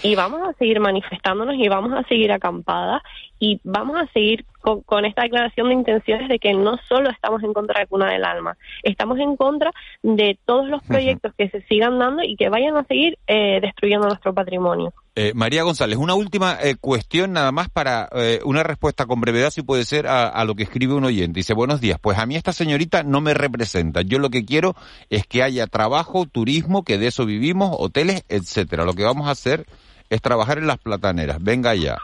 y 0.01 0.15
vamos 0.15 0.41
a 0.47 0.53
seguir 0.53 0.79
manifestándonos 0.79 1.55
y 1.55 1.67
vamos 1.67 1.93
a 1.93 2.07
seguir 2.07 2.31
acampadas 2.31 3.03
y 3.43 3.59
vamos 3.65 3.97
a 3.97 4.07
seguir 4.13 4.45
con, 4.61 5.03
esta 5.03 5.23
declaración 5.23 5.67
de 5.67 5.73
intenciones 5.73 6.29
de 6.29 6.39
que 6.39 6.53
no 6.53 6.77
solo 6.87 7.09
estamos 7.09 7.43
en 7.43 7.51
contra 7.51 7.81
de 7.81 7.87
Cuna 7.87 8.09
del 8.09 8.23
Alma, 8.23 8.55
estamos 8.83 9.19
en 9.19 9.35
contra 9.35 9.69
de 10.01 10.39
todos 10.45 10.69
los 10.69 10.81
proyectos 10.83 11.33
que 11.37 11.49
se 11.49 11.61
sigan 11.63 11.99
dando 11.99 12.23
y 12.23 12.37
que 12.37 12.47
vayan 12.47 12.77
a 12.77 12.85
seguir 12.85 13.17
eh, 13.27 13.59
destruyendo 13.61 14.07
nuestro 14.07 14.33
patrimonio. 14.33 14.93
Eh, 15.15 15.33
María 15.35 15.63
González, 15.63 15.97
una 15.97 16.13
última 16.15 16.57
eh, 16.63 16.75
cuestión 16.79 17.33
nada 17.33 17.51
más 17.51 17.69
para 17.69 18.07
una 18.45 18.63
respuesta 18.63 19.05
con 19.07 19.19
brevedad, 19.19 19.49
si 19.49 19.61
puede 19.61 19.83
ser, 19.83 20.07
a, 20.07 20.29
a, 20.29 20.45
lo 20.45 20.55
que 20.55 20.63
escribe 20.63 20.93
un 20.93 21.03
oyente. 21.03 21.41
Dice, 21.41 21.53
buenos 21.53 21.81
días, 21.81 21.99
pues 22.01 22.17
a 22.17 22.25
mí 22.25 22.37
esta 22.37 22.53
señorita 22.53 23.03
no 23.03 23.19
me 23.19 23.33
representa. 23.33 24.03
Yo 24.03 24.19
lo 24.19 24.29
que 24.29 24.45
quiero 24.45 24.73
es 25.09 25.27
que 25.27 25.43
haya 25.43 25.67
trabajo, 25.67 26.25
turismo, 26.25 26.85
que 26.85 26.97
de 26.97 27.07
eso 27.07 27.25
vivimos, 27.25 27.75
hoteles, 27.77 28.23
etcétera. 28.29 28.85
Lo 28.85 28.93
que 28.93 29.03
vamos 29.03 29.27
a 29.27 29.31
hacer 29.31 29.65
es 30.09 30.21
trabajar 30.21 30.59
en 30.59 30.67
las 30.67 30.77
plataneras. 30.77 31.39
Venga 31.41 31.75
ya. 31.75 31.97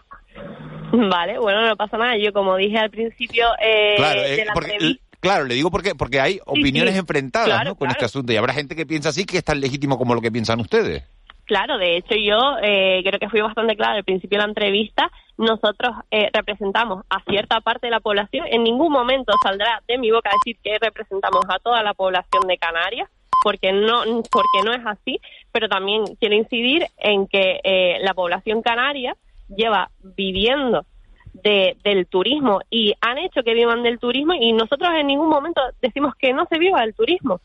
Vale, 1.10 1.40
bueno, 1.40 1.68
no 1.68 1.76
pasa 1.76 1.98
nada. 1.98 2.18
Yo, 2.18 2.34
como 2.34 2.56
dije 2.56 2.78
al 2.78 2.90
principio 2.90 3.48
eh, 3.62 3.96
claro, 3.98 4.22
de 4.22 4.46
la 4.46 4.54
porque, 4.54 5.00
Claro, 5.20 5.46
le 5.46 5.56
digo 5.56 5.70
porque, 5.70 5.96
porque 5.96 6.22
hay 6.22 6.40
opiniones 6.46 6.96
enfrentadas 6.96 7.66
¿no? 7.66 7.76
con 7.76 7.90
este 7.90 8.06
asunto 8.06 8.32
y 8.32 8.38
habrá 8.38 8.54
gente 8.54 8.76
que 8.76 8.86
piensa 8.86 9.10
así 9.10 9.26
que 9.26 9.38
es 9.38 9.44
tan 9.44 9.60
legítimo 9.60 9.98
como 9.98 10.16
lo 10.16 10.22
que 10.22 10.32
piensan 10.32 10.62
ustedes. 10.62 11.04
Claro, 11.44 11.78
de 11.78 11.98
hecho 11.98 12.16
yo 12.16 12.58
eh, 12.62 13.02
creo 13.04 13.20
que 13.20 13.28
fui 13.28 13.42
bastante 13.42 13.76
claro 13.76 13.98
al 13.98 14.04
principio 14.04 14.38
de 14.38 14.44
la 14.44 14.50
entrevista. 14.50 15.12
Nosotros 15.38 15.96
eh, 16.12 16.30
representamos 16.32 17.04
a 17.10 17.22
cierta 17.24 17.60
parte 17.60 17.88
de 17.88 17.92
la 17.92 18.00
población. 18.00 18.46
En 18.50 18.64
ningún 18.64 18.92
momento 18.92 19.34
saldrá 19.44 19.82
de 19.88 19.98
mi 19.98 20.12
boca 20.12 20.30
decir 20.30 20.58
que 20.64 20.78
representamos 20.80 21.44
a 21.50 21.60
toda 21.60 21.84
la 21.84 21.94
población 21.94 22.48
de 22.48 22.58
Canarias 22.58 23.10
porque 23.44 23.72
no 23.72 24.04
porque 24.30 24.60
no 24.66 24.74
es 24.74 24.86
así 24.86 25.22
pero 25.52 25.70
también 25.70 26.04
quiero 26.20 26.36
incidir 26.36 26.86
en 26.98 27.28
que 27.28 27.62
eh, 27.64 27.98
la 28.02 28.14
población 28.14 28.62
canaria 28.62 29.16
lleva 29.56 29.92
viviendo 30.16 30.86
de, 31.34 31.78
del 31.84 32.08
turismo 32.08 32.62
y 32.70 32.94
han 33.02 33.18
hecho 33.18 33.44
que 33.44 33.54
vivan 33.54 33.84
del 33.84 34.00
turismo 34.00 34.34
y 34.34 34.54
nosotros 34.54 34.90
en 34.96 35.08
ningún 35.08 35.30
momento 35.30 35.62
decimos 35.82 36.16
que 36.16 36.34
no 36.34 36.46
se 36.46 36.58
viva 36.58 36.82
del 36.82 36.94
turismo. 36.94 37.42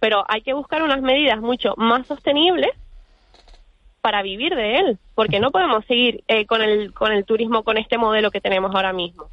Pero 0.00 0.22
hay 0.28 0.42
que 0.42 0.52
buscar 0.52 0.82
unas 0.82 1.00
medidas 1.00 1.40
mucho 1.40 1.72
más 1.78 2.06
sostenibles 2.06 2.70
para 4.02 4.20
vivir 4.20 4.54
de 4.54 4.78
él, 4.78 4.98
porque 5.14 5.38
no 5.38 5.52
podemos 5.52 5.84
seguir 5.86 6.24
eh, 6.26 6.44
con, 6.44 6.60
el, 6.60 6.92
con 6.92 7.12
el 7.12 7.24
turismo 7.24 7.62
con 7.62 7.78
este 7.78 7.96
modelo 7.96 8.30
que 8.30 8.40
tenemos 8.40 8.74
ahora 8.74 8.92
mismo. 8.92 9.28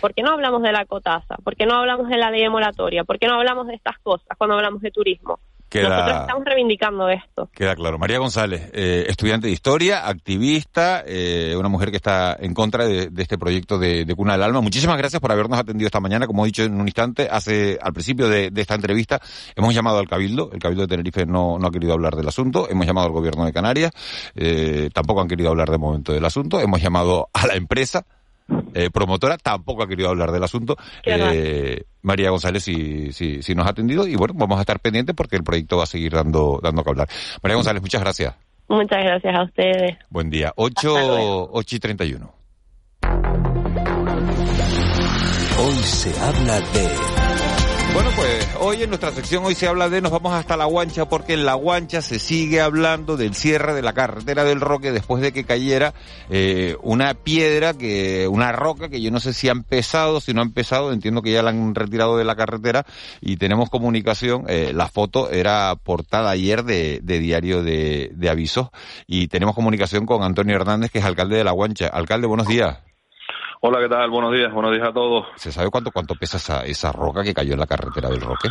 ¿Por 0.00 0.14
qué 0.14 0.22
no 0.22 0.30
hablamos 0.30 0.62
de 0.62 0.72
la 0.72 0.86
cotaza? 0.86 1.36
¿Por 1.44 1.56
qué 1.56 1.66
no 1.66 1.74
hablamos 1.74 2.08
de 2.08 2.16
la 2.16 2.30
ley 2.30 2.40
de 2.40 2.48
moratoria? 2.48 3.04
¿Por 3.04 3.18
qué 3.18 3.26
no 3.26 3.34
hablamos 3.34 3.66
de 3.66 3.74
estas 3.74 3.98
cosas 3.98 4.38
cuando 4.38 4.54
hablamos 4.54 4.80
de 4.80 4.92
turismo? 4.92 5.40
Nosotros 5.80 6.20
estamos 6.20 6.44
reivindicando 6.44 7.08
esto. 7.08 7.48
Queda 7.52 7.74
claro. 7.74 7.98
María 7.98 8.18
González, 8.18 8.70
eh, 8.72 9.06
estudiante 9.08 9.46
de 9.46 9.52
historia, 9.52 10.06
activista, 10.06 11.02
eh, 11.06 11.54
una 11.56 11.68
mujer 11.68 11.90
que 11.90 11.96
está 11.96 12.36
en 12.38 12.54
contra 12.54 12.84
de, 12.86 13.10
este 13.16 13.38
proyecto 13.38 13.78
de, 13.78 14.12
Cuna 14.16 14.32
del 14.32 14.42
Alma. 14.42 14.60
Muchísimas 14.60 14.98
gracias 14.98 15.20
por 15.20 15.32
habernos 15.32 15.58
atendido 15.58 15.86
esta 15.86 16.00
mañana. 16.00 16.26
Como 16.26 16.44
he 16.44 16.48
dicho 16.48 16.62
en 16.64 16.80
un 16.80 16.86
instante, 16.86 17.28
hace 17.30 17.78
al 17.80 17.92
principio 17.92 18.28
de, 18.28 18.52
esta 18.54 18.74
entrevista, 18.74 19.20
hemos 19.56 19.74
llamado 19.74 19.98
al 19.98 20.08
Cabildo. 20.08 20.50
El 20.52 20.58
Cabildo 20.58 20.82
de 20.82 20.88
Tenerife 20.88 21.26
no, 21.26 21.58
no 21.58 21.68
ha 21.68 21.70
querido 21.70 21.92
hablar 21.92 22.16
del 22.16 22.28
asunto. 22.28 22.68
Hemos 22.68 22.86
llamado 22.86 23.06
al 23.06 23.12
Gobierno 23.12 23.44
de 23.44 23.52
Canarias. 23.52 23.92
Eh, 24.34 24.90
tampoco 24.92 25.20
han 25.20 25.28
querido 25.28 25.50
hablar 25.50 25.70
de 25.70 25.78
momento 25.78 26.12
del 26.12 26.24
asunto. 26.24 26.60
Hemos 26.60 26.80
llamado 26.80 27.28
a 27.32 27.46
la 27.46 27.54
empresa 27.54 28.04
eh, 28.74 28.90
promotora, 28.90 29.36
tampoco 29.38 29.82
ha 29.82 29.88
querido 29.88 30.08
hablar 30.08 30.32
del 30.32 30.42
asunto. 30.42 30.76
Eh, 31.04 31.84
María 32.02 32.30
González 32.30 32.62
si, 32.64 33.12
si, 33.12 33.42
si 33.42 33.54
nos 33.54 33.66
ha 33.66 33.70
atendido 33.70 34.06
y 34.06 34.16
bueno, 34.16 34.34
vamos 34.36 34.58
a 34.58 34.62
estar 34.62 34.80
pendientes 34.80 35.14
porque 35.14 35.36
el 35.36 35.44
proyecto 35.44 35.76
va 35.76 35.84
a 35.84 35.86
seguir 35.86 36.12
dando, 36.12 36.60
dando 36.62 36.82
que 36.82 36.90
hablar. 36.90 37.08
María 37.42 37.56
González, 37.56 37.82
muchas 37.82 38.00
gracias. 38.00 38.34
Muchas 38.68 39.04
gracias 39.04 39.34
a 39.34 39.42
ustedes. 39.42 39.98
Buen 40.08 40.30
día. 40.30 40.52
8, 40.56 41.50
8 41.52 41.76
y 41.76 41.78
31. 41.78 42.32
Hoy 45.58 45.74
se 45.74 46.20
habla 46.20 46.60
de... 46.60 47.11
Bueno, 47.94 48.08
pues 48.16 48.48
hoy 48.58 48.82
en 48.82 48.88
nuestra 48.88 49.12
sección 49.12 49.44
hoy 49.44 49.54
se 49.54 49.68
habla 49.68 49.90
de 49.90 50.00
nos 50.00 50.12
vamos 50.12 50.32
hasta 50.32 50.56
La 50.56 50.64
Guancha 50.64 51.10
porque 51.10 51.34
en 51.34 51.44
La 51.44 51.52
Guancha 51.54 52.00
se 52.00 52.18
sigue 52.18 52.62
hablando 52.62 53.18
del 53.18 53.34
cierre 53.34 53.74
de 53.74 53.82
la 53.82 53.92
carretera 53.92 54.44
del 54.44 54.62
Roque 54.62 54.92
después 54.92 55.20
de 55.20 55.32
que 55.32 55.44
cayera 55.44 55.92
eh, 56.30 56.74
una 56.82 57.12
piedra, 57.12 57.74
que 57.74 58.28
una 58.28 58.50
roca 58.50 58.88
que 58.88 59.02
yo 59.02 59.10
no 59.10 59.20
sé 59.20 59.34
si 59.34 59.50
ha 59.50 59.52
empezado, 59.52 60.22
si 60.22 60.32
no 60.32 60.40
ha 60.40 60.44
empezado, 60.44 60.90
entiendo 60.90 61.20
que 61.20 61.32
ya 61.32 61.42
la 61.42 61.50
han 61.50 61.74
retirado 61.74 62.16
de 62.16 62.24
la 62.24 62.34
carretera 62.34 62.86
y 63.20 63.36
tenemos 63.36 63.68
comunicación, 63.68 64.46
eh, 64.48 64.72
la 64.74 64.88
foto 64.88 65.30
era 65.30 65.76
portada 65.76 66.30
ayer 66.30 66.64
de, 66.64 67.00
diario 67.02 67.62
de, 67.62 68.10
de 68.14 68.30
avisos 68.30 68.68
y 69.06 69.28
tenemos 69.28 69.54
comunicación 69.54 70.06
con 70.06 70.22
Antonio 70.22 70.56
Hernández 70.56 70.90
que 70.90 71.00
es 71.00 71.04
alcalde 71.04 71.36
de 71.36 71.44
La 71.44 71.52
Guancha. 71.52 71.88
Alcalde, 71.88 72.26
buenos 72.26 72.48
días. 72.48 72.91
Hola, 73.64 73.78
¿qué 73.78 73.88
tal? 73.88 74.10
Buenos 74.10 74.32
días, 74.32 74.52
buenos 74.52 74.72
días 74.72 74.88
a 74.88 74.92
todos. 74.92 75.24
¿Se 75.36 75.52
sabe 75.52 75.70
cuánto 75.70 75.92
cuánto 75.92 76.16
pesa 76.16 76.36
esa, 76.36 76.64
esa 76.64 76.90
roca 76.90 77.22
que 77.22 77.32
cayó 77.32 77.52
en 77.52 77.60
la 77.60 77.66
carretera 77.66 78.08
del 78.08 78.20
Roque? 78.20 78.48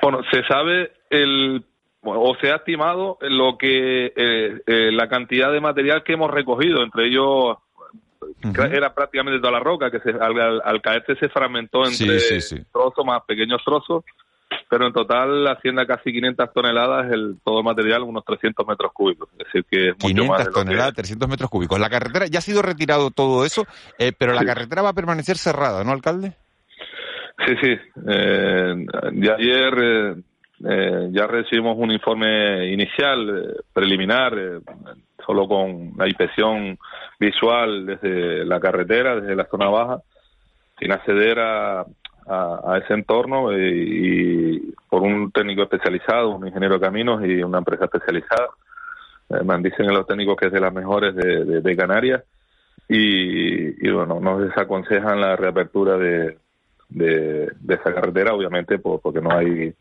Bueno, 0.00 0.20
se 0.30 0.44
sabe 0.44 0.92
el 1.10 1.64
o 2.02 2.36
se 2.40 2.52
ha 2.52 2.56
estimado 2.56 3.18
lo 3.22 3.58
que 3.58 4.12
eh, 4.14 4.62
eh, 4.64 4.92
la 4.92 5.08
cantidad 5.08 5.50
de 5.50 5.60
material 5.60 6.04
que 6.04 6.12
hemos 6.12 6.30
recogido, 6.30 6.84
entre 6.84 7.08
ellos 7.08 7.56
era 8.72 8.94
prácticamente 8.94 9.40
toda 9.40 9.54
la 9.54 9.58
roca 9.58 9.90
que 9.90 9.98
se, 9.98 10.10
al, 10.10 10.80
caerse 10.82 11.16
se 11.16 11.28
fragmentó 11.28 11.84
entre 11.84 12.18
trozos 12.72 13.04
más 13.04 13.24
pequeños 13.24 13.60
trozos 13.64 14.04
pero 14.68 14.86
en 14.86 14.92
total 14.92 15.46
asciende 15.46 15.86
casi 15.86 16.12
500 16.12 16.52
toneladas 16.52 17.12
el 17.12 17.36
todo 17.44 17.58
el 17.58 17.64
material, 17.64 18.02
unos 18.02 18.24
300 18.24 18.66
metros 18.66 18.92
cúbicos. 18.92 19.28
Es 19.32 19.46
decir, 19.46 19.64
que 19.70 19.88
es 19.90 19.94
500 19.96 20.50
toneladas, 20.50 20.94
300 20.94 21.28
metros 21.28 21.50
cúbicos. 21.50 21.78
La 21.78 21.90
carretera, 21.90 22.26
ya 22.26 22.38
ha 22.38 22.42
sido 22.42 22.62
retirado 22.62 23.10
todo 23.10 23.44
eso, 23.44 23.66
eh, 23.98 24.12
pero 24.16 24.32
la 24.32 24.44
carretera 24.44 24.82
va 24.82 24.90
a 24.90 24.94
permanecer 24.94 25.36
cerrada, 25.36 25.84
¿no, 25.84 25.92
alcalde? 25.92 26.34
Sí, 27.44 27.54
sí. 27.60 27.78
Eh, 28.08 28.86
de 29.12 29.32
ayer 29.32 29.74
eh, 29.82 30.14
eh, 30.64 31.08
ya 31.12 31.26
recibimos 31.26 31.76
un 31.78 31.90
informe 31.90 32.66
inicial, 32.72 33.62
preliminar, 33.72 34.32
solo 35.24 35.46
con 35.46 35.92
la 35.96 36.06
inspección 36.06 36.78
visual 37.18 37.86
desde 37.86 38.44
la 38.44 38.58
carretera, 38.58 39.16
desde 39.16 39.36
la 39.36 39.46
zona 39.46 39.68
baja, 39.68 39.98
sin 40.78 40.92
acceder 40.92 41.38
a, 41.40 41.84
a, 42.26 42.80
ese 42.82 42.94
entorno 42.94 43.52
eh, 43.52 43.72
y, 43.74 44.72
por 44.88 45.02
un 45.02 45.30
técnico 45.30 45.62
especializado, 45.62 46.30
un 46.30 46.46
ingeniero 46.46 46.74
de 46.74 46.80
caminos 46.80 47.24
y 47.24 47.42
una 47.42 47.58
empresa 47.58 47.84
especializada. 47.84 48.48
Eh, 49.30 49.42
me 49.44 49.58
dicen 49.58 49.86
los 49.88 50.06
técnicos 50.06 50.36
que 50.36 50.46
es 50.46 50.52
de 50.52 50.60
las 50.60 50.72
mejores 50.72 51.14
de, 51.14 51.76
Canarias 51.76 52.22
y, 52.88 53.90
bueno, 53.90 54.20
nos 54.20 54.42
desaconsejan 54.42 55.20
la 55.20 55.36
reapertura 55.36 55.96
de, 55.96 56.38
esa 57.68 57.94
carretera, 57.94 58.34
obviamente 58.34 58.78
porque 58.78 59.20
no 59.20 59.32
hay 59.32 59.74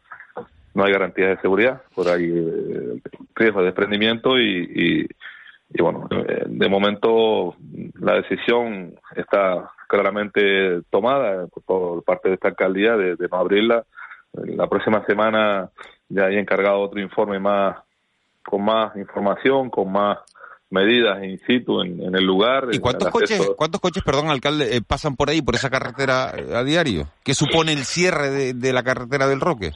no 0.73 0.83
hay 0.83 0.91
garantías 0.91 1.29
de 1.29 1.41
seguridad, 1.41 1.83
por 1.95 2.09
ahí 2.09 2.25
eh, 2.25 2.99
riesgo 3.33 3.61
de 3.61 3.67
desprendimiento 3.67 4.37
y 4.37 5.07
bueno, 5.81 6.07
de 6.09 6.69
momento 6.69 7.55
la 7.99 8.15
decisión 8.15 8.95
está 9.15 9.71
claramente 9.87 10.81
tomada 10.89 11.47
por 11.65 12.03
parte 12.03 12.29
de 12.29 12.35
esta 12.35 12.49
alcaldía 12.49 12.95
de, 12.95 13.15
no 13.29 13.37
abrirla. 13.37 13.83
La 14.33 14.67
próxima 14.67 15.05
semana 15.05 15.69
ya 16.09 16.25
hay 16.25 16.37
encargado 16.37 16.81
otro 16.81 16.99
informe 16.99 17.39
más 17.39 17.77
con 18.43 18.63
más 18.63 18.95
información, 18.95 19.69
con 19.69 19.91
más 19.91 20.19
medidas 20.69 21.23
in 21.23 21.39
situ 21.47 21.81
en, 21.81 22.15
el 22.15 22.25
lugar. 22.25 22.67
¿Y 22.71 22.79
cuántos 22.79 23.09
coches, 23.09 23.51
cuántos 23.55 23.81
coches, 23.81 24.03
perdón, 24.03 24.29
alcalde, 24.29 24.75
eh, 24.75 24.81
pasan 24.85 25.15
por 25.15 25.29
ahí, 25.29 25.41
por 25.41 25.55
esa 25.55 25.69
carretera 25.69 26.33
eh, 26.37 26.55
a 26.55 26.63
diario? 26.63 27.07
¿Qué 27.23 27.33
supone 27.33 27.73
el 27.73 27.85
cierre 27.85 28.53
de, 28.53 28.73
la 28.73 28.83
carretera 28.83 29.27
del 29.27 29.39
Roque? 29.39 29.71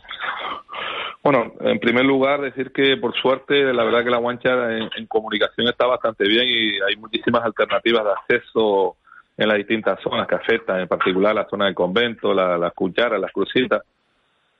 Bueno, 1.22 1.54
en 1.60 1.80
primer 1.80 2.06
lugar, 2.06 2.42
decir 2.42 2.72
que 2.72 2.96
por 2.98 3.14
suerte, 3.14 3.74
la 3.74 3.84
verdad 3.84 4.04
que 4.04 4.10
la 4.10 4.18
guancha 4.18 4.78
en 4.78 5.06
comunicación 5.08 5.68
está 5.68 5.86
bastante 5.86 6.28
bien 6.28 6.48
y 6.48 6.80
hay 6.82 6.96
muchísimas 6.96 7.44
alternativas 7.44 8.06
de 8.06 8.12
acceso 8.12 8.96
en 9.40 9.48
las 9.48 9.58
distintas 9.58 10.00
zonas 10.02 10.28
que 10.28 10.36
afectan, 10.36 10.82
en 10.82 10.88
particular 10.88 11.34
la 11.34 11.48
zona 11.48 11.66
del 11.66 11.74
convento, 11.74 12.34
las 12.34 12.60
la 12.60 12.72
cucharas, 12.72 13.22
las 13.22 13.32
crucitas, 13.32 13.82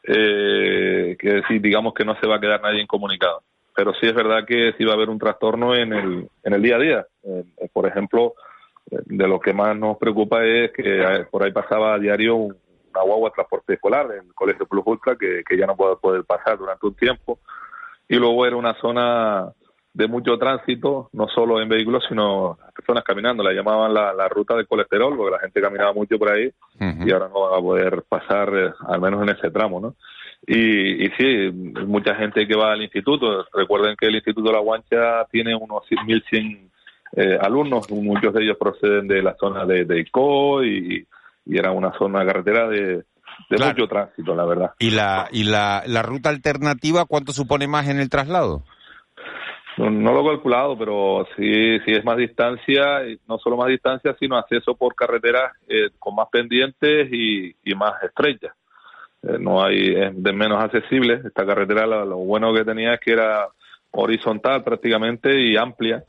eh, 0.04 1.18
que 1.20 1.34
decir, 1.34 1.62
digamos 1.62 1.94
que 1.94 2.06
no 2.06 2.16
se 2.20 2.26
va 2.28 2.38
a 2.38 2.40
quedar 2.40 2.62
nadie 2.62 2.82
incomunicado. 2.82 3.42
Pero 3.76 3.94
sí 3.96 4.08
es 4.08 4.14
verdad 4.14 4.46
que 4.46 4.74
sí 4.78 4.86
va 4.86 4.94
a 4.94 4.96
haber 4.96 5.10
un 5.10 5.20
trastorno 5.20 5.76
en 5.76 5.92
el, 5.92 6.30
en 6.44 6.54
el 6.54 6.62
día 6.62 6.78
a 6.78 6.80
día. 6.80 7.06
Eh, 7.26 7.44
por 7.74 7.88
ejemplo, 7.88 8.36
de 8.90 9.28
lo 9.28 9.40
que 9.42 9.52
más 9.52 9.76
nos 9.76 9.98
preocupa 9.98 10.46
es 10.46 10.72
que 10.72 11.02
eh, 11.02 11.26
por 11.30 11.44
ahí 11.44 11.52
pasaba 11.52 11.94
a 11.94 12.00
diario 12.00 12.48
una 12.94 13.04
guagua 13.04 13.30
de 13.30 13.36
transporte 13.36 13.74
escolar 13.74 14.08
del 14.08 14.34
Colegio 14.34 14.66
Plus 14.66 14.84
Ultra 14.86 15.16
que, 15.16 15.44
que 15.48 15.58
ya 15.58 15.66
no 15.66 15.76
puede 15.76 15.96
poder 15.98 16.24
pasar 16.24 16.58
durante 16.58 16.86
un 16.86 16.96
tiempo. 16.96 17.40
Y 18.08 18.16
luego 18.16 18.46
era 18.46 18.56
una 18.56 18.74
zona 18.82 19.52
de 19.94 20.08
mucho 20.08 20.38
tránsito, 20.38 21.10
no 21.14 21.28
solo 21.28 21.62
en 21.62 21.70
vehículos, 21.70 22.04
sino 22.08 22.58
las 22.64 22.74
personas 22.74 23.04
caminando. 23.04 23.44
La 23.44 23.54
llamaban 23.54 23.94
la, 23.94 24.14
la 24.14 24.28
ruta 24.28 24.56
del 24.56 24.68
colesterol, 24.68 25.16
porque 25.16 25.32
la 25.32 25.40
gente 25.40 25.62
caminaba 25.62 25.94
mucho 25.94 26.18
por 26.18 26.32
ahí 26.32 26.52
y 26.80 27.12
ahora 27.12 27.28
no 27.28 27.42
va 27.42 27.58
a 27.58 27.62
poder 27.62 28.04
pasar, 28.08 28.50
eh, 28.56 28.72
al 28.88 29.02
menos 29.02 29.22
en 29.24 29.30
ese 29.30 29.52
tramo, 29.52 29.80
¿no? 29.80 29.96
Y, 30.48 31.06
y 31.06 31.10
sí, 31.18 31.52
mucha 31.86 32.16
gente 32.16 32.48
que 32.48 32.56
va 32.56 32.72
al 32.72 32.82
instituto. 32.82 33.46
Recuerden 33.54 33.96
que 33.98 34.08
el 34.08 34.16
Instituto 34.16 34.50
de 34.50 34.56
la 34.56 34.62
Guancha 34.62 35.26
tiene 35.32 35.54
unos 35.54 35.84
1.100 35.90 36.70
eh, 37.18 37.38
alumnos, 37.42 37.90
muchos 37.92 38.34
de 38.34 38.44
ellos 38.44 38.58
proceden 38.58 39.08
de 39.08 39.22
la 39.22 39.36
zona 39.36 39.66
de, 39.66 39.84
de 39.84 40.00
ICO 40.00 40.64
y, 40.64 41.06
y 41.50 41.58
era 41.58 41.72
una 41.72 41.92
zona 41.98 42.24
carretera 42.26 42.68
de, 42.68 43.04
de 43.50 43.66
mucho 43.66 43.88
tránsito, 43.88 44.36
la 44.36 44.46
verdad. 44.46 44.74
¿Y 44.78 44.92
la, 44.92 45.28
y 45.32 45.44
la, 45.44 45.84
la 45.88 46.04
ruta 46.04 46.30
alternativa 46.30 47.06
cuánto 47.06 47.34
supone 47.34 47.68
más 47.68 47.90
en 47.90 48.00
el 48.00 48.10
traslado? 48.10 48.64
No, 49.78 49.90
no 49.90 50.14
lo 50.14 50.22
he 50.22 50.36
calculado, 50.36 50.78
pero 50.78 51.28
sí, 51.36 51.80
sí 51.86 51.92
es 51.92 52.06
más 52.06 52.18
distancia, 52.18 53.02
no 53.28 53.40
solo 53.40 53.58
más 53.58 53.70
distancia, 53.70 54.16
sino 54.20 54.38
acceso 54.38 54.76
por 54.76 54.94
carreteras 54.94 55.54
eh, 55.68 55.90
con 55.98 56.16
más 56.16 56.28
pendientes 56.32 57.10
y, 57.12 57.56
y 57.64 57.74
más 57.74 57.94
estrechas. 58.04 58.54
Eh, 59.24 59.38
no 59.40 59.64
hay, 59.64 59.96
es 59.96 60.22
de 60.22 60.34
menos 60.34 60.64
accesible. 60.64 61.22
Esta 61.26 61.48
carretera 61.48 61.88
lo, 61.88 62.06
lo 62.06 62.18
bueno 62.18 62.54
que 62.54 62.64
tenía 62.64 62.94
es 62.94 63.00
que 63.00 63.14
era 63.14 63.48
horizontal 63.92 64.64
prácticamente 64.64 65.42
y 65.42 65.58
amplia. 65.58 66.04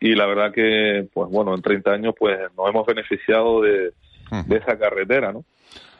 Y 0.00 0.14
la 0.14 0.26
verdad 0.26 0.52
que, 0.52 1.08
pues 1.14 1.30
bueno, 1.30 1.54
en 1.54 1.62
30 1.62 1.90
años 1.90 2.14
pues 2.18 2.38
nos 2.54 2.68
hemos 2.68 2.84
beneficiado 2.84 3.62
de, 3.62 3.92
de 4.46 4.56
esa 4.56 4.78
carretera, 4.78 5.32
¿no? 5.32 5.44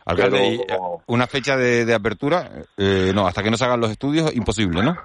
Alcalde, 0.06 0.60
Pero 0.66 0.96
eh, 0.96 1.02
una 1.06 1.26
fecha 1.26 1.56
de, 1.56 1.84
de 1.84 1.94
apertura, 1.94 2.50
eh, 2.76 3.12
no, 3.14 3.26
hasta 3.26 3.42
que 3.42 3.50
no 3.50 3.56
se 3.56 3.64
hagan 3.64 3.80
los 3.80 3.90
estudios, 3.90 4.34
imposible, 4.36 4.82
¿no? 4.82 4.96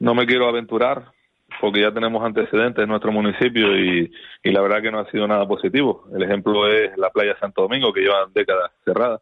no 0.00 0.14
me 0.14 0.26
quiero 0.26 0.48
aventurar 0.48 1.12
porque 1.60 1.82
ya 1.82 1.92
tenemos 1.92 2.24
antecedentes 2.24 2.82
en 2.82 2.88
nuestro 2.88 3.12
municipio 3.12 3.76
y, 3.78 4.10
y 4.42 4.50
la 4.50 4.62
verdad 4.62 4.80
que 4.80 4.90
no 4.90 4.98
ha 5.00 5.10
sido 5.10 5.28
nada 5.28 5.46
positivo. 5.46 6.06
El 6.14 6.22
ejemplo 6.22 6.66
es 6.68 6.96
la 6.96 7.10
playa 7.10 7.36
Santo 7.38 7.62
Domingo, 7.62 7.92
que 7.92 8.00
llevan 8.00 8.32
décadas 8.32 8.70
cerrada, 8.82 9.20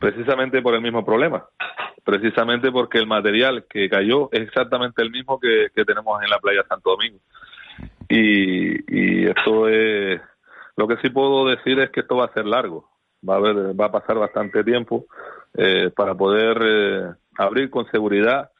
precisamente 0.00 0.62
por 0.62 0.74
el 0.74 0.80
mismo 0.80 1.04
problema, 1.04 1.44
precisamente 2.02 2.72
porque 2.72 2.98
el 2.98 3.06
material 3.06 3.66
que 3.68 3.90
cayó 3.90 4.30
es 4.32 4.40
exactamente 4.40 5.02
el 5.02 5.10
mismo 5.10 5.38
que, 5.38 5.66
que 5.74 5.84
tenemos 5.84 6.22
en 6.22 6.30
la 6.30 6.38
playa 6.38 6.64
Santo 6.66 6.90
Domingo. 6.90 7.18
Y, 8.08 8.78
y 8.88 9.26
esto 9.26 9.68
es, 9.68 10.20
lo 10.76 10.86
que 10.86 10.96
sí 10.98 11.10
puedo 11.10 11.46
decir 11.46 11.78
es 11.80 11.90
que 11.90 12.00
esto 12.00 12.16
va 12.16 12.26
a 12.26 12.32
ser 12.32 12.46
largo, 12.46 12.88
va 13.26 13.34
a, 13.34 13.36
haber, 13.38 13.78
va 13.78 13.86
a 13.86 13.92
pasar 13.92 14.18
bastante 14.18 14.62
tiempo 14.62 15.06
eh, 15.54 15.90
para 15.94 16.14
poder 16.14 16.58
eh, 16.62 17.10
abrir 17.38 17.70
con 17.70 17.90
seguridad 17.90 18.50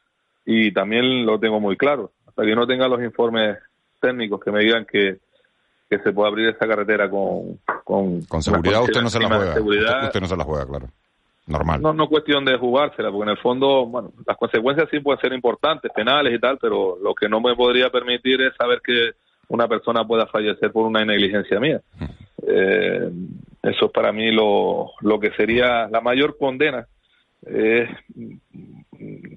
y 0.45 0.71
también 0.71 1.25
lo 1.25 1.39
tengo 1.39 1.59
muy 1.59 1.77
claro. 1.77 2.11
Hasta 2.27 2.43
que 2.43 2.55
no 2.55 2.65
tenga 2.65 2.87
los 2.87 3.01
informes 3.01 3.57
técnicos 3.99 4.39
que 4.43 4.51
me 4.51 4.61
digan 4.61 4.85
que, 4.85 5.17
que 5.89 5.99
se 5.99 6.11
puede 6.11 6.29
abrir 6.29 6.49
esa 6.49 6.67
carretera 6.67 7.09
con... 7.09 7.59
Con, 7.83 8.21
Con 8.23 8.41
seguridad 8.41 8.83
usted 8.83 9.01
no 9.01 9.09
se 9.09 9.19
la 9.19 9.27
juega. 9.27 9.53
seguridad. 9.53 9.93
Usted, 9.95 10.07
usted 10.07 10.21
no 10.21 10.27
se 10.27 10.37
la 10.37 10.43
juega, 10.43 10.65
claro. 10.65 10.87
Normal. 11.47 11.81
No, 11.81 11.93
no 11.93 12.09
cuestión 12.09 12.43
de 12.43 12.57
jugársela, 12.57 13.09
porque 13.09 13.31
en 13.31 13.37
el 13.37 13.41
fondo, 13.41 13.85
bueno, 13.85 14.11
las 14.25 14.35
consecuencias 14.35 14.89
sí 14.91 14.99
pueden 14.99 15.21
ser 15.21 15.31
importantes, 15.31 15.89
penales 15.95 16.33
y 16.33 16.39
tal, 16.39 16.57
pero 16.57 16.97
lo 17.01 17.15
que 17.15 17.29
no 17.29 17.39
me 17.39 17.55
podría 17.55 17.89
permitir 17.89 18.41
es 18.41 18.53
saber 18.57 18.81
que 18.83 19.11
una 19.49 19.67
persona 19.67 20.05
pueda 20.05 20.27
fallecer 20.27 20.71
por 20.71 20.85
una 20.85 21.03
negligencia 21.05 21.59
mía. 21.59 21.81
Eh, 22.45 23.09
eso 23.63 23.85
es 23.85 23.91
para 23.91 24.11
mí 24.11 24.31
lo, 24.31 24.91
lo 25.01 25.19
que 25.19 25.31
sería 25.31 25.87
la 25.87 26.01
mayor 26.01 26.37
condena, 26.37 26.85
es 27.45 27.89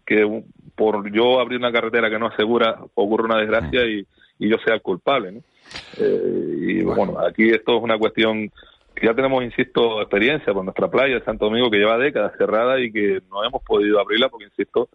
que 0.06 0.24
un- 0.24 0.44
por 0.74 1.10
yo 1.12 1.40
abrir 1.40 1.58
una 1.58 1.72
carretera 1.72 2.08
que 2.10 2.18
no 2.18 2.26
asegura 2.28 2.78
ocurre 2.94 3.24
una 3.24 3.38
desgracia 3.38 3.84
y, 3.86 4.06
y 4.38 4.48
yo 4.48 4.56
sea 4.64 4.74
el 4.74 4.82
culpable. 4.82 5.32
¿no? 5.32 5.40
Eh, 5.98 6.54
y 6.60 6.82
bueno, 6.82 7.18
aquí 7.20 7.50
esto 7.50 7.76
es 7.76 7.82
una 7.82 7.98
cuestión 7.98 8.50
que 8.94 9.06
ya 9.06 9.14
tenemos, 9.14 9.44
insisto, 9.44 10.00
experiencia 10.00 10.52
por 10.52 10.64
nuestra 10.64 10.88
playa 10.88 11.14
de 11.16 11.24
Santo 11.24 11.44
Domingo 11.46 11.70
que 11.70 11.78
lleva 11.78 11.98
décadas 11.98 12.32
cerrada 12.36 12.80
y 12.80 12.90
que 12.90 13.20
no 13.30 13.44
hemos 13.44 13.62
podido 13.62 14.00
abrirla 14.00 14.28
porque, 14.28 14.46
insisto, 14.46 14.88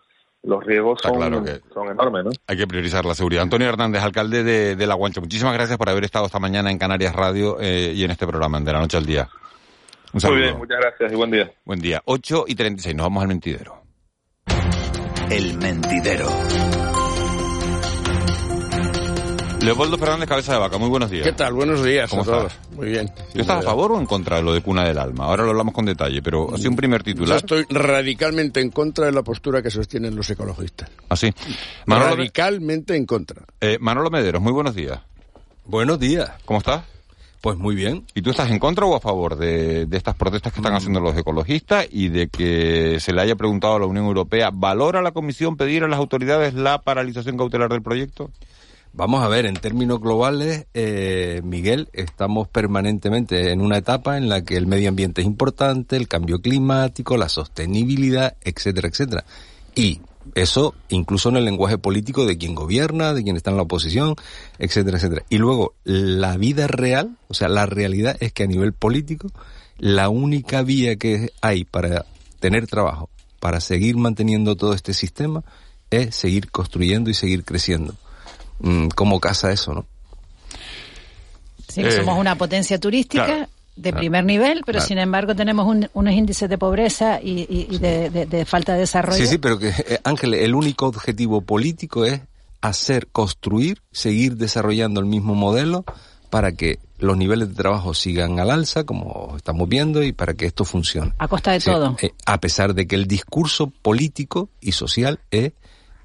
los 0.46 0.64
riesgos 0.64 1.00
son, 1.02 1.16
claro 1.16 1.43
que- 1.43 1.62
son 1.74 1.88
enormes. 1.89 2.26
¿no? 2.26 2.32
Hay 2.48 2.58
que 2.58 2.68
priorizar 2.68 3.04
la 3.06 3.16
seguridad. 3.16 3.43
Antonio 3.43 3.68
Hernández, 3.68 4.02
alcalde 4.04 4.43
de, 4.43 4.76
de 4.76 4.88
La 4.88 4.96
Guancha, 4.96 5.20
muchísimas 5.22 5.54
gracias 5.54 5.78
por 5.78 5.89
haber 5.89 6.04
estado 6.04 6.26
esta 6.28 6.39
mañana 6.39 6.72
en 6.72 6.78
Canarias 6.78 7.16
Radio 7.16 7.58
eh, 7.60 7.93
y 7.96 8.04
en 8.04 8.12
este 8.12 8.26
programa, 8.28 8.60
de 8.60 8.72
la 8.74 8.80
noche 8.80 8.98
al 8.98 9.06
día. 9.06 9.28
Un 9.32 10.10
Muy 10.14 10.22
saludo. 10.22 10.39
bien, 10.39 10.58
muchas 10.58 10.78
gracias 10.80 11.12
y 11.12 11.16
buen 11.16 11.32
día. 11.32 11.52
Buen 11.66 11.80
día. 11.82 12.02
8 12.06 12.46
y 12.48 12.56
36, 12.56 12.96
nos 12.96 13.06
vamos 13.06 13.22
al 13.24 13.28
mentidero. 13.28 13.82
El 15.30 15.58
mentidero. 15.58 16.30
Leopoldo 19.66 19.97
Fernández, 19.97 20.30
cabeza 20.30 20.53
de 20.53 20.59
vaca, 20.59 20.78
muy 20.78 20.89
buenos 20.89 21.09
días. 21.09 21.24
¿Qué 21.26 21.32
tal? 21.34 21.53
Buenos 21.53 21.84
días 21.84 22.09
¿Cómo 22.09 22.22
a 22.22 22.26
todos. 22.26 22.53
estás? 22.53 22.72
Muy 22.76 22.89
bien. 22.89 23.11
¿Tú 23.34 23.41
estás 23.41 23.59
a 23.59 23.61
favor 23.63 23.91
o 23.93 23.99
en 23.99 24.05
contra 24.05 24.38
de 24.38 24.43
lo 24.43 24.53
de 24.53 24.61
Cuna 24.61 24.84
del 24.86 24.97
Alma? 24.97 25.26
Ahora 25.26 25.43
lo 25.43 25.49
hablamos 25.49 25.74
con 25.74 25.86
detalle, 25.86 26.22
pero 26.22 26.53
así 26.53 26.68
un 26.68 26.76
primer 26.76 27.01
Yo 27.01 27.13
titular. 27.13 27.38
estoy 27.38 27.66
radicalmente 27.70 28.61
en 28.61 28.70
contra 28.70 29.05
de 29.07 29.11
la 29.11 29.24
postura 29.24 29.61
que 29.61 29.72
sostienen 29.72 30.16
los 30.16 30.30
ecologistas. 30.30 30.89
Así. 31.09 31.34
Manolo, 31.86 32.16
radicalmente 32.16 32.95
en 32.95 33.05
contra. 33.05 33.43
eh, 33.59 33.78
Manolo 33.82 34.09
Mederos, 34.09 34.41
muy 34.41 34.51
buenos 34.53 34.76
días. 34.76 34.99
Buenos 35.66 35.99
días. 35.99 36.30
¿Cómo 36.45 36.59
estás? 36.59 36.84
Pues 37.41 37.57
muy 37.57 37.76
bien. 37.76 38.05
¿Y 38.16 38.22
tú 38.22 38.32
estás 38.32 38.49
en 38.49 38.57
contra 38.59 38.86
o 38.86 38.95
a 38.95 38.99
favor 38.99 39.36
de, 39.36 39.86
de 39.86 39.97
estas 39.97 40.16
protestas 40.16 40.51
que 40.53 40.59
están 40.59 40.74
Mm. 40.74 40.78
haciendo 40.78 40.99
los 40.99 41.16
ecologistas 41.18 41.88
y 41.91 42.09
de 42.09 42.28
que 42.28 42.99
se 42.99 43.13
le 43.13 43.22
haya 43.22 43.36
preguntado 43.36 43.76
a 43.76 43.80
la 43.80 43.86
Unión 43.86 44.05
Europea, 44.05 44.49
¿valora 44.53 45.01
la 45.01 45.11
Comisión 45.11 45.55
pedir 45.57 45.84
a 45.84 45.88
las 45.88 45.99
autoridades 45.99 46.53
la 46.55 46.80
paralización 46.82 47.38
cautelar 47.38 47.70
del 47.70 47.82
proyecto? 47.84 48.32
Vamos 48.98 49.22
a 49.26 49.28
ver, 49.28 49.46
en 49.46 49.56
términos 49.56 50.00
globales, 50.00 50.68
eh, 50.74 51.41
Miguel, 51.43 51.89
estamos 51.91 52.48
permanentemente 52.48 53.52
en 53.52 53.60
una 53.60 53.76
etapa 53.76 54.16
en 54.16 54.30
la 54.30 54.46
que 54.46 54.56
el 54.56 54.68
medio 54.68 54.88
ambiente 54.88 55.20
es 55.20 55.28
importante, 55.28 55.98
el 55.98 56.08
cambio 56.08 56.39
climático, 56.39 57.18
la 57.18 57.28
sostenibilidad, 57.28 58.38
etcétera, 58.41 58.88
etcétera. 58.88 59.26
Y 59.76 60.00
eso 60.34 60.76
incluso 60.88 61.28
en 61.28 61.36
el 61.36 61.43
lenguaje 61.43 61.78
político 61.78 62.26
de 62.26 62.38
quien 62.38 62.56
gobierna, 62.56 63.14
de 63.14 63.24
quien 63.24 63.36
está 63.36 63.52
en 63.52 63.58
la 63.58 63.64
oposición, 63.64 64.16
etcétera, 64.60 64.96
etcétera. 64.96 65.26
Y 65.28 65.39
luego, 65.39 65.74
la 65.84 66.38
vida 66.38 66.68
real, 66.68 67.18
o 67.28 67.34
sea, 67.34 67.50
la 67.50 67.66
realidad 67.66 68.16
es 68.22 68.32
que 68.32 68.43
a 68.43 68.48
nivel 68.48 68.72
político, 68.72 69.28
la 69.78 70.08
única 70.08 70.62
vía 70.62 70.96
que 70.96 71.32
hay 71.41 71.66
para 71.66 72.06
tener 72.39 72.66
trabajo, 72.68 73.10
para 73.41 73.60
seguir 73.60 73.98
manteniendo 73.98 74.56
todo 74.56 74.74
este 74.74 74.93
sistema, 74.93 75.43
es 75.89 76.16
seguir 76.16 76.50
construyendo 76.50 77.10
y 77.10 77.14
seguir 77.14 77.43
creciendo. 77.43 77.93
Mm, 78.60 78.88
¿Cómo 78.89 79.20
casa 79.20 79.51
eso, 79.51 79.74
no? 79.74 79.86
Sí, 81.68 81.82
Eh, 81.82 81.91
somos 81.91 82.18
una 82.20 82.36
potencia 82.38 82.80
turística 82.80 83.26
claro, 83.26 83.47
de 83.76 83.89
claro, 83.91 83.97
primer 83.97 84.24
nivel, 84.24 84.62
pero 84.66 84.78
claro. 84.78 84.88
sin 84.88 84.97
embargo 84.97 85.36
tenemos 85.36 85.68
un- 85.68 85.89
unos 85.93 86.14
índices 86.14 86.49
de 86.49 86.58
pobreza 86.58 87.20
y, 87.22 87.41
y- 87.49 87.68
y 87.70 87.78
de, 87.80 88.10
de- 88.10 88.26
de 88.26 88.45
falta 88.45 88.74
de 88.74 88.80
desarrollo. 88.80 89.18
Sí, 89.18 89.28
sí, 89.28 89.38
pero 89.38 89.60
que, 89.60 89.70
eh, 89.70 89.99
Ángel, 90.03 90.34
el 90.36 90.56
único 90.56 90.88
objetivo 90.88 91.41
político 91.41 92.06
es 92.06 92.22
hacer, 92.62 93.08
construir, 93.08 93.82
seguir 93.91 94.38
desarrollando 94.38 94.99
el 95.01 95.06
mismo 95.06 95.36
modelo 95.36 95.84
para 96.30 96.53
que 96.53 96.80
los 96.97 97.18
niveles 97.18 97.49
de 97.49 97.56
trabajo 97.56 97.93
sigan 97.93 98.39
al 98.39 98.49
alza, 98.51 98.86
como 98.86 99.34
estamos 99.36 99.68
viendo, 99.68 100.01
y 100.01 100.14
para 100.14 100.34
que 100.34 100.45
esto 100.45 100.64
funcione. 100.64 101.12
A 101.18 101.28
costa 101.28 101.51
de 101.51 101.60
Sí, 101.60 101.70
todo. 101.70 101.97
eh, 102.01 102.12
a 102.26 102.39
pesar 102.39 102.74
de 102.74 102.88
que 102.88 102.95
el 102.95 103.06
discurso 103.06 103.68
político 103.82 104.49
y 104.62 104.72
social 104.72 105.20
es 105.30 105.51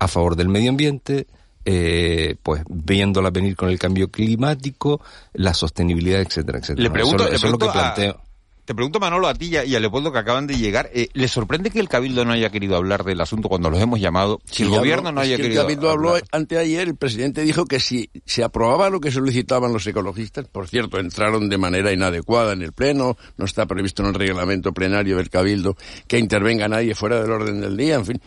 a 0.01 0.09
favor 0.09 0.35
del 0.35 0.49
medio 0.49 0.71
ambiente, 0.71 1.27
eh, 1.65 2.37
pues 2.43 2.63
viéndola 2.69 3.31
venir 3.31 3.57
con 3.57 3.69
el 3.69 3.79
cambio 3.79 4.11
climático, 4.11 5.01
la 5.35 5.55
sostenibilidad, 5.55 6.21
etcétera, 6.21 6.59
etcétera. 6.59 6.83
Le 6.83 6.91
pregunto, 6.91 7.25
eso, 7.25 7.31
le 7.31 7.37
eso 7.37 7.47
es 7.47 7.53
lo 7.53 7.59
que 7.59 7.69
planteo. 7.69 8.30
Te 8.71 8.75
pregunto, 8.77 9.01
Manolo, 9.01 9.27
a 9.27 9.35
ti 9.35 9.47
y 9.47 9.75
a, 9.75 9.81
Leopoldo 9.81 10.13
que 10.13 10.19
acaban 10.21 10.47
de 10.47 10.57
llegar, 10.57 10.91
eh, 10.95 11.09
¿le 11.13 11.27
sorprende 11.27 11.71
que 11.71 11.81
el 11.81 11.89
Cabildo 11.89 12.25
no 12.25 12.31
haya 12.31 12.51
querido 12.51 12.77
hablar 12.77 13.03
del 13.03 13.21
asunto 13.21 13.49
cuando 13.49 13.69
los 13.69 13.81
hemos 13.81 13.99
llamado? 13.99 14.41
Si 14.45 14.63
el 14.63 14.69
gobierno 14.69 15.09
habló- 15.09 15.15
no 15.17 15.23
es 15.23 15.27
haya 15.27 15.37
que 15.39 15.43
querido 15.43 15.63
El 15.63 15.67
Cabildo 15.67 15.91
habló 15.91 16.09
hablar? 16.11 16.25
anteayer, 16.31 16.87
el 16.87 16.95
presidente 16.95 17.43
dijo 17.43 17.65
que 17.65 17.81
si 17.81 18.11
se 18.25 18.45
aprobaba 18.45 18.89
lo 18.89 19.01
que 19.01 19.11
solicitaban 19.11 19.73
los 19.73 19.85
ecologistas, 19.89 20.47
por 20.47 20.69
cierto, 20.69 21.01
entraron 21.01 21.49
de 21.49 21.59
manera 21.59 21.93
inadecuada 21.93 22.53
en 22.53 22.63
el 22.63 22.73
Pleno, 22.73 23.17
no 23.37 23.45
está 23.45 23.67
previsto 23.67 24.03
en 24.05 24.11
el 24.11 24.15
reglamento 24.15 24.73
plenario 24.73 25.17
del 25.17 25.31
Cabildo 25.31 25.77
que 26.07 26.21
intervenga 26.21 26.69
nadie 26.69 26.95
fuera 26.95 27.21
del 27.21 27.33
orden 27.33 27.61
del 27.61 27.77
día, 27.77 27.97
en 27.97 28.07
fin, 28.07 28.21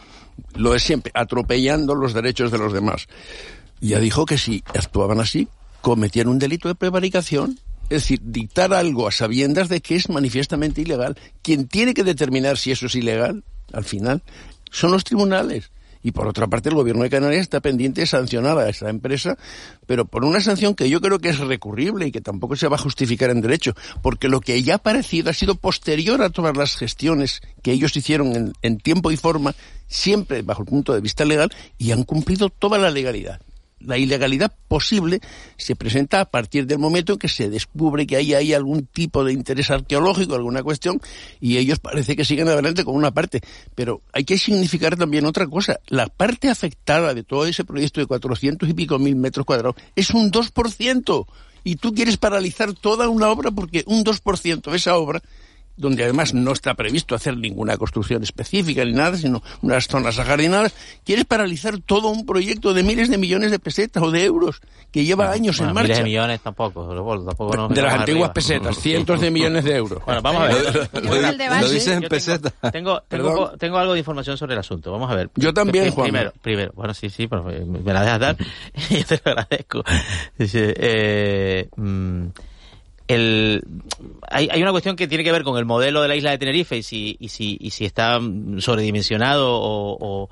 lo 0.55 0.73
de 0.73 0.79
siempre, 0.79 1.13
atropellando 1.15 1.95
los 1.95 2.11
derechos 2.11 2.51
de 2.51 2.57
los 2.57 2.73
demás. 2.73 3.07
Ya 3.79 3.97
dijo 3.99 4.25
que 4.25 4.37
si 4.37 4.61
actuaban 4.77 5.21
así, 5.21 5.47
cometían 5.79 6.27
un 6.27 6.37
delito 6.37 6.67
de 6.67 6.75
prevaricación. 6.75 7.57
Es 7.93 8.01
decir, 8.01 8.21
dictar 8.23 8.73
algo 8.73 9.07
a 9.07 9.11
sabiendas 9.11 9.69
de 9.69 9.79
que 9.79 9.95
es 9.95 10.09
manifiestamente 10.09 10.81
ilegal. 10.81 11.15
Quien 11.43 11.67
tiene 11.67 11.93
que 11.93 12.03
determinar 12.03 12.57
si 12.57 12.71
eso 12.71 12.87
es 12.87 12.95
ilegal, 12.95 13.43
al 13.71 13.83
final, 13.83 14.23
son 14.71 14.89
los 14.89 15.03
tribunales. 15.03 15.69
Y 16.01 16.11
por 16.11 16.27
otra 16.27 16.47
parte, 16.47 16.69
el 16.69 16.75
gobierno 16.75 17.03
de 17.03 17.11
Canarias 17.11 17.43
está 17.43 17.59
pendiente 17.59 18.01
de 18.01 18.07
sancionar 18.07 18.57
a 18.57 18.67
esa 18.67 18.89
empresa, 18.89 19.37
pero 19.85 20.05
por 20.05 20.25
una 20.25 20.41
sanción 20.41 20.73
que 20.73 20.89
yo 20.89 21.01
creo 21.01 21.19
que 21.19 21.29
es 21.29 21.37
recurrible 21.37 22.07
y 22.07 22.11
que 22.11 22.19
tampoco 22.19 22.55
se 22.55 22.67
va 22.67 22.77
a 22.77 22.79
justificar 22.79 23.29
en 23.29 23.41
derecho, 23.41 23.75
porque 24.01 24.27
lo 24.27 24.41
que 24.41 24.63
ya 24.63 24.75
ha 24.75 24.79
parecido 24.79 25.29
ha 25.29 25.33
sido 25.33 25.53
posterior 25.53 26.23
a 26.23 26.31
todas 26.31 26.57
las 26.57 26.75
gestiones 26.75 27.41
que 27.61 27.73
ellos 27.73 27.95
hicieron 27.95 28.35
en, 28.35 28.53
en 28.63 28.79
tiempo 28.79 29.11
y 29.11 29.17
forma, 29.17 29.53
siempre 29.85 30.41
bajo 30.41 30.63
el 30.63 30.67
punto 30.67 30.95
de 30.95 31.01
vista 31.01 31.25
legal, 31.25 31.53
y 31.77 31.91
han 31.91 32.05
cumplido 32.05 32.49
toda 32.49 32.79
la 32.79 32.89
legalidad 32.89 33.39
la 33.84 33.97
ilegalidad 33.97 34.53
posible 34.67 35.19
se 35.57 35.75
presenta 35.75 36.21
a 36.21 36.25
partir 36.25 36.65
del 36.65 36.79
momento 36.79 37.13
en 37.13 37.19
que 37.19 37.27
se 37.27 37.49
descubre 37.49 38.07
que 38.07 38.15
ahí 38.15 38.34
hay 38.34 38.53
algún 38.53 38.86
tipo 38.86 39.23
de 39.23 39.34
interés 39.34 39.69
arqueológico, 39.69 40.36
alguna 40.36 40.63
cuestión, 40.63 41.01
y 41.39 41.57
ellos 41.57 41.79
parece 41.79 42.15
que 42.15 42.25
siguen 42.25 42.47
adelante 42.47 42.84
con 42.84 42.95
una 42.95 43.11
parte. 43.11 43.41
Pero 43.75 44.01
hay 44.11 44.23
que 44.23 44.38
significar 44.38 44.97
también 44.97 45.25
otra 45.25 45.47
cosa. 45.47 45.79
La 45.88 46.07
parte 46.07 46.49
afectada 46.49 47.13
de 47.13 47.23
todo 47.23 47.45
ese 47.45 47.63
proyecto 47.63 47.99
de 47.99 48.07
400 48.07 48.67
y 48.69 48.73
pico 48.73 48.99
mil 48.99 49.15
metros 49.15 49.45
cuadrados 49.45 49.75
es 49.95 50.09
un 50.11 50.31
2%. 50.31 51.25
Y 51.65 51.77
tú 51.77 51.93
quieres 51.93 52.17
paralizar 52.17 52.73
toda 52.73 53.07
una 53.07 53.29
obra 53.29 53.51
porque 53.51 53.84
un 53.88 54.03
2% 54.03 54.69
de 54.69 54.77
esa 54.77 54.97
obra 54.97 55.21
donde 55.76 56.03
además 56.03 56.34
no 56.34 56.51
está 56.51 56.74
previsto 56.76 57.15
hacer 57.15 57.38
ninguna 57.38 57.78
construcción 57.78 58.24
específica 58.24 58.86
ni 58.86 58.93
nada, 58.93 59.17
sino 59.17 59.41
unas 59.61 59.88
zonas 59.88 60.19
ajardinadas, 60.19 60.74
quieres 61.03 61.26
paralizar 61.26 61.80
todo 61.80 62.09
un 62.09 62.26
proyecto 62.26 62.74
de 62.74 62.84
miles 62.84 63.09
de 63.09 63.17
millones 63.17 63.51
de 63.51 63.59
pesetas 63.59 64.03
o 64.03 64.11
de 64.11 64.26
euros 64.26 64.61
que 64.91 65.03
lleva 65.03 65.32
años 65.32 65.59
en 65.59 65.67
marcha. 65.67 65.82
Miles 65.82 65.97
de 65.97 66.03
millones 66.03 66.41
tampoco, 66.41 66.88
tampoco 67.26 67.55
no, 67.55 67.67
de 67.69 67.82
las 67.82 67.93
antiguas 67.95 68.32
pesetas, 68.32 68.78
cientos 68.82 69.19
de 69.19 69.32
millones 69.32 69.63
de 69.63 69.76
euros. 69.76 70.03
Bueno, 70.05 70.21
vamos 70.21 70.43
a 70.43 70.45
ver. 70.47 70.89
lo, 71.61 71.69
dices 71.69 71.88
en 71.88 72.03
pesetas. 72.03 72.53
Tengo, 72.71 73.01
tengo, 73.07 73.51
tengo, 73.57 73.78
algo 73.78 73.93
de 73.93 73.99
información 73.99 74.38
sobre 74.38 74.53
el 74.53 74.59
asunto. 74.59 74.91
Vamos 74.91 75.09
a 75.09 75.15
ver. 75.15 75.30
Yo 75.36 75.53
también, 75.53 75.91
Juan. 75.91 76.05
Primero, 76.05 76.34
primero, 76.41 76.71
bueno, 76.76 76.93
sí, 76.93 77.09
sí, 77.09 77.28
pero 77.28 77.43
me 77.43 77.93
la 77.93 78.01
dejas 78.03 78.19
dar. 78.19 78.38
Yo 78.89 79.05
te 79.05 79.21
lo 79.26 79.32
agradezco. 79.32 79.84
Dice, 80.38 80.74
eh, 80.78 81.69
mm, 81.76 82.28
el, 83.07 83.63
hay, 84.29 84.49
hay, 84.51 84.61
una 84.61 84.71
cuestión 84.71 84.95
que 84.95 85.07
tiene 85.07 85.23
que 85.23 85.31
ver 85.31 85.43
con 85.43 85.57
el 85.57 85.65
modelo 85.65 86.01
de 86.01 86.07
la 86.07 86.15
isla 86.15 86.31
de 86.31 86.37
Tenerife 86.37 86.77
y 86.77 86.83
si, 86.83 87.17
y 87.19 87.29
si, 87.29 87.57
y 87.59 87.71
si 87.71 87.85
está 87.85 88.19
sobredimensionado 88.59 89.49
o, 89.51 90.29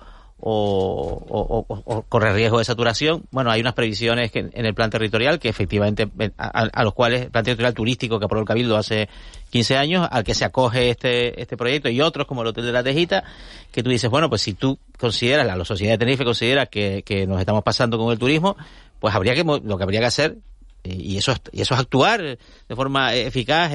corre 2.10 2.34
riesgo 2.34 2.58
de 2.58 2.66
saturación. 2.66 3.24
Bueno, 3.30 3.52
hay 3.52 3.62
unas 3.62 3.74
previsiones 3.74 4.32
que, 4.32 4.40
en 4.40 4.66
el 4.66 4.74
plan 4.74 4.90
territorial 4.90 5.38
que 5.38 5.50
efectivamente, 5.50 6.10
a, 6.38 6.84
los 6.84 6.94
cuales 6.94 7.22
el 7.24 7.30
plan 7.30 7.44
territorial 7.44 7.76
turístico 7.76 8.18
que 8.18 8.26
aprobó 8.26 8.42
el 8.42 8.48
Cabildo 8.48 8.76
hace 8.76 9.08
15 9.52 9.78
años, 9.78 10.08
al 10.10 10.24
que 10.24 10.34
se 10.34 10.44
acoge 10.44 10.90
este, 10.90 11.40
este 11.40 11.58
proyecto 11.58 11.90
y 11.90 12.02
otros 12.02 12.26
como 12.26 12.42
el 12.42 12.48
Hotel 12.48 12.66
de 12.66 12.72
la 12.72 12.82
Tejita, 12.82 13.24
que 13.72 13.84
tú 13.84 13.92
dices, 13.92 14.10
bueno, 14.10 14.30
pues 14.30 14.42
si 14.42 14.54
tú 14.54 14.80
consideras, 14.98 15.46
la, 15.46 15.56
la 15.56 15.66
sociedad 15.66 15.94
de 15.94 16.00
Tenerife 16.00 16.24
considera 16.24 16.66
que, 16.66 17.04
que 17.06 17.28
nos 17.28 17.40
estamos 17.40 17.64
pasando 17.64 18.00
con 18.00 18.12
el 18.12 18.18
turismo, 18.18 18.58
pues 19.00 19.14
habría 19.14 19.36
que, 19.36 19.44
lo 19.44 19.78
que 19.78 19.84
habría 19.84 20.00
que 20.00 20.06
hacer 20.08 20.38
y 20.84 21.18
eso, 21.18 21.34
y 21.52 21.62
eso 21.62 21.74
es 21.74 21.80
actuar 21.80 22.22
de 22.22 22.76
forma 22.76 23.14
eficaz, 23.14 23.72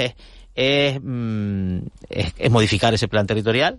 es, 0.54 1.00
mm, 1.02 1.78
es, 2.08 2.34
es, 2.38 2.50
modificar 2.50 2.94
ese 2.94 3.08
plan 3.08 3.26
territorial 3.26 3.78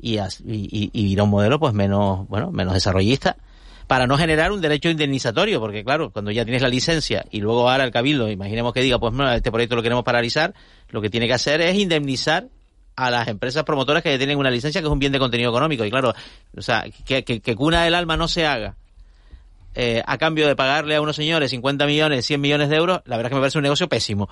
y, 0.00 0.18
y, 0.18 0.90
y, 0.92 1.06
ir 1.12 1.20
a 1.20 1.24
un 1.24 1.30
modelo 1.30 1.58
pues 1.58 1.74
menos, 1.74 2.28
bueno, 2.28 2.50
menos 2.50 2.74
desarrollista 2.74 3.36
para 3.86 4.06
no 4.06 4.16
generar 4.16 4.52
un 4.52 4.60
derecho 4.60 4.88
indemnizatorio, 4.88 5.60
porque 5.60 5.84
claro, 5.84 6.10
cuando 6.10 6.30
ya 6.30 6.44
tienes 6.44 6.62
la 6.62 6.68
licencia 6.68 7.24
y 7.30 7.40
luego 7.40 7.68
ahora 7.68 7.84
el 7.84 7.90
cabildo, 7.90 8.30
imaginemos 8.30 8.72
que 8.72 8.80
diga, 8.80 8.98
pues 8.98 9.12
no, 9.12 9.30
este 9.32 9.50
proyecto 9.50 9.76
lo 9.76 9.82
queremos 9.82 10.04
paralizar, 10.04 10.54
lo 10.88 11.02
que 11.02 11.10
tiene 11.10 11.26
que 11.26 11.34
hacer 11.34 11.60
es 11.60 11.76
indemnizar 11.76 12.48
a 12.96 13.10
las 13.10 13.28
empresas 13.28 13.64
promotoras 13.64 14.02
que 14.02 14.16
tienen 14.18 14.38
una 14.38 14.50
licencia 14.50 14.80
que 14.80 14.86
es 14.86 14.92
un 14.92 14.98
bien 14.98 15.12
de 15.12 15.18
contenido 15.18 15.50
económico. 15.50 15.84
Y 15.84 15.90
claro, 15.90 16.14
o 16.56 16.62
sea, 16.62 16.84
que, 17.04 17.24
que, 17.24 17.40
que 17.40 17.56
cuna 17.56 17.84
del 17.84 17.94
alma 17.94 18.16
no 18.16 18.28
se 18.28 18.46
haga 18.46 18.76
eh, 19.74 20.02
a 20.06 20.18
cambio 20.18 20.46
de 20.46 20.56
pagarle 20.56 20.96
a 20.96 21.00
unos 21.00 21.16
señores 21.16 21.50
50 21.50 21.86
millones, 21.86 22.26
100 22.26 22.40
millones 22.40 22.68
de 22.68 22.76
euros, 22.76 23.00
la 23.04 23.16
verdad 23.16 23.28
es 23.28 23.30
que 23.30 23.34
me 23.36 23.40
parece 23.40 23.58
un 23.58 23.62
negocio 23.62 23.88
pésimo. 23.88 24.28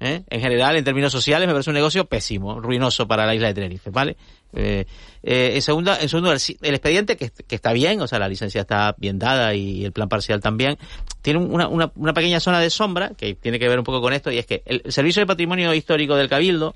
¿eh? 0.00 0.22
En 0.28 0.40
general, 0.40 0.76
en 0.76 0.84
términos 0.84 1.12
sociales, 1.12 1.46
me 1.46 1.52
parece 1.52 1.70
un 1.70 1.74
negocio 1.74 2.04
pésimo, 2.04 2.60
ruinoso 2.60 3.06
para 3.06 3.26
la 3.26 3.34
isla 3.34 3.48
de 3.48 3.54
Tenerife, 3.54 3.90
¿vale? 3.90 4.16
Eh, 4.52 4.86
eh 5.22 5.52
en 5.54 5.62
segunda, 5.62 5.98
en 6.00 6.08
segundo, 6.08 6.30
el, 6.32 6.38
expediente 6.74 7.16
que, 7.16 7.30
está 7.48 7.72
bien, 7.72 8.00
o 8.00 8.06
sea, 8.06 8.18
la 8.18 8.28
licencia 8.28 8.60
está 8.60 8.94
bien 8.98 9.18
dada 9.18 9.54
y 9.54 9.84
el 9.84 9.92
plan 9.92 10.08
parcial 10.08 10.40
también, 10.40 10.78
tiene 11.22 11.40
una 11.40 12.14
pequeña 12.14 12.40
zona 12.40 12.60
de 12.60 12.70
sombra 12.70 13.10
que 13.16 13.34
tiene 13.34 13.58
que 13.58 13.68
ver 13.68 13.78
un 13.78 13.84
poco 13.84 14.00
con 14.00 14.12
esto 14.12 14.30
y 14.30 14.38
es 14.38 14.46
que 14.46 14.62
el 14.66 14.92
Servicio 14.92 15.20
de 15.20 15.26
Patrimonio 15.26 15.72
Histórico 15.74 16.16
del 16.16 16.28
Cabildo, 16.28 16.74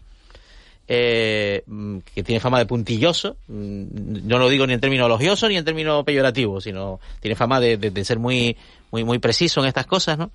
eh, 0.91 1.63
que 2.15 2.23
tiene 2.23 2.41
fama 2.41 2.59
de 2.59 2.65
puntilloso, 2.65 3.37
mm, 3.47 4.27
no 4.27 4.39
lo 4.39 4.49
digo 4.49 4.67
ni 4.67 4.73
en 4.73 4.81
términos 4.81 5.07
elogiosos 5.07 5.51
ni 5.51 5.57
en 5.57 5.65
términos 5.65 6.03
peyorativos, 6.03 6.65
sino 6.65 6.99
tiene 7.21 7.37
fama 7.37 7.61
de, 7.61 8.05
ser 8.05 8.19
muy, 8.19 8.57
muy, 8.91 9.05
muy 9.05 9.19
preciso 9.19 9.61
en 9.61 9.67
estas 9.67 9.87
cosas, 9.87 10.17
¿no? 10.17 10.31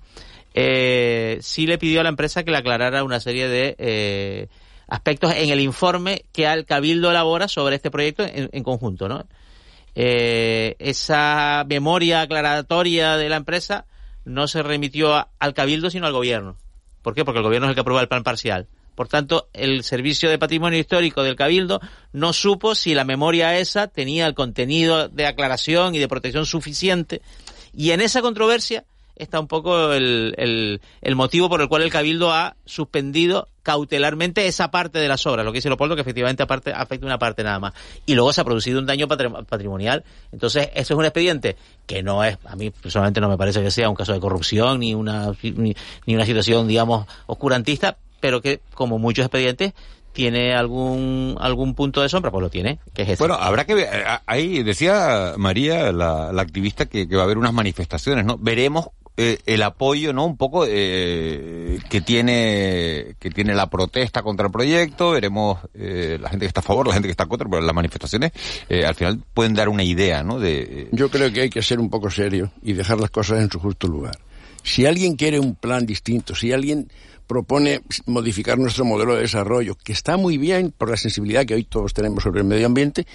Eh, 0.54 1.38
sí 1.40 1.66
le 1.66 1.78
pidió 1.78 2.00
a 2.00 2.04
la 2.04 2.08
empresa 2.08 2.44
que 2.44 2.52
le 2.52 2.58
aclarara 2.58 3.02
una 3.02 3.18
serie 3.18 3.48
de 3.48 3.74
eh, 3.78 4.46
aspectos 4.86 5.34
en 5.34 5.50
el 5.50 5.58
informe 5.58 6.24
que 6.32 6.46
al 6.46 6.64
Cabildo 6.64 7.10
elabora 7.10 7.48
sobre 7.48 7.74
este 7.74 7.90
proyecto 7.90 8.24
en, 8.24 8.62
conjunto, 8.62 9.08
¿no? 9.08 9.26
Eh, 9.96 10.76
esa 10.78 11.64
memoria 11.68 12.20
aclaratoria 12.20 13.16
de 13.16 13.28
la 13.28 13.36
empresa 13.36 13.86
no 14.24 14.46
se 14.46 14.62
remitió 14.62 15.28
al 15.40 15.54
Cabildo 15.54 15.90
sino 15.90 16.06
al 16.06 16.12
Gobierno. 16.12 16.56
¿Por 17.02 17.14
qué? 17.16 17.24
Porque 17.24 17.38
el 17.38 17.44
Gobierno 17.44 17.66
es 17.66 17.70
el 17.70 17.74
que 17.74 17.80
aprueba 17.80 18.00
el 18.00 18.08
plan 18.08 18.22
parcial. 18.22 18.68
Por 18.94 19.08
tanto, 19.08 19.48
el 19.52 19.82
Servicio 19.82 20.30
de 20.30 20.38
Patrimonio 20.38 20.78
Histórico 20.78 21.22
del 21.22 21.36
Cabildo 21.36 21.80
no 22.12 22.32
supo 22.32 22.74
si 22.74 22.94
la 22.94 23.04
memoria 23.04 23.58
esa 23.58 23.88
tenía 23.88 24.26
el 24.26 24.34
contenido 24.34 25.08
de 25.08 25.26
aclaración 25.26 25.94
y 25.94 25.98
de 25.98 26.08
protección 26.08 26.46
suficiente. 26.46 27.20
Y 27.72 27.90
en 27.90 28.00
esa 28.00 28.22
controversia 28.22 28.84
está 29.16 29.38
un 29.40 29.46
poco 29.46 29.92
el, 29.92 30.80
el, 31.00 31.16
motivo 31.16 31.48
por 31.48 31.60
el 31.60 31.68
cual 31.68 31.82
el 31.82 31.90
Cabildo 31.90 32.32
ha 32.32 32.56
suspendido 32.64 33.48
cautelarmente 33.62 34.46
esa 34.46 34.70
parte 34.70 34.98
de 34.98 35.08
las 35.08 35.24
obras, 35.26 35.44
lo 35.44 35.52
que 35.52 35.58
dice 35.58 35.68
Leopoldo, 35.68 35.94
que 35.94 36.02
efectivamente 36.02 36.42
aparte, 36.42 36.72
afecta 36.72 37.06
una 37.06 37.18
parte 37.18 37.42
nada 37.42 37.58
más. 37.58 37.74
Y 38.06 38.14
luego 38.14 38.32
se 38.32 38.40
ha 38.40 38.44
producido 38.44 38.78
un 38.78 38.86
daño 38.86 39.08
patrimonial. 39.08 40.04
Entonces, 40.32 40.68
eso 40.74 40.94
es 40.94 40.98
un 40.98 41.04
expediente 41.04 41.56
que 41.86 42.02
no 42.02 42.24
es, 42.24 42.36
a 42.44 42.56
mí 42.56 42.70
personalmente 42.70 43.20
no 43.20 43.28
me 43.28 43.38
parece 43.38 43.62
que 43.62 43.70
sea 43.70 43.88
un 43.88 43.96
caso 43.96 44.12
de 44.12 44.20
corrupción 44.20 44.80
ni 44.80 44.94
una, 44.94 45.32
ni 45.42 46.14
una 46.14 46.26
situación, 46.26 46.68
digamos, 46.68 47.06
oscurantista, 47.26 47.96
pero 48.20 48.40
que, 48.40 48.60
como 48.74 48.98
muchos 48.98 49.24
expedientes, 49.24 49.72
tiene 50.12 50.54
algún 50.54 51.36
algún 51.40 51.74
punto 51.74 52.00
de 52.00 52.08
sombra, 52.08 52.30
pues 52.30 52.42
lo 52.42 52.50
tiene, 52.50 52.78
que 52.94 53.02
es 53.02 53.18
Bueno, 53.18 53.34
habrá 53.34 53.64
que 53.64 53.74
ver, 53.74 53.88
eh, 53.92 54.04
ahí 54.26 54.62
decía 54.62 55.34
María, 55.36 55.92
la, 55.92 56.32
la 56.32 56.42
activista, 56.42 56.86
que, 56.86 57.08
que, 57.08 57.16
va 57.16 57.22
a 57.22 57.24
haber 57.24 57.38
unas 57.38 57.52
manifestaciones, 57.52 58.24
¿no? 58.24 58.38
Veremos 58.38 58.90
eh, 59.16 59.38
el 59.46 59.62
apoyo, 59.62 60.12
¿no? 60.12 60.26
Un 60.26 60.36
poco 60.36 60.64
eh, 60.68 61.78
que 61.88 62.00
tiene 62.00 63.14
que 63.20 63.30
tiene 63.30 63.54
la 63.54 63.70
protesta 63.70 64.22
contra 64.22 64.46
el 64.46 64.52
proyecto, 64.52 65.12
veremos 65.12 65.60
eh, 65.74 66.18
la 66.20 66.30
gente 66.30 66.44
que 66.44 66.48
está 66.48 66.60
a 66.60 66.64
favor, 66.64 66.88
la 66.88 66.94
gente 66.94 67.06
que 67.06 67.12
está 67.12 67.26
contra, 67.26 67.48
pero 67.48 67.62
las 67.62 67.74
manifestaciones 67.74 68.32
eh, 68.68 68.84
al 68.84 68.96
final 68.96 69.22
pueden 69.32 69.54
dar 69.54 69.68
una 69.68 69.84
idea, 69.84 70.24
¿no? 70.24 70.40
De, 70.40 70.88
Yo 70.90 71.10
creo 71.10 71.32
que 71.32 71.42
hay 71.42 71.50
que 71.50 71.62
ser 71.62 71.78
un 71.78 71.90
poco 71.90 72.10
serio 72.10 72.50
y 72.62 72.72
dejar 72.72 72.98
las 72.98 73.10
cosas 73.10 73.40
en 73.40 73.50
su 73.50 73.60
justo 73.60 73.86
lugar. 73.86 74.18
Si 74.64 74.84
alguien 74.84 75.14
quiere 75.14 75.38
un 75.38 75.54
plan 75.54 75.86
distinto, 75.86 76.34
si 76.34 76.52
alguien 76.52 76.88
propone 77.26 77.82
modificar 78.06 78.58
nuestro 78.58 78.84
modelo 78.84 79.14
de 79.14 79.22
desarrollo, 79.22 79.76
que 79.76 79.92
está 79.92 80.16
muy 80.16 80.38
bien 80.38 80.72
por 80.76 80.90
la 80.90 80.96
sensibilidad 80.96 81.44
que 81.44 81.54
hoy 81.54 81.64
todos 81.64 81.94
tenemos 81.94 82.22
sobre 82.22 82.40
el 82.40 82.46
medio 82.46 82.66
ambiente, 82.66 83.06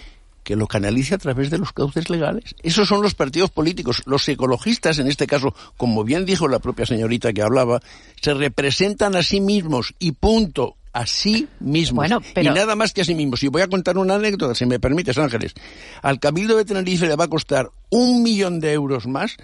que 0.43 0.55
lo 0.55 0.67
canalice 0.67 1.15
a 1.15 1.17
través 1.17 1.49
de 1.49 1.57
los 1.57 1.73
cauces 1.73 2.09
legales. 2.09 2.55
Esos 2.63 2.87
son 2.87 3.01
los 3.01 3.13
partidos 3.13 3.51
políticos. 3.51 4.01
Los 4.05 4.27
ecologistas, 4.27 4.97
en 4.99 5.07
este 5.07 5.27
caso, 5.27 5.53
como 5.77 6.03
bien 6.03 6.25
dijo 6.25 6.47
la 6.47 6.59
propia 6.59 6.85
señorita 6.85 7.33
que 7.33 7.41
hablaba, 7.41 7.81
se 8.21 8.33
representan 8.33 9.15
a 9.15 9.23
sí 9.23 9.41
mismos 9.41 9.93
y 9.99 10.13
punto. 10.13 10.75
A 10.91 11.05
sí 11.05 11.47
mismos. 11.59 11.97
Bueno, 11.97 12.19
pero... 12.33 12.49
Y 12.49 12.53
nada 12.55 12.75
más 12.75 12.93
que 12.93 13.01
a 13.01 13.05
sí 13.05 13.13
mismos. 13.13 13.43
Y 13.43 13.47
voy 13.47 13.61
a 13.61 13.67
contar 13.67 13.99
una 13.99 14.15
anécdota, 14.15 14.55
si 14.55 14.65
me 14.65 14.79
permites, 14.79 15.19
Ángeles. 15.19 15.53
Al 16.01 16.19
Cabildo 16.19 16.57
de 16.57 16.65
Tenerife 16.65 17.05
le 17.05 17.15
va 17.15 17.25
a 17.25 17.27
costar 17.27 17.69
un 17.91 18.23
millón 18.23 18.59
de 18.59 18.73
euros 18.73 19.05
más 19.05 19.37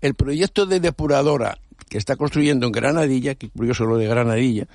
el 0.00 0.14
proyecto 0.14 0.66
de 0.66 0.78
depuradora 0.78 1.58
que 1.92 1.98
está 1.98 2.16
construyendo 2.16 2.64
en 2.64 2.72
Granadilla, 2.72 3.34
que 3.34 3.50
curioso 3.50 3.84
lo 3.84 3.98
de 3.98 4.06
Granadilla, 4.06 4.66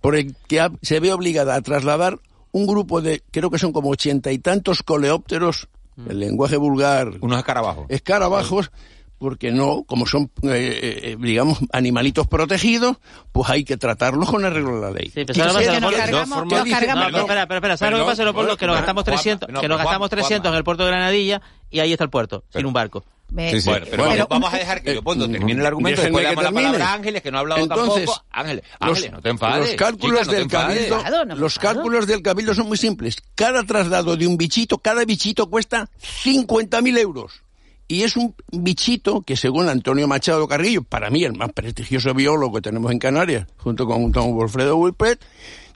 por 0.00 0.16
el 0.16 0.34
que 0.48 0.60
ha, 0.60 0.72
se 0.82 0.98
ve 0.98 1.12
obligada 1.12 1.54
a 1.54 1.62
trasladar 1.62 2.18
un 2.50 2.66
grupo 2.66 3.00
de, 3.00 3.22
creo 3.30 3.48
que 3.48 3.60
son 3.60 3.72
como 3.72 3.90
ochenta 3.90 4.32
y 4.32 4.40
tantos 4.40 4.82
coleópteros, 4.82 5.68
mm. 5.94 6.10
el 6.10 6.18
lenguaje 6.18 6.56
vulgar. 6.56 7.12
Unos 7.20 7.38
escarabajos. 7.38 7.86
Escarabajos, 7.88 8.72
porque 9.18 9.52
no, 9.52 9.84
como 9.84 10.04
son, 10.08 10.32
eh, 10.42 11.12
eh, 11.12 11.16
digamos, 11.20 11.58
animalitos 11.72 12.26
protegidos, 12.26 12.96
pues 13.30 13.48
hay 13.50 13.62
que 13.62 13.76
tratarlos 13.76 14.28
con 14.28 14.44
arreglo 14.44 14.74
de 14.74 14.80
la 14.80 14.90
ley. 14.90 15.12
Sí, 15.14 15.24
pero 15.24 15.34
¿sabes 15.34 15.54
lo 15.80 15.90
que 15.90 15.96
pasa, 15.96 16.10
No, 16.10 16.18
espera, 16.18 17.42
espera, 17.42 17.42
espera, 17.44 17.76
¿sabes 17.76 17.92
lo 17.92 18.04
que 18.04 18.10
pasa, 18.10 18.24
Leopoldo? 18.24 18.56
Que 18.56 18.66
nos 18.66 18.74
gastamos 18.74 19.04
300, 19.04 19.60
que 19.60 19.68
nos 19.68 19.78
gastamos 19.78 20.10
300 20.10 20.50
en 20.50 20.56
el 20.56 20.64
puerto 20.64 20.82
de 20.82 20.90
Granadilla 20.90 21.40
y 21.70 21.78
ahí 21.78 21.92
está 21.92 22.02
el 22.02 22.10
puerto, 22.10 22.42
sin 22.52 22.66
un 22.66 22.72
barco. 22.72 23.04
Me... 23.30 23.50
Sí, 23.50 23.60
sí. 23.60 23.68
Bueno, 23.68 23.86
pero, 23.90 24.04
bueno, 24.06 24.26
vamos 24.28 24.54
a 24.54 24.58
dejar 24.58 24.82
que 24.82 24.92
Leopoldo 24.92 25.26
eh, 25.26 25.28
termine 25.28 25.60
el 25.60 25.66
argumento, 25.66 26.00
después 26.02 26.22
le 26.22 26.28
damos 26.30 26.44
la 26.44 26.50
palabra 26.50 26.88
a 26.88 26.94
Ángeles, 26.94 27.22
que 27.22 27.30
no 27.30 27.38
ha 27.38 27.40
hablado 27.40 27.62
Entonces, 27.62 28.06
tampoco. 28.06 28.24
Ángeles, 28.30 28.64
Ángeles, 28.80 29.12
no 29.12 29.20
te 29.20 29.28
enfades. 29.28 29.66
Los 29.66 29.76
cálculos 29.76 30.20
chica, 30.20 30.32
del 30.32 30.42
no 30.44 30.48
cabildo. 30.48 31.24
No 31.26 31.36
los 31.36 31.58
cálculos 31.58 32.06
del 32.06 32.22
cabildo 32.22 32.54
son 32.54 32.68
muy 32.68 32.78
simples. 32.78 33.16
Cada 33.34 33.62
traslado 33.64 34.16
de 34.16 34.26
un 34.26 34.36
bichito, 34.36 34.78
cada 34.78 35.04
bichito 35.04 35.50
cuesta 35.50 35.88
50.000 36.24 36.98
euros. 36.98 37.42
Y 37.90 38.02
es 38.02 38.16
un 38.16 38.34
bichito 38.52 39.22
que, 39.22 39.34
según 39.34 39.70
Antonio 39.70 40.06
Machado 40.06 40.46
Carrillo, 40.46 40.82
para 40.82 41.08
mí 41.08 41.24
el 41.24 41.32
más 41.32 41.52
prestigioso 41.52 42.12
biólogo 42.12 42.56
que 42.56 42.60
tenemos 42.60 42.92
en 42.92 42.98
Canarias, 42.98 43.46
junto 43.56 43.86
con 43.86 44.12
don 44.12 44.34
Wilfredo 44.34 44.76
Wilpet, 44.76 45.24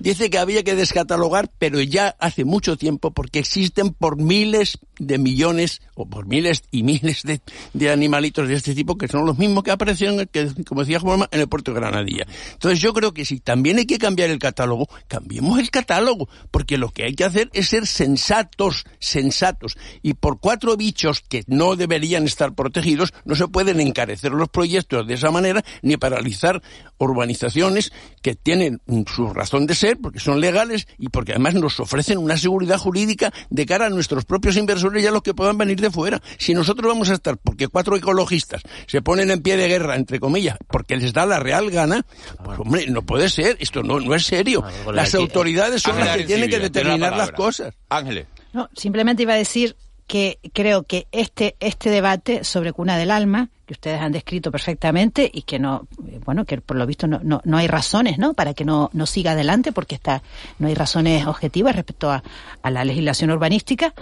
dice 0.02 0.30
que 0.30 0.38
había 0.38 0.64
que 0.64 0.74
descatalogar, 0.74 1.50
pero 1.58 1.80
ya 1.80 2.16
hace 2.18 2.44
mucho 2.44 2.76
tiempo, 2.76 3.12
porque 3.12 3.38
existen 3.38 3.90
por 3.90 4.20
miles 4.20 4.78
de 4.98 5.18
millones 5.18 5.80
o 5.94 6.06
por 6.06 6.26
miles 6.26 6.62
y 6.70 6.82
miles 6.82 7.22
de, 7.22 7.90
animalitos 7.90 8.48
de 8.48 8.54
este 8.54 8.74
tipo 8.74 8.96
que 8.96 9.08
son 9.08 9.26
los 9.26 9.38
mismos 9.38 9.62
que 9.62 9.70
aparecieron, 9.70 10.26
que, 10.26 10.50
como 10.66 10.82
decía 10.82 11.00
Juanma, 11.00 11.28
en 11.30 11.40
el 11.40 11.48
puerto 11.48 11.72
de 11.72 11.80
Granadilla. 11.80 12.26
Entonces 12.52 12.80
yo 12.80 12.92
creo 12.92 13.14
que 13.14 13.24
si 13.24 13.40
también 13.40 13.78
hay 13.78 13.86
que 13.86 13.98
cambiar 13.98 14.30
el 14.30 14.38
catálogo, 14.38 14.88
cambiemos 15.08 15.58
el 15.58 15.70
catálogo, 15.70 16.28
porque 16.50 16.78
lo 16.78 16.90
que 16.90 17.04
hay 17.04 17.14
que 17.14 17.24
hacer 17.24 17.48
es 17.52 17.68
ser 17.68 17.86
sensatos, 17.86 18.84
sensatos. 18.98 19.76
Y 20.02 20.14
por 20.14 20.40
cuatro 20.40 20.76
bichos 20.76 21.20
que 21.20 21.44
no 21.46 21.76
deberían 21.76 22.24
estar 22.24 22.54
protegidos, 22.54 23.12
no 23.24 23.36
se 23.36 23.48
pueden 23.48 23.80
encarecer 23.80 24.32
los 24.32 24.48
proyectos 24.48 25.06
de 25.06 25.14
esa 25.14 25.30
manera, 25.30 25.64
ni 25.82 25.96
paralizar 25.96 26.62
urbanizaciones 26.98 27.92
que 28.22 28.34
tienen 28.34 28.80
su 29.12 29.32
razón 29.32 29.66
de 29.66 29.74
ser, 29.74 29.91
porque 29.96 30.20
son 30.20 30.40
legales 30.40 30.86
y 30.98 31.08
porque 31.08 31.32
además 31.32 31.54
nos 31.54 31.80
ofrecen 31.80 32.18
una 32.18 32.36
seguridad 32.36 32.78
jurídica 32.78 33.32
de 33.50 33.66
cara 33.66 33.86
a 33.86 33.90
nuestros 33.90 34.24
propios 34.24 34.56
inversores 34.56 35.02
y 35.02 35.06
a 35.06 35.10
los 35.10 35.22
que 35.22 35.34
puedan 35.34 35.58
venir 35.58 35.80
de 35.80 35.90
fuera. 35.90 36.20
Si 36.38 36.54
nosotros 36.54 36.86
vamos 36.86 37.10
a 37.10 37.14
estar, 37.14 37.36
porque 37.36 37.68
cuatro 37.68 37.96
ecologistas 37.96 38.62
se 38.86 39.02
ponen 39.02 39.30
en 39.30 39.42
pie 39.42 39.56
de 39.56 39.68
guerra, 39.68 39.96
entre 39.96 40.20
comillas, 40.20 40.56
porque 40.68 40.96
les 40.96 41.12
da 41.12 41.26
la 41.26 41.38
real 41.38 41.70
gana, 41.70 42.04
pues 42.44 42.58
hombre, 42.58 42.86
no 42.88 43.02
puede 43.02 43.28
ser, 43.28 43.56
esto 43.60 43.82
no, 43.82 44.00
no 44.00 44.14
es 44.14 44.24
serio. 44.24 44.64
Las 44.92 45.14
autoridades 45.14 45.82
son 45.82 45.98
las 45.98 46.16
que 46.16 46.24
tienen 46.24 46.50
que 46.50 46.58
determinar 46.58 47.16
las 47.16 47.32
cosas. 47.32 47.74
Ángeles. 47.88 48.26
No, 48.52 48.68
simplemente 48.74 49.22
iba 49.22 49.32
a 49.32 49.36
decir 49.36 49.76
que 50.06 50.38
creo 50.52 50.82
que 50.82 51.06
este 51.12 51.56
este 51.60 51.88
debate 51.90 52.44
sobre 52.44 52.72
cuna 52.72 52.98
del 52.98 53.10
alma 53.10 53.50
ustedes 53.72 54.00
han 54.00 54.12
descrito 54.12 54.50
perfectamente 54.50 55.30
y 55.32 55.42
que 55.42 55.58
no 55.58 55.86
bueno 56.24 56.44
que 56.44 56.60
por 56.60 56.76
lo 56.76 56.86
visto 56.86 57.06
no, 57.06 57.20
no, 57.22 57.40
no 57.44 57.56
hay 57.58 57.66
razones 57.66 58.18
no 58.18 58.34
para 58.34 58.54
que 58.54 58.64
no, 58.64 58.90
no 58.92 59.06
siga 59.06 59.32
adelante 59.32 59.72
porque 59.72 59.94
está 59.94 60.22
no 60.58 60.68
hay 60.68 60.74
razones 60.74 61.26
objetivas 61.26 61.74
respecto 61.76 62.10
a, 62.10 62.22
a 62.62 62.70
la 62.70 62.84
legislación 62.84 63.30
urbanística 63.30 63.94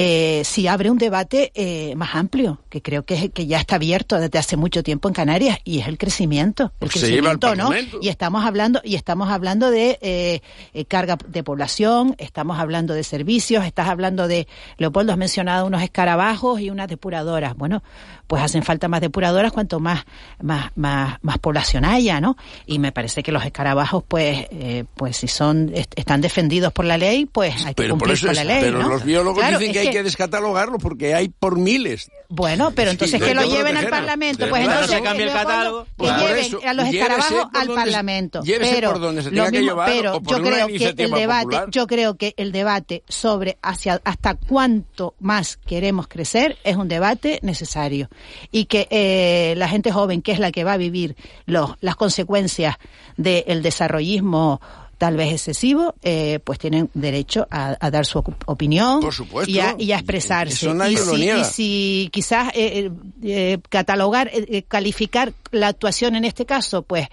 eh, 0.00 0.42
si 0.44 0.68
abre 0.68 0.92
un 0.92 0.98
debate 0.98 1.50
eh, 1.56 1.96
más 1.96 2.14
amplio, 2.14 2.60
que 2.70 2.80
creo 2.80 3.04
que, 3.04 3.30
que 3.30 3.48
ya 3.48 3.58
está 3.58 3.74
abierto 3.74 4.16
desde 4.20 4.38
hace 4.38 4.56
mucho 4.56 4.84
tiempo 4.84 5.08
en 5.08 5.14
Canarias, 5.14 5.58
y 5.64 5.80
es 5.80 5.88
el 5.88 5.98
crecimiento. 5.98 6.64
El 6.64 6.70
Pues 6.78 6.92
crecimiento, 6.92 7.56
¿no? 7.56 7.70
Y 8.00 8.08
estamos 8.08 8.44
hablando, 8.44 8.80
y 8.84 8.94
estamos 8.94 9.28
hablando 9.28 9.72
de 9.72 9.98
eh, 10.00 10.40
carga 10.84 11.18
de 11.26 11.42
población, 11.42 12.14
estamos 12.18 12.60
hablando 12.60 12.94
de 12.94 13.02
servicios, 13.02 13.64
estás 13.64 13.88
hablando 13.88 14.28
de, 14.28 14.46
Leopoldo, 14.76 15.10
has 15.10 15.18
mencionado 15.18 15.66
unos 15.66 15.82
escarabajos 15.82 16.60
y 16.60 16.70
unas 16.70 16.86
depuradoras. 16.86 17.56
Bueno, 17.56 17.82
pues 18.28 18.40
hacen 18.40 18.62
falta 18.62 18.86
más 18.86 19.00
depuradoras 19.00 19.50
cuanto 19.50 19.80
más, 19.80 20.04
más, 20.40 20.70
más, 20.76 21.16
más 21.22 21.38
población 21.38 21.84
haya, 21.84 22.20
¿no? 22.20 22.36
Y 22.66 22.78
me 22.78 22.92
parece 22.92 23.24
que 23.24 23.32
los 23.32 23.44
escarabajos, 23.44 24.04
pues, 24.06 24.46
eh, 24.52 24.84
pues 24.94 25.16
si 25.16 25.26
son, 25.26 25.72
est- 25.74 25.92
están 25.96 26.20
defendidos 26.20 26.72
por 26.72 26.84
la 26.84 26.96
ley, 26.98 27.26
pues 27.26 27.56
hay 27.66 27.74
que 27.74 27.82
Pero 27.82 27.94
por 27.98 28.06
cumplir 28.08 28.14
eso 28.14 28.26
con 28.28 28.36
es, 28.36 28.36
la 28.36 28.44
ley, 28.44 28.60
pero 28.60 28.78
¿no? 28.82 28.88
los 28.90 29.02
biólogos 29.04 29.40
Claro, 29.40 29.58
dicen 29.58 29.72
que 29.72 29.78
hay 29.80 29.87
que 29.90 30.02
descatalogarlo 30.02 30.78
porque 30.78 31.14
hay 31.14 31.28
por 31.28 31.58
miles. 31.58 32.10
Bueno, 32.28 32.72
pero 32.74 32.90
Sí, 32.90 32.94
entonces 32.94 33.20
que 33.22 33.28
hay 33.28 33.34
lo 33.34 33.42
que 33.42 33.48
lleven 33.48 33.76
al. 33.76 33.88
Parlamento. 33.88 34.46
Pues 34.48 34.62
entonces 34.64 34.90
Se 34.90 35.02
cambia 35.02 35.26
el 35.26 35.32
catálogo. 35.32 35.84
Que 35.84 35.90
Pues 35.96 36.16
lleven 36.18 36.38
eso, 36.44 36.60
a 36.66 36.74
los 36.74 36.86
escarabajos 36.88 37.46
al 37.54 37.68
Parlamento. 37.68 38.42
llévese 38.42 38.74
pero 38.74 38.90
por 38.92 39.00
donde 39.00 39.22
se 39.22 39.30
tenga 39.30 39.50
que 39.50 39.60
llevar 39.62 39.90
pero 39.90 40.16
o 40.16 40.22
por 40.22 40.36
yo 40.36 40.42
creo 40.42 40.66
que 40.66 40.94
el 41.02 41.10
debate, 41.10 41.42
popular. 41.44 41.70
yo 41.70 41.86
creo 41.86 42.16
que 42.16 42.34
el 42.36 42.52
debate 42.52 43.02
sobre 43.08 43.58
hacia 43.62 44.00
hasta 44.04 44.34
cuánto 44.34 45.14
más 45.20 45.56
queremos 45.56 46.06
crecer 46.08 46.58
es 46.64 46.76
un 46.76 46.88
debate 46.88 47.38
necesario 47.42 48.08
y 48.50 48.66
que 48.66 48.86
eh, 48.90 49.54
la 49.56 49.68
gente 49.68 49.90
joven, 49.92 50.22
que 50.22 50.32
es 50.32 50.38
la 50.38 50.52
que 50.52 50.64
va 50.64 50.72
a 50.74 50.76
vivir 50.76 51.16
los, 51.46 51.74
las 51.80 51.96
consecuencias 51.96 52.76
del 53.16 53.62
desarrollismo 53.62 54.60
tal 54.98 55.16
vez 55.16 55.32
excesivo, 55.32 55.94
eh, 56.02 56.40
pues 56.42 56.58
tienen 56.58 56.90
derecho 56.92 57.46
a, 57.50 57.76
a 57.80 57.90
dar 57.90 58.04
su 58.04 58.18
opinión 58.46 59.00
Por 59.00 59.14
supuesto. 59.14 59.50
y, 59.50 59.60
a, 59.60 59.74
y 59.78 59.92
a 59.92 59.96
expresarse. 59.98 60.66
Eso 60.66 60.74
nadie 60.74 60.94
y, 60.94 60.96
lo 60.96 61.14
si, 61.14 61.16
niega. 61.20 61.38
y 61.40 61.44
si 61.44 62.08
quizás 62.12 62.50
eh, 62.54 62.90
eh, 63.22 63.58
catalogar, 63.68 64.28
eh, 64.28 64.44
eh, 64.48 64.62
calificar 64.66 65.32
la 65.52 65.68
actuación 65.68 66.16
en 66.16 66.24
este 66.24 66.44
caso, 66.46 66.82
pues, 66.82 67.06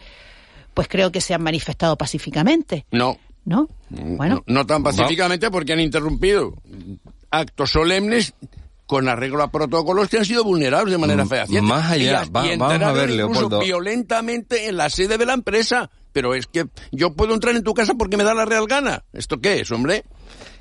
pues 0.74 0.88
creo 0.88 1.12
que 1.12 1.22
se 1.22 1.34
han 1.36 1.44
manifestado 1.44 1.96
pacíficamente, 1.98 2.86
No. 2.92 3.18
¿no? 3.46 3.70
Bueno. 3.90 4.44
No, 4.48 4.54
no 4.62 4.66
tan 4.66 4.82
pacíficamente 4.82 5.52
porque 5.52 5.74
han 5.74 5.80
interrumpido 5.80 6.56
actos 7.30 7.70
solemnes 7.72 8.34
con 8.88 9.08
arreglo 9.10 9.42
a 9.44 9.52
protocolos 9.52 10.10
que 10.10 10.18
han 10.18 10.26
sido 10.26 10.44
vulnerados 10.44 10.90
de 10.90 10.98
manera 10.98 11.26
fehaciente. 11.26 11.62
más 11.68 11.92
allá, 11.92 12.24
va- 12.36 12.46
vamos 12.58 12.82
a 12.82 12.92
ver, 12.92 13.10
incluso 13.12 13.34
Leopoldo. 13.42 13.60
violentamente 13.62 14.68
en 14.68 14.78
la 14.78 14.90
sede 14.90 15.18
de 15.20 15.26
la 15.26 15.34
empresa. 15.34 15.90
Pero 16.16 16.34
es 16.34 16.48
que 16.48 16.66
yo 16.94 17.12
puedo 17.12 17.34
entrar 17.34 17.58
en 17.58 17.64
tu 17.64 17.74
casa 17.74 17.94
porque 17.96 18.16
me 18.16 18.24
da 18.24 18.34
la 18.34 18.46
real 18.46 18.68
gana. 18.68 19.04
¿Esto 19.12 19.42
qué 19.42 19.60
es, 19.60 19.70
hombre? 19.72 20.06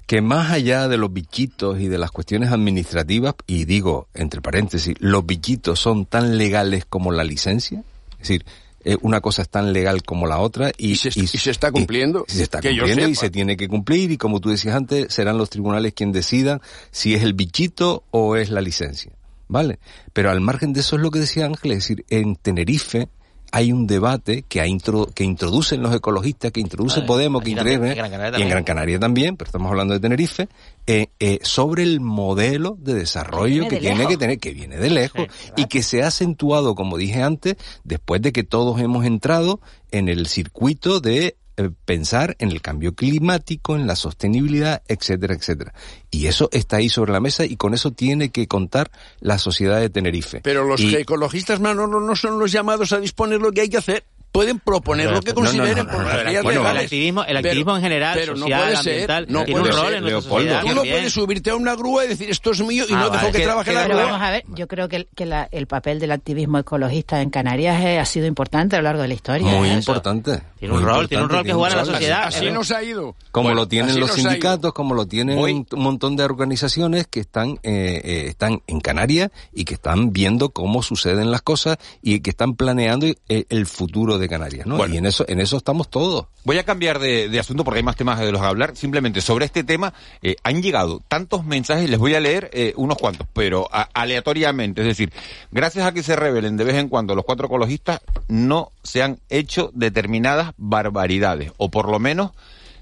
que 0.06 0.20
más 0.20 0.50
allá 0.50 0.88
de 0.88 0.98
los 0.98 1.12
bichitos 1.12 1.80
y 1.80 1.86
de 1.86 1.96
las 1.96 2.10
cuestiones 2.10 2.50
administrativas, 2.50 3.36
y 3.46 3.64
digo, 3.64 4.08
entre 4.14 4.42
paréntesis, 4.42 4.96
los 4.98 5.24
bichitos 5.24 5.78
son 5.78 6.06
tan 6.06 6.36
legales 6.36 6.84
como 6.84 7.10
la 7.10 7.24
licencia, 7.24 7.84
es 8.10 8.18
decir, 8.18 8.44
eh, 8.84 8.98
una 9.00 9.20
cosa 9.22 9.42
es 9.42 9.48
tan 9.48 9.72
legal 9.72 10.02
como 10.02 10.26
la 10.26 10.40
otra 10.40 10.72
y, 10.76 10.96
se, 10.96 11.08
y 11.08 11.26
se 11.26 11.50
está 11.50 11.70
cumpliendo. 11.70 12.26
y 12.28 12.32
se 12.32 12.42
está 12.42 12.60
Que 12.60 12.70
cumpliendo 12.70 13.08
y 13.08 13.14
se 13.14 13.30
tiene 13.30 13.56
que 13.56 13.66
cumplir 13.66 14.10
y 14.10 14.18
como 14.18 14.40
tú 14.40 14.50
decías 14.50 14.74
antes, 14.74 15.14
serán 15.14 15.38
los 15.38 15.48
tribunales 15.50 15.94
quienes 15.94 16.16
decidan 16.16 16.60
si 16.90 17.14
es 17.14 17.22
el 17.22 17.32
bichito 17.32 18.02
o 18.10 18.36
es 18.36 18.50
la 18.50 18.60
licencia, 18.60 19.12
¿vale? 19.48 19.78
Pero 20.12 20.32
al 20.32 20.42
margen 20.42 20.74
de 20.74 20.80
eso 20.80 20.96
es 20.96 21.02
lo 21.02 21.12
que 21.12 21.20
decía 21.20 21.46
Ángel, 21.46 21.72
es 21.72 21.78
decir, 21.78 22.04
en 22.10 22.34
Tenerife 22.34 23.08
hay 23.56 23.70
un 23.70 23.86
debate 23.86 24.42
que, 24.48 24.60
ha 24.60 24.66
intro- 24.66 25.06
que 25.14 25.22
introducen 25.22 25.80
los 25.80 25.94
ecologistas, 25.94 26.50
que 26.50 26.58
introduce 26.58 27.02
Podemos, 27.02 27.40
que 27.40 27.50
introduce, 27.50 27.92
en 27.92 27.94
Gran 27.96 28.10
Canaria 28.10 28.24
y 28.24 28.26
en 28.26 28.32
también. 28.32 28.48
Gran 28.50 28.64
Canaria 28.64 28.98
también, 28.98 29.36
pero 29.36 29.46
estamos 29.48 29.70
hablando 29.70 29.94
de 29.94 30.00
Tenerife, 30.00 30.48
eh, 30.88 31.06
eh, 31.20 31.38
sobre 31.42 31.84
el 31.84 32.00
modelo 32.00 32.76
de 32.80 32.94
desarrollo 32.94 33.52
viene 33.62 33.68
que 33.68 33.74
de 33.76 33.80
tiene 33.80 33.96
lejos. 33.98 34.10
que 34.10 34.16
tener, 34.16 34.38
que 34.40 34.50
viene 34.50 34.76
de 34.78 34.90
lejos, 34.90 35.26
y 35.56 35.66
que 35.66 35.84
se 35.84 36.02
ha 36.02 36.08
acentuado, 36.08 36.74
como 36.74 36.96
dije 36.96 37.22
antes, 37.22 37.54
después 37.84 38.20
de 38.22 38.32
que 38.32 38.42
todos 38.42 38.80
hemos 38.80 39.06
entrado 39.06 39.60
en 39.92 40.08
el 40.08 40.26
circuito 40.26 40.98
de 40.98 41.36
eh, 41.56 41.70
pensar 41.84 42.36
en 42.38 42.50
el 42.50 42.60
cambio 42.62 42.94
climático, 42.94 43.76
en 43.76 43.86
la 43.86 43.96
sostenibilidad, 43.96 44.82
etcétera, 44.88 45.34
etcétera. 45.34 45.74
Y 46.10 46.26
eso 46.26 46.48
está 46.52 46.76
ahí 46.76 46.88
sobre 46.88 47.12
la 47.12 47.20
mesa 47.20 47.44
y 47.44 47.56
con 47.56 47.74
eso 47.74 47.92
tiene 47.92 48.30
que 48.30 48.46
contar 48.48 48.90
la 49.20 49.38
sociedad 49.38 49.80
de 49.80 49.90
Tenerife. 49.90 50.40
Pero 50.42 50.64
los 50.64 50.80
Y- 50.80 50.94
ecologistas, 50.96 51.60
Manolo, 51.60 52.00
no 52.00 52.16
son 52.16 52.38
los 52.38 52.52
llamados 52.52 52.92
a 52.92 53.00
disponer 53.00 53.40
lo 53.40 53.52
que 53.52 53.62
hay 53.62 53.68
que 53.68 53.78
hacer. 53.78 54.04
Pueden 54.34 54.58
proponer 54.58 55.12
lo 55.12 55.20
que 55.22 55.32
No, 55.32 55.42
no, 55.42 55.42
no, 55.42 55.46
consideren 55.52 55.86
no, 55.86 55.92
por 55.92 56.02
no, 56.02 56.08
las 56.12 56.34
no, 56.34 56.42
bueno, 56.42 56.68
el 56.68 56.76
activismo, 56.78 57.20
el 57.22 57.26
Pero- 57.36 57.38
activismo 57.38 57.76
en 57.76 57.82
general, 57.82 58.18
pero 58.18 58.32
no 58.34 58.40
social, 58.40 58.60
puede 58.62 58.76
ser, 58.78 58.78
ambiental, 58.92 59.26
no 59.28 59.44
tiene 59.44 59.60
un 59.60 59.66
puede 59.68 59.76
rol 59.76 59.86
ser. 59.86 59.94
en 59.94 60.00
nuestra 60.02 60.20
Leopoldo. 60.20 60.36
sociedad 60.48 60.60
Tú 60.62 60.74
no 60.74 60.80
puedes 60.80 61.12
subirte 61.12 61.50
a 61.50 61.54
una 61.54 61.74
grúa 61.76 62.04
y 62.04 62.08
decir 62.08 62.30
esto 62.30 62.50
es 62.50 62.60
mío 62.62 62.84
y 62.88 62.92
Ah, 62.92 62.96
no 62.96 63.10
vale, 63.10 63.12
dejo 63.20 63.26
que 63.32 63.38
que- 63.38 63.44
trabaje 63.44 63.70
que- 63.70 63.74
la 63.76 63.82
Pero 63.84 63.94
grúa. 63.94 64.06
vamos 64.10 64.20
a 64.26 64.30
ver, 64.32 64.44
yo 64.48 64.66
creo 64.66 64.88
que, 64.88 64.96
el- 64.96 65.08
que 65.14 65.24
la- 65.26 65.48
el 65.52 65.66
papel 65.68 66.00
del 66.00 66.10
activismo 66.10 66.58
ecologista 66.58 67.22
en 67.22 67.30
Canarias 67.30 67.80
eh, 67.84 68.00
ha 68.00 68.04
sido 68.06 68.26
importante 68.26 68.74
a 68.74 68.80
lo 68.80 68.82
largo 68.86 69.02
de 69.02 69.08
la 69.08 69.14
historia. 69.14 69.46
Muy 69.52 69.68
Eso. 69.68 69.78
importante. 69.78 70.40
Tiene 70.58 70.74
un 70.74 70.80
muy 70.82 70.90
rol, 70.90 71.08
tiene 71.08 71.22
un 71.22 71.30
rol 71.30 71.44
que 71.44 71.52
jugar 71.52 71.70
en 71.70 71.78
la 71.78 71.84
sociedad. 71.84 72.24
Así 72.24 72.50
nos 72.50 72.72
ha 72.72 72.82
ido. 72.82 73.14
Como 73.30 73.50
Bueno, 73.50 73.60
lo 73.60 73.68
tienen 73.68 74.00
los 74.00 74.10
sindicatos, 74.14 74.72
como 74.72 74.94
lo 74.94 75.06
tienen 75.06 75.38
un, 75.38 75.64
un 75.70 75.80
montón 75.80 76.16
de 76.16 76.24
organizaciones 76.24 77.06
que 77.06 77.20
están, 77.20 77.50
eh, 77.62 78.00
eh, 78.02 78.24
están 78.30 78.62
en 78.66 78.80
Canarias 78.80 79.30
y 79.52 79.64
que 79.64 79.74
están 79.74 80.12
viendo 80.12 80.48
cómo 80.50 80.82
suceden 80.82 81.30
las 81.30 81.42
cosas 81.42 81.76
y 82.02 82.18
que 82.18 82.30
están 82.30 82.54
planeando 82.56 83.06
eh, 83.28 83.44
el 83.48 83.66
futuro 83.66 84.18
de 84.18 84.23
Canarias, 84.28 84.66
¿no? 84.66 84.76
Bueno. 84.76 84.94
Y 84.94 84.98
en 84.98 85.06
eso, 85.06 85.24
en 85.28 85.40
eso 85.40 85.56
estamos 85.56 85.88
todos. 85.90 86.26
Voy 86.44 86.58
a 86.58 86.64
cambiar 86.64 86.98
de, 86.98 87.28
de 87.28 87.38
asunto 87.40 87.64
porque 87.64 87.78
hay 87.78 87.84
más 87.84 87.96
temas 87.96 88.18
de 88.20 88.30
los 88.32 88.40
que 88.40 88.46
hablar. 88.46 88.76
Simplemente 88.76 89.20
sobre 89.20 89.44
este 89.46 89.64
tema 89.64 89.92
eh, 90.22 90.36
han 90.42 90.62
llegado 90.62 91.00
tantos 91.08 91.44
mensajes, 91.44 91.88
les 91.88 91.98
voy 91.98 92.14
a 92.14 92.20
leer 92.20 92.50
eh, 92.52 92.72
unos 92.76 92.98
cuantos, 92.98 93.26
pero 93.32 93.68
a- 93.72 93.88
aleatoriamente. 93.94 94.80
Es 94.82 94.86
decir, 94.86 95.12
gracias 95.50 95.86
a 95.86 95.92
que 95.92 96.02
se 96.02 96.16
revelen 96.16 96.56
de 96.56 96.64
vez 96.64 96.76
en 96.76 96.88
cuando 96.88 97.14
los 97.14 97.24
cuatro 97.24 97.46
ecologistas, 97.46 98.00
no 98.28 98.72
se 98.82 99.02
han 99.02 99.18
hecho 99.28 99.70
determinadas 99.74 100.52
barbaridades, 100.56 101.52
o 101.56 101.70
por 101.70 101.88
lo 101.88 101.98
menos 101.98 102.32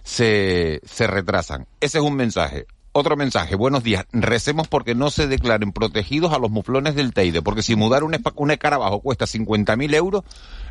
se, 0.03 0.81
se 0.85 1.07
retrasan. 1.07 1.67
Ese 1.81 1.99
es 1.99 2.05
un 2.05 2.15
mensaje. 2.15 2.67
Otro 2.93 3.17
mensaje, 3.17 3.55
buenos 3.55 3.83
días. 3.83 4.07
Recemos 4.13 4.69
porque 4.69 4.95
no 4.95 5.11
se 5.11 5.27
declaren 5.27 5.73
protegidos 5.73 6.33
a 6.33 6.39
los 6.39 6.51
muflones 6.51 6.95
del 6.95 7.15
Teide, 7.15 7.41
porque 7.41 7.63
si 7.63 7.75
mudar 7.75 8.05
un, 8.05 8.15
un 8.37 8.51
escarabajo 8.51 9.01
cuesta 9.01 9.25
50.000 9.25 9.95
euros, 9.95 10.25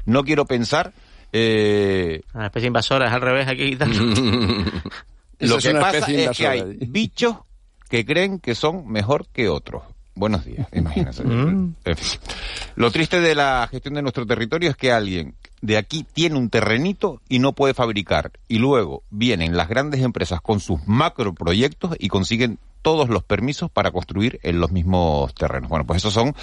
no 0.05 0.24
quiero 0.24 0.45
pensar 0.45 0.93
eh, 1.34 2.22
Una 2.34 2.47
especie 2.47 2.67
invasora, 2.67 3.07
es 3.07 3.13
al 3.13 3.22
revés 3.22 3.47
aquí. 3.47 3.76
lo 5.39 5.57
que 5.57 5.74
pasa 5.74 6.11
es 6.11 6.38
que 6.38 6.47
hay 6.47 6.78
bichos 6.88 7.38
que 7.89 8.05
creen 8.05 8.39
que 8.39 8.55
son 8.55 8.88
mejor 8.88 9.28
que 9.28 9.49
otros. 9.49 9.84
Buenos 10.13 10.45
días, 10.45 10.67
imagínense. 10.74 11.24
Mm. 11.32 11.76
En 11.86 11.97
fin. 11.97 12.19
Lo 12.76 12.91
triste 12.91 13.22
de 13.22 13.36
la 13.36 13.67
gestión 13.69 13.93
de 13.93 14.01
nuestro 14.01 14.26
territorio 14.26 14.69
es 14.69 14.76
que 14.76 14.91
alguien 14.91 15.36
de 15.62 15.78
aquí 15.78 16.05
tiene 16.12 16.38
un 16.38 16.49
terrenito 16.49 17.22
y 17.30 17.39
no 17.39 17.53
puede 17.53 17.74
fabricar. 17.74 18.32
Y 18.47 18.57
luego 18.57 19.03
vienen 19.09 19.55
las 19.55 19.70
grandes 19.70 20.01
empresas 20.01 20.41
con 20.41 20.59
sus 20.59 20.86
macroproyectos 20.88 21.95
y 21.99 22.09
consiguen 22.09 22.59
todos 22.82 23.10
los 23.10 23.24
permisos 23.24 23.70
para 23.70 23.92
construir 23.92 24.40
en 24.44 24.60
los 24.60 24.72
mismos 24.72 25.34
terrenos. 25.36 25.70
Bueno, 25.70 25.86
pues 25.86 25.98
esas 25.98 26.14
son 26.14 26.36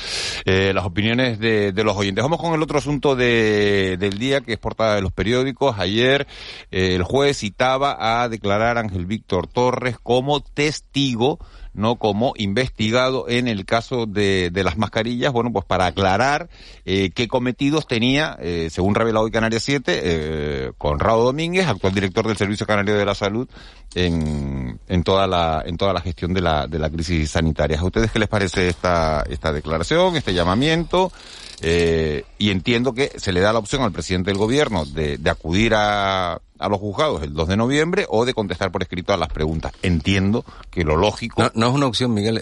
eh, 0.45 0.73
las 0.75 0.85
opiniones 0.85 1.39
de, 1.39 1.73
los 1.85 1.97
oyentes. 1.97 2.23
Vamos 2.23 2.41
con 2.41 2.55
el 2.55 2.63
otro 2.63 2.79
asunto 2.79 3.17
del 3.17 4.19
día, 4.19 4.41
que 4.41 4.55
es 4.55 4.59
portada 4.59 4.95
de 4.95 5.03
los 5.03 5.13
periódicos. 5.13 5.79
Ayer 5.79 6.27
eh, 6.71 6.95
el 6.95 7.03
juez 7.03 7.39
citaba 7.39 8.23
a 8.23 8.29
declarar 8.29 8.77
a 8.77 8.81
Ángel 8.81 9.07
Víctor 9.07 9.47
Torres 9.47 9.97
como 10.03 10.41
testigo 10.41 11.39
no 11.79 11.97
como 11.97 12.35
investigado 12.37 13.29
en 13.29 13.47
el 13.49 13.65
caso 13.65 14.07
de, 14.07 14.51
de 14.51 14.65
las 14.65 14.77
mascarillas, 14.77 15.33
bueno, 15.33 15.53
pues 15.53 15.65
para 15.65 15.87
aclarar 15.87 16.49
eh, 16.85 17.11
qué 17.15 17.29
cometidos 17.29 17.87
tenía, 17.87 18.37
eh, 18.41 18.69
según 18.71 18.97
revelado 18.97 19.25
hoy 19.25 19.31
Canarias 19.31 19.63
7, 19.63 20.01
eh, 20.03 20.73
Conrado 20.77 21.25
Domínguez, 21.25 21.69
actual 21.69 21.95
director 21.95 22.27
del 22.27 22.37
Servicio 22.37 22.67
Canario 22.67 22.97
de 22.97 23.05
la 23.05 23.15
Salud, 23.15 23.49
en, 23.95 24.81
en, 24.89 25.05
toda 25.05 25.27
la, 25.27 25.63
en 25.65 25.77
toda 25.77 25.93
la 25.93 26.01
gestión 26.01 26.28
de 26.35 26.41
la, 26.41 26.67
de 26.67 26.79
la 26.79 26.91
crisis 26.91 27.31
sanitaria. 27.31 27.79
¿A 27.79 27.85
ustedes 27.85 28.11
qué 28.11 28.19
les 28.19 28.29
parece 28.29 28.69
esta, 28.69 29.25
esta 29.29 29.53
declaración, 29.53 30.17
este 30.17 30.35
llamamiento? 30.35 31.13
Eh, 31.61 32.25
y 32.39 32.51
entiendo 32.51 32.95
que 32.95 33.13
se 33.17 33.33
le 33.33 33.41
da 33.41 33.53
la 33.53 33.59
opción 33.59 33.83
al 33.83 33.91
presidente 33.91 34.31
del 34.31 34.39
gobierno 34.39 34.85
de, 34.85 35.19
de 35.19 35.31
acudir 35.31 35.75
a, 35.75 36.35
a, 36.35 36.69
los 36.69 36.79
juzgados 36.79 37.21
el 37.23 37.35
2 37.35 37.49
de 37.49 37.57
noviembre 37.57 38.07
o 38.09 38.25
de 38.25 38.33
contestar 38.33 38.71
por 38.71 38.83
escrito 38.83 39.13
a 39.13 39.17
las 39.17 39.29
preguntas. 39.29 39.73
Entiendo 39.83 40.45
que 40.71 40.85
lo 40.85 40.97
lógico... 40.97 41.51
No, 41.55 41.67
es 41.67 41.73
una 41.73 41.87
opción, 41.87 42.15
Miguel, 42.15 42.41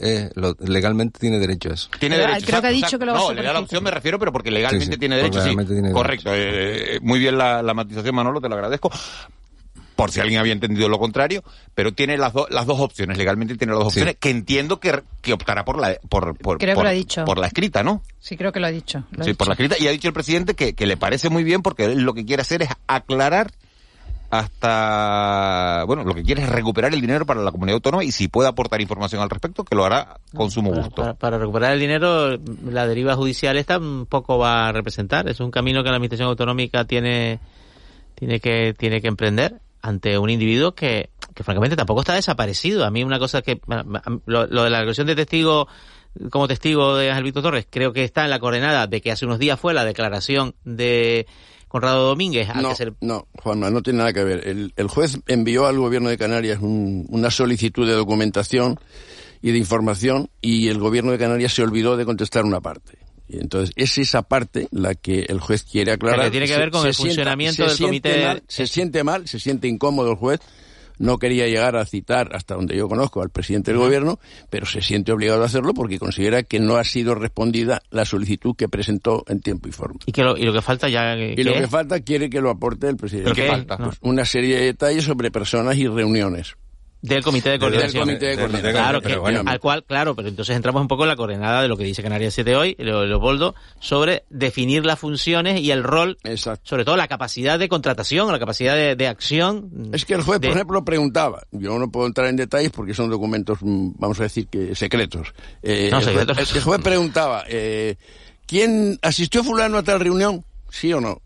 legalmente 0.59 1.19
tiene 1.19 1.39
derecho 1.39 1.71
a 1.71 1.75
eso. 1.75 1.89
Tiene 1.99 2.19
derecho. 2.19 2.47
Creo 2.47 2.61
que 2.61 2.67
ha 2.67 2.71
dicho 2.71 2.99
que 2.99 3.07
lo 3.07 3.15
No, 3.15 3.33
le 3.33 3.43
da 3.43 3.55
la 3.55 3.61
opción, 3.61 3.83
me 3.83 3.91
refiero, 3.91 4.19
pero 4.19 4.33
porque 4.33 4.51
legalmente 4.51 4.99
tiene 4.99 5.17
derecho, 5.17 5.43
sí. 5.43 5.57
Correcto. 5.93 6.31
Eh, 6.35 6.99
muy 7.01 7.19
bien 7.19 7.39
la, 7.39 7.63
la 7.63 7.73
matización, 7.73 8.15
Manolo, 8.15 8.41
te 8.41 8.51
lo 8.51 8.55
agradezco 8.55 8.91
por 9.97 10.13
si 10.13 10.21
alguien 10.21 10.39
había 10.39 10.53
entendido 10.53 10.89
lo 10.89 10.99
contrario, 10.99 11.43
pero 11.75 11.93
tiene 11.93 12.19
las, 12.19 12.33
las 12.51 12.67
dos 12.67 12.79
opciones, 12.81 13.17
legalmente 13.17 13.57
tiene 13.57 13.73
las 13.73 13.81
dos 13.81 13.89
opciones, 13.89 14.17
que 14.21 14.31
entiendo 14.31 14.79
que, 14.79 15.03
que 15.23 15.33
optará 15.33 15.65
por 15.65 15.81
la, 15.81 15.97
por, 16.09 16.37
por, 16.37 16.59
creo 16.59 16.75
por, 16.75 16.83
que 16.83 16.85
lo 16.85 16.89
ha 16.91 16.93
dicho. 16.93 17.25
por 17.25 17.39
la 17.39 17.47
escrita, 17.47 17.83
¿no? 17.83 18.03
Sí, 18.21 18.37
creo 18.37 18.53
que 18.53 18.61
lo 18.61 18.67
ha 18.67 18.71
dicho. 18.71 19.05
Lo 19.11 19.25
sí, 19.25 19.31
ha 19.31 19.35
por 19.35 19.49
la 19.49 19.55
escrita, 19.55 19.77
y 19.79 19.89
ha 19.89 19.91
dicho 19.91 20.09
el 20.09 20.15
presidente 20.15 20.55
que, 20.55 20.75
que 20.75 20.87
le 20.87 20.97
parece 20.97 21.31
muy 21.31 21.45
bien 21.45 21.63
porque 21.63 21.87
él 21.87 22.03
lo 22.03 22.15
que 22.15 22.25
quiere 22.27 22.43
hacer 22.43 22.63
es 22.63 22.69
aclarar 22.87 23.53
hasta, 24.31 25.85
bueno, 25.87 26.05
lo 26.05 26.15
que 26.15 26.23
quiere 26.23 26.43
es 26.43 26.49
recuperar 26.49 26.93
el 26.93 27.01
dinero 27.01 27.25
para 27.25 27.41
la 27.43 27.53
comunidad 27.53 27.77
autónoma 27.77 28.05
y 28.05 28.13
si 28.13 28.29
puede 28.29 28.49
aportar 28.49 28.81
información 28.81 29.23
al 29.23 29.31
respecto, 29.31 29.65
que 29.65 29.77
lo 29.77 29.85
hará 29.85 30.19
con 30.35 30.51
sumo 30.51 30.73
gusto. 30.75 30.97
Para, 30.97 31.15
para, 31.15 31.39
recuperar 31.39 31.73
el 31.73 31.81
dinero, 31.81 32.37
la 32.65 32.87
deriva 32.87 33.15
judicial 33.15 33.57
esta 33.57 33.81
poco 34.09 34.37
va 34.37 34.69
a 34.69 34.73
representar. 34.73 35.29
Es 35.29 35.41
un 35.41 35.51
camino 35.51 35.83
que 35.83 35.91
la 35.91 35.97
Administración 35.97 36.29
Autonómica 36.29 36.85
tiene, 36.85 37.39
tiene, 38.15 38.41
que, 38.41 38.75
tiene 38.77 39.01
que 39.01 39.09
emprender 39.09 39.61
ante 39.83 40.19
un 40.19 40.31
individuo 40.31 40.75
que, 40.75 41.11
que 41.35 41.45
francamente 41.45 41.77
tampoco 41.77 42.01
está 42.01 42.15
desaparecido. 42.15 42.85
A 42.85 42.91
mí 42.91 43.05
una 43.05 43.19
cosa 43.19 43.43
que, 43.43 43.61
lo, 44.27 44.47
lo 44.47 44.65
de 44.65 44.71
la 44.71 44.79
agresión 44.79 45.07
de 45.07 45.15
testigo 45.15 45.69
como 46.31 46.49
testigo 46.49 46.97
de 46.97 47.11
Ángel 47.11 47.25
Víctor 47.25 47.43
Torres, 47.43 47.67
creo 47.69 47.93
que 47.93 48.05
está 48.05 48.25
en 48.25 48.31
la 48.31 48.39
coordenada 48.39 48.87
de 48.87 49.01
que 49.01 49.13
hace 49.13 49.27
unos 49.27 49.39
días 49.39 49.61
fue 49.61 49.75
la 49.75 49.85
declaración 49.85 50.55
de 50.65 51.27
Conrado 51.69 52.09
Domínguez. 52.09 52.49
No, 52.55 52.75
no, 53.01 53.29
Juanma, 53.43 53.71
no 53.71 53.83
tiene 53.83 53.99
nada 53.99 54.13
que 54.13 54.25
ver. 54.25 54.49
El, 54.49 54.73
el 54.77 54.89
juez 54.89 55.19
envió 55.27 55.67
al 55.67 55.79
gobierno 55.79 56.09
de 56.09 56.17
Canarias 56.17 56.61
un, 56.61 57.07
una 57.11 57.31
solicitud 57.31 57.87
de 57.87 57.93
documentación 57.93 58.79
y 59.43 59.53
de 59.53 59.59
información 59.59 60.31
y 60.41 60.69
el 60.69 60.79
gobierno 60.79 61.13
de 61.13 61.19
Canarias 61.19 61.53
se 61.53 61.63
olvidó 61.63 61.97
de 61.97 62.05
contestar 62.05 62.45
una 62.45 62.61
parte. 62.61 62.99
Y 63.29 63.39
entonces 63.39 63.73
es 63.77 63.99
esa 63.99 64.23
parte 64.23 64.69
la 64.71 64.95
que 64.95 65.27
el 65.29 65.41
juez 65.41 65.65
quiere 65.65 65.93
aclarar. 65.93 66.27
Que 66.27 66.31
tiene 66.31 66.47
que 66.47 66.57
ver 66.57 66.71
con 66.71 66.83
se, 66.83 66.89
el 66.89 66.95
se 66.95 67.03
funcionamiento 67.03 67.69
sienta, 67.69 67.73
del 67.73 67.87
comité. 67.87 68.13
Siente 68.13 68.27
mal, 68.27 68.43
se 68.47 68.67
siente 68.67 69.05
mal, 69.05 69.29
se 69.29 69.41
siente 69.41 69.69
incómodo 69.69 70.11
el 70.11 70.17
juez. 70.17 70.41
No 70.99 71.19
quería 71.19 71.47
llegar 71.47 71.77
a 71.77 71.85
citar, 71.85 72.35
hasta 72.35 72.55
donde 72.55 72.75
yo 72.75 72.89
conozco, 72.89 73.21
al 73.21 73.29
presidente 73.29 73.71
del 73.71 73.81
gobierno, 73.81 74.19
pero 74.49 74.65
se 74.65 74.81
siente 74.81 75.13
obligado 75.13 75.43
a 75.43 75.47
hacerlo 75.47 75.75
porque 75.75 75.99
considera 75.99 76.43
que 76.43 76.59
no 76.59 76.77
ha 76.77 76.85
sido 76.85 77.15
respondida 77.15 77.83
la 77.91 78.07
solicitud 78.07 78.57
que 78.57 78.67
presentó 78.67 79.23
en 79.29 79.41
tiempo 79.41 79.69
y 79.69 79.73
forma. 79.73 80.01
Y, 80.07 80.13
que 80.13 80.23
lo, 80.23 80.39
y 80.39 80.45
lo 80.45 80.55
que 80.55 80.63
falta 80.63 80.89
ya. 80.89 81.15
Y 81.15 81.43
lo 81.43 81.53
que 81.53 81.69
falta 81.69 82.01
quiere 82.01 82.31
que 82.31 82.41
lo 82.41 82.49
aporte 82.49 82.89
el 82.89 82.97
presidente. 82.97 83.33
¿Qué 83.35 83.47
falta? 83.47 83.77
Pues 83.77 83.99
una 84.01 84.25
serie 84.25 84.57
de 84.57 84.65
detalles 84.67 85.05
sobre 85.05 85.31
personas 85.31 85.77
y 85.77 85.87
reuniones. 85.87 86.57
Del 87.03 87.23
comité 87.23 87.51
de 87.51 87.59
coordinación. 87.59 87.93
Del 88.07 88.17
comité 88.19 88.27
de 88.27 88.37
coordinación. 88.37 88.73
Claro, 88.73 89.01
que, 89.01 89.09
Pero 89.11 89.21
bueno, 89.21 89.43
al 89.47 89.61
cual, 89.61 89.85
claro, 89.85 90.17
pero 90.17 90.29
entonces 90.29 90.57
entramos 90.57 90.81
un 90.83 90.89
poco 90.89 91.05
en 91.05 91.09
la 91.11 91.17
coordenada 91.17 91.63
de 91.63 91.69
lo 91.69 91.77
que 91.77 91.85
dice 91.85 92.03
Canarias 92.03 92.35
7 92.35 92.57
hoy, 92.57 92.75
Leopoldo, 92.79 93.55
sobre 93.79 94.25
definir 94.31 94.85
las 94.85 94.99
funciones 94.99 95.61
y 95.61 95.71
el 95.71 95.85
rol, 95.85 96.19
sobre 96.65 96.85
todo 96.85 96.97
la 96.97 97.07
capacidad 97.07 97.59
de 97.59 97.69
contratación, 97.69 98.33
la 98.33 98.39
capacidad 98.39 98.75
de, 98.75 98.97
de 98.97 99.07
acción. 99.07 99.71
Es 99.93 100.05
que 100.05 100.15
el 100.15 100.23
juez, 100.23 100.41
de- 100.41 100.49
por 100.49 100.57
ejemplo, 100.57 100.85
preguntaba, 100.85 101.43
yo 101.53 101.79
no 101.79 101.91
puedo 101.91 102.07
entrar 102.07 102.27
en 102.29 102.37
detalles 102.37 102.71
porque 102.73 102.95
son 102.95 103.09
documentos, 103.11 103.59
mm, 103.61 103.91
vamos 103.99 104.19
a 104.19 104.25
decir 104.25 104.49
que 104.49 104.75
secretos. 104.75 105.33
Eh, 105.63 105.89
No, 105.93 105.99
el, 105.99 106.05
juez, 106.05 106.17
secretos. 106.17 106.57
el 106.57 106.63
juez 106.63 106.81
preguntaba, 106.83 107.45
eh, 107.49 107.97
¿quién 108.47 108.99
asistió 109.03 109.45
fulano 109.45 109.79
a 109.79 109.83
tal 109.83 110.01
reunión? 110.01 110.45
¿Sí 110.71 110.93
o 110.93 111.01
no? 111.01 111.21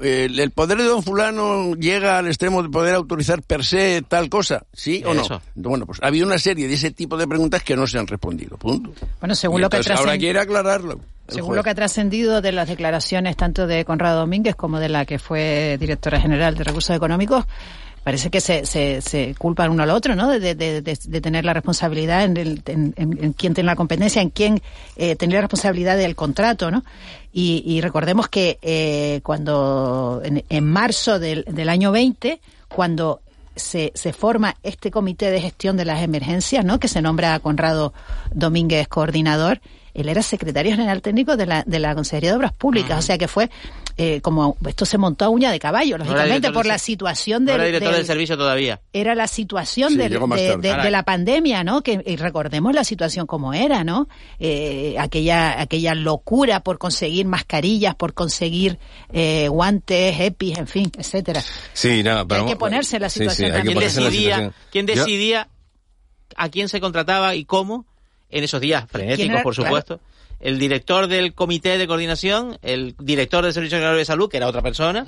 El, 0.00 0.38
el 0.38 0.50
poder 0.50 0.78
de 0.78 0.84
don 0.84 1.02
fulano 1.02 1.74
llega 1.74 2.18
al 2.18 2.26
extremo 2.26 2.62
de 2.62 2.68
poder 2.68 2.94
autorizar 2.94 3.42
per 3.42 3.64
se 3.64 4.02
tal 4.06 4.28
cosa, 4.28 4.64
¿sí 4.72 5.02
o 5.06 5.14
no? 5.14 5.22
Eso. 5.22 5.42
Bueno, 5.54 5.86
pues 5.86 6.00
ha 6.02 6.06
habido 6.06 6.26
una 6.26 6.38
serie 6.38 6.68
de 6.68 6.74
ese 6.74 6.90
tipo 6.90 7.16
de 7.16 7.26
preguntas 7.26 7.62
que 7.62 7.76
no 7.76 7.86
se 7.86 7.98
han 7.98 8.06
respondido, 8.06 8.56
punto. 8.56 8.92
Bueno, 9.20 9.34
según 9.34 9.60
Y 9.60 9.62
lo 9.62 9.70
que 9.70 9.80
ahora 9.92 10.18
quiere 10.18 10.40
aclararlo. 10.40 11.00
Según 11.28 11.48
juez. 11.48 11.56
lo 11.56 11.64
que 11.64 11.70
ha 11.70 11.74
trascendido 11.74 12.40
de 12.40 12.52
las 12.52 12.68
declaraciones 12.68 13.36
tanto 13.36 13.66
de 13.66 13.84
Conrado 13.84 14.20
Domínguez 14.20 14.54
como 14.54 14.78
de 14.78 14.88
la 14.88 15.04
que 15.04 15.18
fue 15.18 15.76
directora 15.80 16.20
general 16.20 16.54
de 16.54 16.64
Recursos 16.64 16.94
Económicos, 16.94 17.44
parece 18.06 18.30
que 18.30 18.40
se, 18.40 18.64
se, 18.66 19.00
se 19.00 19.34
culpan 19.36 19.72
uno 19.72 19.82
al 19.82 19.90
otro, 19.90 20.14
¿no? 20.14 20.28
De, 20.28 20.38
de, 20.38 20.54
de, 20.54 20.80
de 20.80 21.20
tener 21.20 21.44
la 21.44 21.52
responsabilidad 21.54 22.22
en, 22.22 22.36
el, 22.36 22.62
en, 22.66 22.94
en, 22.96 23.18
en 23.20 23.32
quién 23.32 23.52
tiene 23.52 23.66
la 23.66 23.74
competencia, 23.74 24.22
en 24.22 24.30
quién 24.30 24.62
eh, 24.94 25.16
tener 25.16 25.34
la 25.34 25.40
responsabilidad 25.40 25.96
del 25.96 26.14
contrato, 26.14 26.70
¿no? 26.70 26.84
Y, 27.32 27.64
y 27.66 27.80
recordemos 27.80 28.28
que 28.28 28.60
eh, 28.62 29.22
cuando 29.24 30.20
en, 30.24 30.44
en 30.48 30.64
marzo 30.70 31.18
del, 31.18 31.46
del 31.48 31.68
año 31.68 31.90
20, 31.90 32.40
cuando 32.68 33.22
se, 33.56 33.90
se 33.96 34.12
forma 34.12 34.54
este 34.62 34.92
comité 34.92 35.32
de 35.32 35.40
gestión 35.40 35.76
de 35.76 35.86
las 35.86 36.00
emergencias, 36.00 36.64
¿no? 36.64 36.78
Que 36.78 36.86
se 36.86 37.02
nombra 37.02 37.34
a 37.34 37.40
Conrado 37.40 37.92
Domínguez 38.32 38.86
coordinador. 38.86 39.60
Él 39.94 40.08
era 40.08 40.22
secretario 40.22 40.76
general 40.76 41.02
técnico 41.02 41.36
de 41.36 41.46
la, 41.46 41.64
de 41.66 41.80
la 41.80 41.96
Consejería 41.96 42.30
de 42.30 42.36
Obras 42.36 42.52
Públicas, 42.52 43.00
o 43.00 43.02
sea 43.02 43.18
que 43.18 43.26
fue 43.26 43.50
eh, 43.98 44.20
como 44.20 44.56
esto 44.68 44.84
se 44.84 44.98
montó 44.98 45.24
a 45.24 45.28
uña 45.30 45.50
de 45.50 45.58
caballo, 45.58 45.96
No 45.96 46.04
lógicamente 46.04 46.52
por 46.52 46.66
la 46.66 46.78
situación 46.78 47.44
no 47.44 47.52
del, 47.52 47.60
era 47.60 47.66
director 47.66 47.88
del- 47.92 47.96
del 48.00 48.06
servicio 48.06 48.36
todavía. 48.36 48.80
era 48.92 49.14
la 49.14 49.26
situación 49.26 49.90
Sí, 49.92 49.96
del- 49.96 50.12
de, 50.60 50.90
la 50.90 51.02
pandemia, 51.02 51.64
¿no? 51.64 51.82
Que 51.82 52.02
y 52.06 52.16
recordemos 52.16 52.74
la 52.74 52.84
situación 52.84 53.26
como 53.26 53.54
era, 53.54 53.84
¿no? 53.84 54.08
Eh, 54.38 54.96
aquella 54.98 55.60
aquella 55.60 55.94
locura 55.94 56.60
por 56.60 56.76
conseguir 56.78 57.26
mascarillas, 57.26 57.94
por 57.94 58.12
conseguir 58.12 58.78
eh, 59.12 59.48
guantes, 59.48 60.20
EPIs, 60.20 60.58
en 60.58 60.66
fin, 60.66 60.92
etcétera. 60.98 61.42
Sí, 61.72 62.02
nada, 62.02 62.26
pero 62.26 62.42
hay 62.42 62.48
que 62.48 62.56
ponerse 62.56 62.96
en 62.96 63.02
la 63.02 63.08
situación 63.10 63.48
sí, 63.50 63.54
también. 63.56 63.78
la 63.78 63.84
decidía. 63.84 64.52
¿Quién 64.70 64.84
decidía 64.86 65.48
a 66.36 66.48
quién 66.50 66.68
se 66.68 66.80
contrataba 66.80 67.34
y 67.34 67.44
cómo 67.44 67.86
en 68.28 68.44
esos 68.44 68.60
días 68.60 68.84
frenéticos, 68.90 69.42
por 69.42 69.54
Claro. 69.54 69.70
El 70.40 70.58
director 70.58 71.06
del 71.06 71.32
comité 71.34 71.78
de 71.78 71.86
coordinación, 71.86 72.58
el 72.62 72.94
director 72.98 73.42
del 73.44 73.52
Servicio 73.54 73.78
Canario 73.78 73.98
de 73.98 74.04
Salud, 74.04 74.28
que 74.30 74.36
era 74.36 74.46
otra 74.48 74.62
persona. 74.62 75.04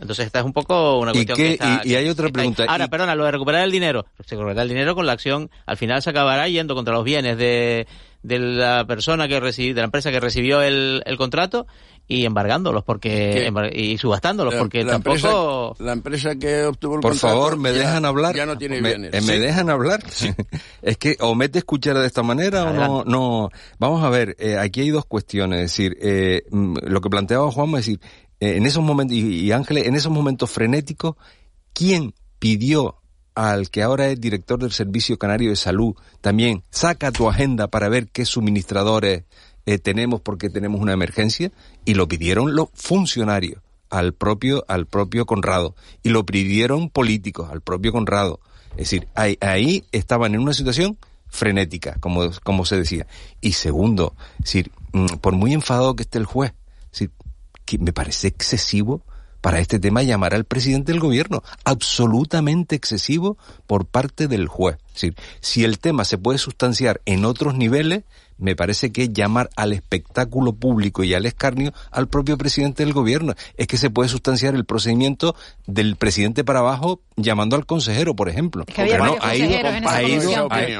Entonces 0.00 0.26
esta 0.26 0.40
es 0.40 0.44
un 0.44 0.52
poco 0.52 0.98
una 0.98 1.10
¿Y 1.12 1.14
cuestión 1.14 1.36
qué- 1.36 1.44
que 1.44 1.52
está- 1.52 1.80
y- 1.84 1.90
y 1.90 1.94
hay 1.94 2.08
otra 2.08 2.26
ahí. 2.26 2.32
pregunta, 2.32 2.64
Ahora, 2.68 2.86
y- 2.86 2.88
perdona, 2.88 3.14
lo 3.14 3.24
de 3.24 3.30
recuperar 3.30 3.62
el 3.62 3.70
dinero. 3.70 4.06
Se 4.24 4.34
recuperará 4.34 4.62
el 4.62 4.68
dinero 4.68 4.94
con 4.94 5.06
la 5.06 5.12
acción, 5.12 5.50
al 5.66 5.76
final 5.76 6.02
se 6.02 6.10
acabará 6.10 6.48
yendo 6.48 6.74
contra 6.74 6.94
los 6.94 7.04
bienes 7.04 7.36
de, 7.38 7.86
de 8.22 8.38
la 8.38 8.84
persona 8.86 9.28
que 9.28 9.38
recibió, 9.38 9.74
de 9.74 9.80
la 9.80 9.84
empresa 9.84 10.10
que 10.10 10.18
recibió 10.20 10.60
el, 10.62 11.02
el 11.06 11.16
contrato 11.16 11.66
y 12.08 12.26
embargándolos 12.26 12.84
porque 12.84 13.50
y 13.72 13.96
subastándolos 13.96 14.54
La- 14.54 14.60
porque 14.60 14.84
la 14.84 14.92
tampoco 14.92 15.16
empresa, 15.16 15.84
la 15.84 15.92
empresa 15.92 16.34
que 16.36 16.64
obtuvo 16.64 16.96
el 16.96 17.00
Por 17.00 17.12
contrato 17.12 17.34
favor, 17.34 17.56
me 17.56 17.72
ya- 17.72 17.78
dejan 17.78 18.04
hablar. 18.04 18.34
Ya 18.36 18.44
no 18.46 18.58
tiene 18.58 18.80
me, 18.82 18.88
bienes. 18.90 19.14
eh, 19.14 19.20
¿me 19.22 19.34
Sí. 19.34 19.38
dejan 19.38 19.70
hablar? 19.70 20.02
es 20.82 20.96
que 20.98 21.16
o 21.20 21.34
mete 21.34 21.58
escuchar 21.60 21.96
de 21.98 22.06
esta 22.06 22.22
manera 22.22 22.64
o 22.64 22.72
no, 22.72 23.04
no. 23.04 23.48
Vamos 23.78 24.02
a 24.04 24.10
ver, 24.10 24.36
eh, 24.38 24.58
aquí 24.58 24.80
hay 24.82 24.90
dos 24.90 25.04
cuestiones. 25.06 25.58
Es 25.60 25.70
decir, 25.70 25.96
eh, 26.02 26.42
mm, 26.50 26.74
lo 26.82 27.00
que 27.00 27.08
planteaba 27.10 27.50
Juanma, 27.50 27.78
es 27.78 27.86
decir, 27.86 28.00
eh, 28.40 28.56
en 28.56 28.66
esos 28.66 28.82
momentos, 28.82 29.16
y, 29.16 29.40
y 29.44 29.52
Ángeles, 29.52 29.86
en 29.86 29.94
esos 29.94 30.12
momentos 30.12 30.50
frenéticos, 30.50 31.14
¿quién 31.72 32.12
pidió 32.38 32.96
al 33.34 33.70
que 33.70 33.82
ahora 33.82 34.08
es 34.08 34.20
director 34.20 34.58
del 34.58 34.72
Servicio 34.72 35.16
Canario 35.18 35.48
de 35.48 35.56
Salud 35.56 35.94
también, 36.20 36.64
saca 36.70 37.10
tu 37.12 37.30
agenda 37.30 37.68
para 37.68 37.88
ver 37.88 38.08
qué 38.12 38.26
suministradores 38.26 39.24
eh, 39.66 39.78
tenemos 39.78 40.20
porque 40.20 40.50
tenemos 40.50 40.80
una 40.80 40.92
emergencia? 40.92 41.52
Y 41.84 41.94
lo 41.94 42.08
pidieron 42.08 42.54
los 42.54 42.68
funcionarios 42.74 43.60
al 43.90 44.14
propio, 44.14 44.64
al 44.68 44.86
propio 44.86 45.26
Conrado. 45.26 45.74
Y 46.02 46.08
lo 46.08 46.24
pidieron 46.24 46.90
políticos 46.90 47.50
al 47.50 47.60
propio 47.60 47.92
Conrado. 47.92 48.40
Es 48.72 48.90
decir, 48.90 49.08
ahí, 49.14 49.36
ahí 49.40 49.84
estaban 49.92 50.34
en 50.34 50.40
una 50.40 50.54
situación 50.54 50.98
frenética, 51.28 51.96
como, 52.00 52.30
como 52.42 52.64
se 52.64 52.76
decía. 52.76 53.06
Y 53.40 53.52
segundo, 53.52 54.14
decir, 54.38 54.70
mm, 54.92 55.16
por 55.20 55.34
muy 55.34 55.52
enfadado 55.52 55.94
que 55.96 56.02
esté 56.02 56.18
el 56.18 56.26
juez, 56.26 56.54
es 56.92 57.08
que 57.64 57.78
me 57.78 57.92
parece 57.92 58.28
excesivo 58.28 59.02
para 59.40 59.58
este 59.58 59.80
tema 59.80 60.02
llamar 60.02 60.34
al 60.34 60.44
presidente 60.44 60.92
del 60.92 61.00
gobierno. 61.00 61.42
Absolutamente 61.64 62.76
excesivo 62.76 63.36
por 63.66 63.86
parte 63.86 64.28
del 64.28 64.46
juez. 64.46 64.76
Es 64.88 64.94
decir, 64.94 65.16
si 65.40 65.64
el 65.64 65.78
tema 65.78 66.04
se 66.04 66.16
puede 66.16 66.38
sustanciar 66.38 67.02
en 67.06 67.24
otros 67.24 67.54
niveles, 67.54 68.04
me 68.42 68.56
parece 68.56 68.90
que 68.92 69.04
es 69.04 69.12
llamar 69.12 69.48
al 69.56 69.72
espectáculo 69.72 70.52
público 70.52 71.04
y 71.04 71.14
al 71.14 71.26
escarnio 71.26 71.72
al 71.90 72.08
propio 72.08 72.36
presidente 72.36 72.84
del 72.84 72.92
gobierno. 72.92 73.34
Es 73.56 73.66
que 73.68 73.78
se 73.78 73.88
puede 73.88 74.08
sustanciar 74.08 74.54
el 74.54 74.64
procedimiento 74.64 75.34
del 75.66 75.96
presidente 75.96 76.44
para 76.44 76.58
abajo 76.58 77.00
llamando 77.16 77.56
al 77.56 77.66
consejero, 77.66 78.16
por 78.16 78.28
ejemplo. 78.28 78.64
Es 78.66 78.74
que 78.74 78.82
había 78.82 78.98
varios 78.98 79.18
ha 79.24 79.36
ido, 79.36 79.54
ha 79.86 80.02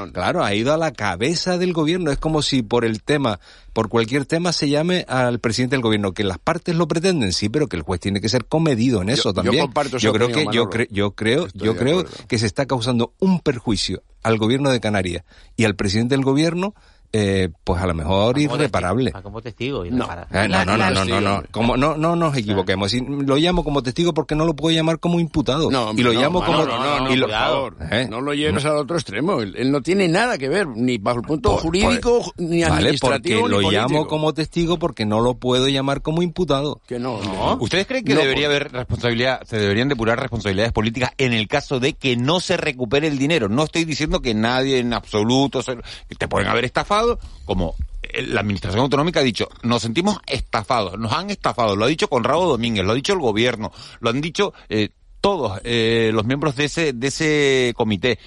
ha- 0.03 0.13
claro, 0.13 0.45
ha 0.45 0.55
ido 0.55 0.73
a 0.73 0.77
la 0.77 0.93
cabeza 0.93 1.57
del 1.59 1.73
gobierno. 1.73 2.11
Es 2.11 2.19
como 2.19 2.43
si 2.43 2.63
por 2.63 2.85
el 2.85 3.03
tema, 3.03 3.39
por 3.73 3.89
cualquier 3.89 4.27
tema, 4.27 4.53
se 4.53 4.69
llame 4.69 5.05
al 5.09 5.39
presidente 5.39 5.77
del 5.77 5.83
gobierno. 5.83 6.13
Que 6.13 6.25
las 6.25 6.39
partes 6.39 6.75
lo 6.75 6.89
pretenden, 6.89 7.33
sí, 7.33 7.49
pero 7.49 7.69
que 7.69 7.77
el 7.77 7.83
juez 7.83 8.01
tiene 8.01 8.21
que 8.21 8.29
ser 8.29 8.45
comedido 8.47 9.03
en 9.03 9.09
eso 9.11 9.31
yo 9.31 9.35
también. 9.35 9.65
comparto 9.65 9.99
esa 9.99 10.11
creo 10.13 10.27
opinión, 10.27 10.51
que 10.51 10.57
yo, 10.57 10.65
cre- 10.71 10.89
yo 10.91 11.13
creo, 11.13 11.47
Estoy 11.47 11.67
yo 11.67 11.77
creo 11.77 12.05
que 12.29 12.39
se 12.39 12.47
está 12.47 12.67
causando 12.67 13.15
un 13.21 13.41
perjuicio 13.41 14.03
al 14.23 14.39
gobierno 14.39 14.71
de 14.71 14.81
Canarias 14.81 15.25
y 15.57 15.65
al 15.65 15.75
presidente 15.77 16.15
del 16.15 16.25
gobierno, 16.25 16.75
eh, 17.13 17.51
pues 17.65 17.83
a 17.83 17.87
lo 17.87 17.95
mejor 17.95 18.39
irreparable. 18.39 19.13
Como 19.23 19.41
testigo. 19.43 19.85
No, 19.91 20.05
Eh, 20.33 20.49
no, 20.49 20.65
no, 20.65 20.77
no, 20.77 20.91
no, 20.91 21.05
no, 21.05 21.21
no, 21.21 21.43
Como, 21.51 21.77
no, 21.77 21.97
no 21.97 22.17
nos 22.17 22.37
equivoquemos. 22.37 22.91
Si 22.91 23.01
lo 23.01 23.37
llamo 23.37 23.65
como 23.65 23.83
testigo 23.83 24.15
porque 24.15 24.35
no 24.35 24.45
lo 24.45 24.55
puedo 24.55 24.75
llamar 24.75 24.99
como 24.99 25.21
imputado. 25.21 25.71
No, 25.71 25.93
y 25.93 26.03
lo 26.03 26.13
no, 26.13 26.21
llamo 26.21 26.41
Manolo, 26.41 26.71
como 26.73 26.85
no, 26.85 27.01
no, 27.01 27.13
y 27.13 27.17
lo- 27.17 27.27
por 27.27 27.35
favor, 27.37 27.77
¿Eh? 27.91 28.07
no 28.11 28.21
lo 28.21 28.35
lleves 28.35 28.65
al 28.65 28.77
otro 28.77 28.97
extremo. 28.97 29.41
Él, 29.43 29.55
él 29.57 29.71
no 29.71 29.83
tiene 29.83 30.09
nada 30.09 30.39
que 30.39 30.49
ver, 30.49 30.67
ni 30.69 30.99
bajo 30.99 31.19
el 31.19 31.25
punto 31.27 31.57
jurídico, 31.59 32.33
ni 32.39 32.63
Vale, 32.63 32.75
administrativo, 32.77 33.41
porque 33.43 33.49
ni 33.49 33.49
lo 33.63 33.63
político. 33.63 33.71
llamo 33.89 34.07
como 34.07 34.33
testigo 34.35 34.79
porque 34.79 35.05
no 35.05 35.21
lo 35.21 35.35
puedo 35.35 35.69
llamar 35.69 36.03
como 36.03 36.23
imputado. 36.23 36.81
Que 36.87 36.99
no, 36.99 37.21
¿Ustedes 37.61 37.87
creen 37.87 38.05
que 38.05 38.15
No, 38.15 38.21
debería 38.21 38.47
haber 38.47 38.73
responsabilidad, 38.73 39.43
se 39.45 39.59
deberían 39.59 39.89
depurar 39.89 40.19
responsabilidades 40.21 40.73
políticas 40.73 41.11
en 41.19 41.33
el 41.33 41.49
caso 41.49 41.79
de 41.81 41.93
que 41.95 42.17
no 42.17 42.41
se 42.41 42.57
recupere 42.57 43.07
el 43.09 43.19
dinero? 43.19 43.49
No 43.49 43.65
estoy 43.65 43.85
diciendo 43.85 44.21
que 44.21 44.35
nadie 44.35 44.79
en 44.79 44.93
absoluto 44.95 45.63
se- 45.63 45.77
que 46.09 46.15
te 46.19 46.29
pueden 46.29 46.49
haber 46.49 46.65
estafado, 46.65 47.02
como 47.45 47.75
eh, 48.03 48.23
la 48.23 48.41
administración 48.41 48.83
autonómica 48.83 49.21
ha 49.21 49.23
dicho, 49.23 49.49
nos 49.63 49.83
sentimos 49.83 50.19
estafados, 50.27 50.99
nos 50.99 51.13
han 51.13 51.31
estafado, 51.31 51.77
lo 51.77 51.85
ha 51.85 51.89
dicho 51.89 52.09
Conrado 52.09 52.47
Domínguez, 52.47 52.85
lo 52.85 52.93
ha 52.93 52.95
dicho 52.95 53.13
el 53.13 53.21
gobierno, 53.21 53.73
lo 54.01 54.11
han 54.11 54.21
dicho 54.21 54.53
eh, 54.69 54.91
todos 55.21 55.61
eh, 55.65 56.11
los 56.13 56.25
miembros 56.25 56.57
de 56.57 56.65
ese, 56.65 56.93
de 56.93 57.07
ese 57.07 57.73
comité. 57.77 58.19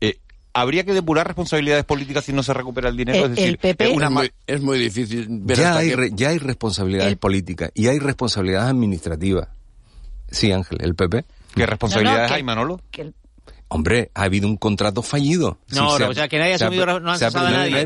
Eh, 0.00 0.18
¿Habría 0.52 0.84
que 0.84 0.92
depurar 0.92 1.26
responsabilidades 1.26 1.84
políticas 1.84 2.24
si 2.26 2.32
no 2.34 2.42
se 2.42 2.52
recupera 2.52 2.90
el 2.90 2.96
dinero? 2.96 3.20
Eh, 3.20 3.22
es 3.24 3.30
decir, 3.30 3.46
el 3.48 3.58
PP 3.58 3.88
una 3.88 4.06
es, 4.06 4.12
muy, 4.12 4.32
es 4.46 4.60
muy 4.60 4.78
difícil 4.78 5.26
ver 5.30 5.56
Ya 5.58 5.68
hasta 5.70 5.80
hay, 5.80 6.10
ya 6.14 6.28
hay 6.28 6.38
responsabilidades 6.38 7.16
políticas 7.16 7.70
y 7.74 7.86
hay 7.88 7.98
responsabilidades 7.98 8.68
administrativas. 8.70 9.48
Sí, 10.30 10.52
Ángel, 10.52 10.78
el 10.82 10.94
PP. 10.94 11.24
¿Qué 11.54 11.66
responsabilidades 11.66 12.18
No, 12.20 12.22
no, 12.24 12.28
que- 12.28 12.34
hay, 12.34 12.42
Manolo? 12.42 12.80
Hombre, 13.74 14.10
ha 14.14 14.22
habido 14.24 14.46
un 14.48 14.56
contrato 14.56 15.02
fallido. 15.02 15.58
No, 15.68 15.74
Sí, 15.74 15.80
no, 15.80 15.96
se 15.98 16.04
o 16.04 16.14
sea, 16.14 16.28
que 16.28 16.38
nadie 16.38 16.52
ha 16.52 16.56
asumido- 16.56 17.00
no 17.00 17.10
ha 17.10 17.16
cesado 17.18 17.46
a 17.46 17.50
nadie. 17.50 17.82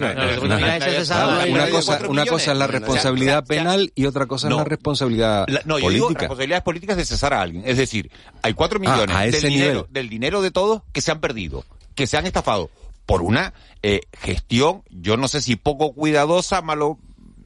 Una 1.50 1.68
cosa, 1.70 2.00
una 2.08 2.24
es 2.24 2.46
la 2.58 2.66
responsabilidad 2.66 3.38
o 3.44 3.46
sea, 3.46 3.56
penal 3.56 3.92
y 3.94 4.06
otra 4.06 4.26
cosa 4.26 4.48
es 4.48 4.54
la 4.54 4.64
responsabilidad 4.64 5.44
La- 5.48 5.62
no, 5.64 5.78
yo 5.78 5.90
digo 5.90 6.06
política. 6.06 6.20
responsabilidades 6.22 6.64
políticas 6.64 6.96
de 6.96 7.04
cesar 7.04 7.34
a 7.34 7.40
alguien. 7.42 7.62
Es 7.66 7.76
decir, 7.76 8.10
hay 8.42 8.54
cuatro 8.54 8.78
Ah, 8.78 8.80
millones 8.80 9.16
a 9.16 9.20
del, 9.22 9.40
dinero, 9.42 9.86
del 9.90 10.08
dinero 10.08 10.42
de 10.42 10.50
todos 10.50 10.82
que 10.92 11.00
se 11.00 11.12
han 11.12 11.20
perdido, 11.20 11.64
que 11.94 12.06
se 12.06 12.16
han 12.16 12.26
estafado 12.26 12.70
por 13.06 13.22
una 13.22 13.54
eh, 13.82 14.00
gestión, 14.20 14.82
yo 14.90 15.16
no 15.16 15.28
sé 15.28 15.40
si 15.40 15.54
poco 15.54 15.92
cuidadosa, 15.94 16.60
malo 16.62 16.98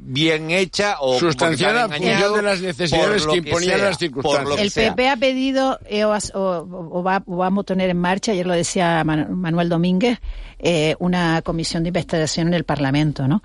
bien 0.03 0.51
hecha 0.51 0.97
o 1.01 1.19
Sustanciada 1.19 1.89
función 1.89 2.35
de 2.35 2.43
las 2.43 2.61
necesidades 2.61 3.23
por 3.25 3.27
lo 3.37 3.43
que 3.43 3.49
imponían 3.49 3.77
sea, 3.79 3.85
las 3.89 3.99
circunstancias. 3.99 4.77
El. 4.77 4.91
PP 4.95 5.09
ha 5.09 5.17
pedido 5.17 5.79
eh, 5.87 6.05
o, 6.05 6.13
has- 6.13 6.33
o- 6.35 6.67
o 6.93 7.03
va- 7.03 7.23
o 7.27 7.37
vamos 7.37 7.63
a 7.63 7.67
poner 7.67 7.91
en 7.91 7.99
marcha, 7.99 8.33
ayer 8.33 8.47
lo 8.47 8.55
decía 8.55 9.03
Man- 9.05 9.33
Manuel 9.39 9.69
Domínguez, 9.69 10.19
eh, 10.59 10.97
una 10.99 11.43
comisión 11.43 11.83
de 11.83 11.89
investigación 11.89 12.49
en 12.49 12.55
el 12.55 12.65
Parlamento, 12.65 13.29
¿no? 13.29 13.43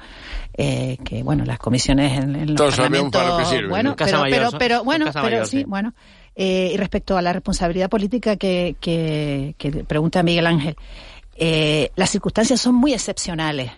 Eh, 0.57 0.97
que 1.03 1.23
bueno, 1.23 1.45
las 1.45 1.59
comisiones 1.59 2.13
en, 2.17 2.35
en 2.35 2.47
los 2.53 2.57
parlamentos, 2.75 3.21
para 3.21 3.29
lo 3.29 3.37
que 3.37 3.45
sirven, 3.45 3.69
bueno, 3.69 3.89
¿no? 3.91 3.95
Pero, 3.97 4.19
mayor, 4.19 4.57
pero, 4.59 4.83
bueno, 4.83 5.05
pero 5.13 5.23
mayor, 5.23 5.47
sí, 5.47 5.57
sí. 5.59 5.63
bueno. 5.65 5.93
Eh, 6.37 6.71
y 6.73 6.77
respecto 6.77 7.17
a 7.17 7.21
la 7.21 7.31
responsabilidad 7.31 7.89
política 7.89 8.35
que, 8.35 8.75
que, 8.81 9.55
que 9.57 9.71
pregunta 9.85 10.21
Miguel 10.23 10.47
Ángel, 10.47 10.75
eh, 11.37 11.91
las 11.95 12.09
circunstancias 12.09 12.59
son 12.59 12.75
muy 12.75 12.93
excepcionales. 12.93 13.71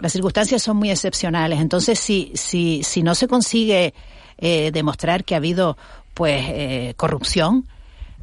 Las 0.00 0.12
circunstancias 0.12 0.62
son 0.62 0.76
muy 0.76 0.90
excepcionales. 0.90 1.60
Entonces, 1.60 1.98
si, 1.98 2.32
si, 2.34 2.82
si 2.82 3.02
no 3.02 3.14
se 3.14 3.28
consigue 3.28 3.94
eh, 4.38 4.70
demostrar 4.72 5.24
que 5.24 5.34
ha 5.34 5.38
habido 5.38 5.76
pues 6.14 6.44
eh, 6.48 6.94
corrupción, 6.96 7.66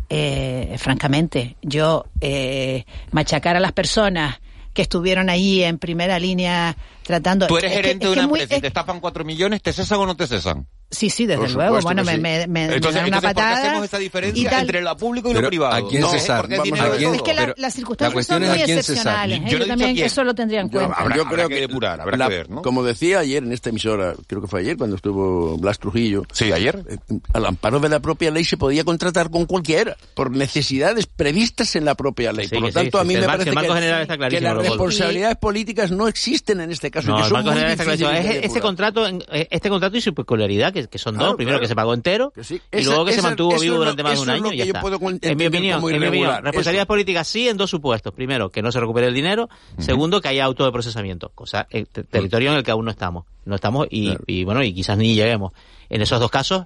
eh, 0.10 0.76
francamente, 0.78 1.56
yo 1.62 2.06
eh, 2.22 2.86
machacar 3.12 3.56
a 3.56 3.60
las 3.60 3.72
personas 3.72 4.40
que 4.74 4.84
estuvieron 4.84 5.30
ahí 5.30 5.64
en 5.64 5.80
primera 5.80 6.20
línea 6.20 6.76
tratando. 7.04 7.48
Tú 7.48 7.58
eres 7.58 7.72
es 7.72 7.78
que- 7.78 7.84
gerente 7.84 8.06
es 8.06 8.10
de 8.12 8.14
que 8.16 8.20
una 8.20 8.28
muy- 8.28 8.40
empresa 8.40 8.56
y 8.56 8.58
es- 8.58 8.62
te 8.62 8.68
estafan 8.68 9.00
cuatro 9.00 9.24
millones, 9.26 9.62
¿te 9.62 9.74
cesan 9.74 10.00
o 10.00 10.06
no 10.06 10.16
te 10.16 10.28
cesan? 10.28 10.68
Sí, 10.92 11.10
sí, 11.10 11.26
desde 11.26 11.42
Por 11.42 11.52
luego. 11.54 11.82
Bueno, 11.82 12.04
que 12.04 12.06
me, 12.06 12.16
sí. 12.18 12.22
me, 12.22 12.40
me- 12.48 12.68
me 12.68 12.76
Entonces, 12.76 13.02
dan 13.02 13.08
una 13.08 13.18
entonces, 13.18 13.22
¿por 13.22 13.30
qué 13.30 13.34
patada. 13.34 13.68
hacemos 13.70 13.86
esa 13.86 13.98
y 14.00 14.04
diferencia 14.04 14.60
entre 14.62 14.82
lo 14.82 14.96
público 14.98 15.30
y 15.30 15.34
Pero, 15.34 15.42
lo 15.42 15.48
privado? 15.50 15.74
¿a 15.74 15.90
quién 15.90 16.02
No, 16.02 16.10
cesar? 16.12 16.46
es. 16.52 16.60
Es 16.60 17.22
que 17.24 17.34
la- 17.34 17.54
las 17.58 17.74
circunstancias 17.74 18.10
la 18.12 18.14
cuestión 18.14 18.38
son 18.38 18.44
es 18.44 18.50
muy 18.50 18.62
a 18.62 18.66
quién 18.66 18.78
cesar. 18.78 18.92
excepcionales. 18.94 19.40
¿eh? 19.40 19.44
Yo 19.50 19.58
Yo 19.58 19.66
también 19.68 19.98
eso 19.98 20.24
lo 20.24 20.36
tendría 20.36 20.62
en 20.62 20.70
Yo- 20.70 20.80
cuenta. 20.80 20.96
habrá- 20.96 21.16
Yo 21.16 21.22
habrá 21.24 21.34
creo 21.36 21.50
que 21.50 21.56
que 21.56 21.62
depurar, 21.62 22.00
habrá 22.00 22.16
la- 22.18 22.28
que 22.30 22.36
ver, 22.36 22.50
¿no? 22.52 22.62
Como 22.62 22.84
decía 22.84 23.20
ayer 23.20 23.42
en 23.44 23.52
esta 23.54 23.72
emisora, 23.72 24.14
creo 24.28 24.42
que 24.42 24.48
fue 24.48 24.60
ayer 24.60 24.78
cuando 24.78 24.96
estuvo 24.96 25.58
Blas 25.58 25.80
Trujillo. 25.80 26.26
Sí, 26.32 26.52
ayer. 26.52 26.84
eh, 26.88 26.98
Al 27.34 27.48
amparo 27.48 27.80
de 27.80 27.90
la 27.90 28.00
propia 28.00 28.30
ley 28.30 28.44
se 28.44 28.58
podía 28.58 28.84
contratar 28.84 29.32
con 29.32 29.48
cualquiera 29.48 29.98
por 30.14 30.30
necesidades 30.30 31.08
previstas 31.08 31.76
en 31.76 31.86
la 31.86 31.96
propia 31.96 32.32
ley. 32.34 32.46
Sí, 32.48 32.54
por 32.54 32.62
lo 32.62 32.68
que 32.68 32.72
sí, 32.74 32.78
tanto, 32.78 33.00
a 33.00 33.04
mí 33.04 33.16
me 33.16 33.24
parece 33.24 33.50
que, 33.50 34.30
que 34.30 34.42
las 34.42 34.58
responsabilidades 34.58 35.38
políticas 35.38 35.90
no 35.90 36.08
existen 36.08 36.62
en 36.62 36.72
este 36.72 36.92
caso. 36.94 37.10
No, 37.10 37.18
el 37.26 37.32
muy 37.44 37.64
está 37.72 37.84
de 37.84 38.20
Es- 38.20 38.46
Este 38.46 38.62
contrato, 38.62 39.06
eh, 39.08 39.48
este 39.52 39.70
contrato 39.70 39.98
y 39.98 40.02
su 40.02 40.14
peculiaridad, 40.14 40.72
que, 40.72 40.88
que 40.88 40.98
son 40.98 41.16
Claro, 41.16 41.30
dos. 41.32 41.36
Primero, 41.36 41.56
claro. 41.58 41.62
que 41.64 41.68
se 41.68 41.76
pagó 41.76 41.94
entero 41.94 42.32
y 42.72 42.84
luego 42.84 43.04
que 43.06 43.12
se 43.14 43.22
mantuvo 43.22 43.60
vivo 43.60 43.78
durante 43.78 44.04
más 44.04 44.16
de 44.16 44.22
un 44.22 44.30
año 44.30 44.54
y 44.54 44.58
ya 44.58 44.64
está. 44.66 44.82
En 45.22 45.38
mi 45.38 45.48
opinión, 45.48 45.84
en 45.92 46.00
mi 46.00 46.08
opinión, 46.08 46.44
responsabilidades 46.44 46.88
políticas 46.88 47.28
sí 47.28 47.50
en 47.50 47.58
dos 47.58 47.70
supuestos. 47.70 48.14
Primero, 48.14 48.50
que 48.50 48.62
no 48.62 48.72
se 48.72 48.80
recupere 48.80 49.08
el 49.08 49.14
dinero. 49.14 49.50
Segundo, 49.80 50.22
que 50.22 50.30
haya 50.30 50.46
auto 50.46 50.64
de 50.66 50.72
procesamiento. 50.72 51.30
Cosa, 51.36 51.68
eh, 51.70 51.86
te- 51.92 52.04
territorio 52.04 52.52
en 52.52 52.58
el 52.58 52.64
que 52.64 52.72
aún 52.72 52.86
no 52.86 52.92
estamos. 52.92 53.26
No 53.46 53.56
estamos 53.56 53.88
y, 53.90 54.16
y 54.28 54.44
bueno, 54.46 54.64
y 54.64 54.74
quizás 54.74 54.98
ni 54.98 55.16
lleguemos. 55.16 55.52
En 55.90 56.02
esos 56.02 56.20
dos 56.20 56.32
casos, 56.32 56.66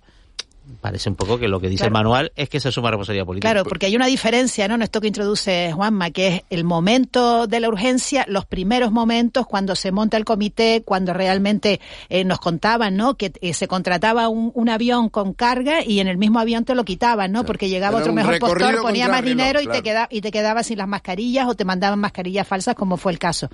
parece 0.81 1.09
un 1.09 1.15
poco 1.15 1.37
que 1.39 1.47
lo 1.47 1.59
que 1.59 1.69
dice 1.69 1.79
Claro. 1.83 1.87
el 1.89 1.93
manual 1.93 2.31
es 2.35 2.49
que 2.49 2.59
se 2.59 2.71
suma 2.71 2.89
responsabilidad 2.91 3.25
política. 3.25 3.51
Claro, 3.51 3.67
porque 3.67 3.85
hay 3.87 3.95
una 3.95 4.05
diferencia, 4.07 4.67
¿no? 4.67 4.75
En 4.75 4.81
esto 4.81 5.01
que 5.01 5.07
introduce 5.07 5.71
Juanma, 5.73 6.11
que 6.11 6.27
es 6.27 6.41
el 6.49 6.63
momento 6.63 7.47
de 7.47 7.59
la 7.59 7.67
urgencia, 7.69 8.25
los 8.27 8.45
primeros 8.45 8.91
momentos 8.91 9.45
cuando 9.47 9.75
se 9.75 9.91
monta 9.91 10.17
el 10.17 10.25
comité, 10.25 10.83
cuando 10.85 11.13
realmente 11.13 11.79
eh, 12.09 12.23
nos 12.23 12.39
contaban, 12.39 12.95
¿no? 12.97 13.15
Que 13.15 13.31
eh, 13.41 13.53
se 13.53 13.67
contrataba 13.67 14.27
un, 14.29 14.51
un 14.53 14.69
avión 14.69 15.09
con 15.09 15.33
carga 15.33 15.83
y 15.83 15.99
en 15.99 16.07
el 16.07 16.17
mismo 16.17 16.39
avión 16.39 16.65
te 16.65 16.75
lo 16.75 16.83
quitaban, 16.85 17.31
¿no? 17.31 17.45
Porque 17.45 17.69
llegaba 17.69 17.97
Era 17.97 18.03
otro 18.03 18.13
mejor 18.13 18.39
postor, 18.39 18.81
ponía 18.81 19.07
más 19.07 19.21
reloj, 19.21 19.37
dinero 19.37 19.59
y 19.61 19.63
te 19.65 19.69
claro. 19.69 19.83
queda, 19.83 20.07
y 20.11 20.21
te 20.21 20.31
quedabas 20.31 20.67
sin 20.67 20.77
las 20.77 20.87
mascarillas 20.87 21.47
o 21.47 21.55
te 21.55 21.65
mandaban 21.65 21.99
mascarillas 21.99 22.47
falsas, 22.47 22.75
como 22.75 22.97
fue 22.97 23.11
el 23.11 23.19
caso. 23.19 23.49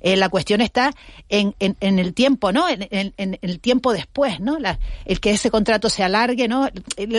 Eh, 0.00 0.16
la 0.16 0.28
cuestión 0.28 0.60
está 0.60 0.92
en, 1.28 1.54
en, 1.60 1.76
en 1.80 1.98
el 1.98 2.14
tiempo, 2.14 2.52
¿no? 2.52 2.68
En, 2.68 2.86
en- 2.90 3.14
en 3.16 3.38
el 3.42 3.60
tiempo 3.60 3.92
después, 3.92 4.40
¿no? 4.40 4.58
La- 4.58 4.78
el 5.04 5.20
que 5.20 5.30
ese 5.30 5.50
contrato 5.50 5.88
se 5.90 6.02
alargue, 6.02 6.47
¿no? 6.48 6.68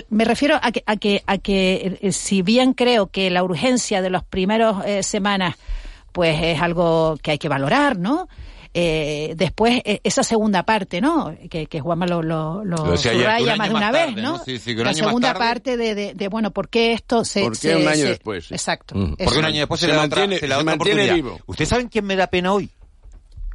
Me 0.09 0.25
refiero 0.25 0.59
a 0.61 0.71
que, 0.71 0.83
a 0.85 0.95
que, 0.97 1.23
a 1.25 1.37
que 1.37 1.97
eh, 2.01 2.11
si 2.11 2.41
bien 2.41 2.73
creo 2.73 3.07
que 3.07 3.29
la 3.29 3.43
urgencia 3.43 4.01
de 4.01 4.09
las 4.09 4.23
primeras 4.23 4.85
eh, 4.85 5.03
semanas, 5.03 5.55
pues 6.11 6.41
es 6.41 6.61
algo 6.61 7.17
que 7.21 7.31
hay 7.31 7.37
que 7.37 7.47
valorar, 7.49 7.97
¿no? 7.97 8.27
Eh, 8.73 9.33
después, 9.35 9.81
eh, 9.83 9.99
esa 10.03 10.21
segunda 10.21 10.61
parte, 10.63 11.01
¿no? 11.01 11.35
Que, 11.49 11.65
que 11.65 11.79
Juanma 11.79 12.05
lo, 12.05 12.21
lo, 12.21 12.63
lo 12.63 12.95
subraya 12.97 13.55
más 13.55 13.67
de 13.67 13.73
más 13.73 13.81
una 13.81 13.91
tarde, 13.91 14.13
vez, 14.13 14.23
¿no? 14.23 14.37
¿no? 14.37 14.43
Sí, 14.43 14.59
sí, 14.59 14.75
que 14.75 14.81
un 14.81 14.83
la 14.85 14.89
año 14.91 14.99
más 15.03 15.07
segunda 15.09 15.27
tarde. 15.33 15.39
parte 15.39 15.77
de, 15.77 15.95
de, 15.95 16.13
de, 16.13 16.27
bueno, 16.27 16.51
¿por 16.51 16.69
qué 16.69 16.93
esto 16.93 17.25
se... 17.25 17.41
¿Por 17.41 17.53
qué 17.53 17.57
se- 17.69 17.75
un 17.77 17.87
año 17.87 17.95
se- 17.97 18.07
después? 18.09 18.45
sí. 18.45 18.53
Exacto. 18.53 18.93
Porque 18.95 19.23
eso. 19.23 19.39
un 19.39 19.45
año 19.45 19.59
después 19.61 19.79
se, 19.81 19.87
Se 19.87 19.93
mantiene- 19.93 20.35
otra, 20.35 20.39
se 20.39 20.47
se 20.47 20.53
otra 20.53 20.63
mantiene 20.63 21.13
vivo. 21.15 21.39
¿Ustedes 21.47 21.67
saben 21.69 21.87
quién 21.89 22.05
me 22.05 22.15
da 22.15 22.27
pena 22.27 22.53
hoy? 22.53 22.69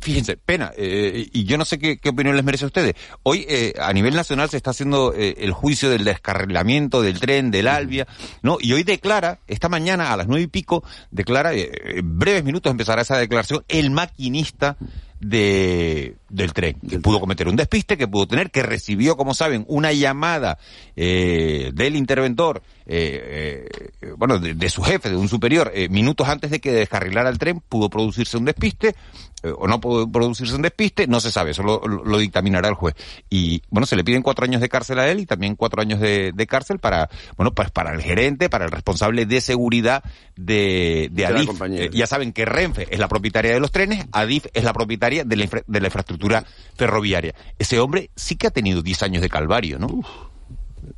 Fíjense, 0.05 0.37
pena, 0.37 0.71
eh, 0.77 1.31
y 1.33 1.45
yo 1.45 1.57
no 1.57 1.65
sé 1.65 1.79
qué, 1.79 1.97
qué 1.97 2.11
opinión 2.11 2.37
les 2.37 2.45
merece 2.45 2.65
a 2.65 2.67
ustedes. 2.67 2.93
Hoy, 3.23 3.47
eh, 3.49 3.73
a 3.81 3.91
nivel 3.95 4.15
nacional, 4.15 4.51
se 4.51 4.59
está 4.59 4.69
haciendo 4.69 5.15
eh, 5.15 5.37
el 5.39 5.53
juicio 5.53 5.89
del 5.89 6.05
descarrilamiento 6.05 7.01
del 7.01 7.19
tren, 7.19 7.51
del 7.51 7.69
Albia, 7.69 8.07
¿no? 8.43 8.59
Y 8.61 8.75
hoy 8.75 8.83
declara, 8.83 9.39
esta 9.47 9.71
mañana 9.71 10.13
a 10.13 10.19
las 10.19 10.29
nueve 10.29 10.43
y 10.43 10.49
pico, 10.49 10.85
declara, 11.11 11.55
eh, 11.55 11.71
en 11.97 12.19
breves 12.19 12.45
minutos 12.45 12.71
empezará 12.71 13.01
esa 13.01 13.17
declaración, 13.17 13.65
el 13.67 13.93
maquinista 13.93 14.77
de, 15.21 16.17
del 16.29 16.53
tren, 16.53 16.77
que 16.87 17.01
pudo 17.01 17.19
cometer 17.19 17.49
un 17.49 17.57
despiste, 17.57 17.97
que 17.97 18.07
pudo 18.07 18.27
tener, 18.27 18.51
que 18.51 18.63
recibió, 18.63 19.17
como 19.17 19.33
saben, 19.33 19.65
una 19.69 19.91
llamada 19.93 20.59
eh, 20.97 21.71
del 21.73 21.97
interventor, 21.97 22.63
eh, 22.87 23.67
eh, 24.01 24.13
bueno, 24.17 24.39
de, 24.39 24.55
de 24.55 24.69
su 24.69 24.83
jefe, 24.83 25.11
de 25.11 25.17
un 25.17 25.29
superior, 25.29 25.71
eh, 25.75 25.89
minutos 25.89 26.29
antes 26.29 26.51
de 26.51 26.61
que 26.61 26.73
descarrilara 26.73 27.31
el 27.31 27.39
tren, 27.39 27.61
pudo 27.61 27.89
producirse 27.89 28.37
un 28.37 28.45
despiste, 28.45 28.95
eh, 29.43 29.53
o 29.57 29.67
no 29.67 29.81
puede 29.81 30.07
producirse 30.07 30.55
un 30.55 30.63
despiste, 30.63 31.07
no 31.07 31.21
se 31.21 31.31
sabe, 31.31 31.51
eso 31.51 31.63
lo, 31.63 31.81
lo, 31.87 32.19
dictaminará 32.19 32.69
el 32.69 32.75
juez. 32.75 32.95
Y 33.29 33.63
bueno, 33.71 33.87
se 33.87 33.97
le 33.97 34.05
piden 34.05 34.23
cuatro 34.23 34.45
años 34.45 34.61
de 34.61 34.69
cárcel 34.69 34.99
a 34.99 35.09
él 35.09 35.21
y 35.21 35.27
también 35.27 35.55
cuatro 35.55 35.83
años 35.83 36.01
de, 36.01 36.33
de 36.35 36.47
cárcel 36.47 36.79
para, 36.79 37.09
bueno, 37.37 37.55
pues 37.55 37.71
para 37.71 37.93
el 37.93 38.03
gerente, 38.03 38.49
para 38.49 38.65
el 38.65 38.71
responsable 38.71 39.27
de 39.27 39.41
seguridad 39.41 40.03
de, 40.37 41.09
de, 41.13 41.27
Adif. 41.27 41.51
Ya 41.93 42.07
saben 42.07 42.33
que 42.33 42.45
Renfe 42.45 42.87
es 42.91 42.99
la 42.99 43.09
propietaria 43.09 43.53
de 43.53 43.61
los 43.61 43.71
trenes, 43.71 44.07
Adif 44.13 44.47
es 44.53 44.65
la 44.65 44.73
propietaria 44.73 45.25
de 45.25 45.37
la, 45.37 45.47
de 45.67 45.81
la 45.81 45.87
infraestructura 45.87 46.45
ferroviaria. 46.77 47.35
Ese 47.59 47.79
hombre 47.81 48.11
sí 48.17 48.37
que 48.37 48.47
ha 48.47 48.51
tenido 48.51 48.83
10 48.83 49.03
años 49.03 49.23
de 49.23 49.29
calvario, 49.29 49.79
¿no? 49.79 50.34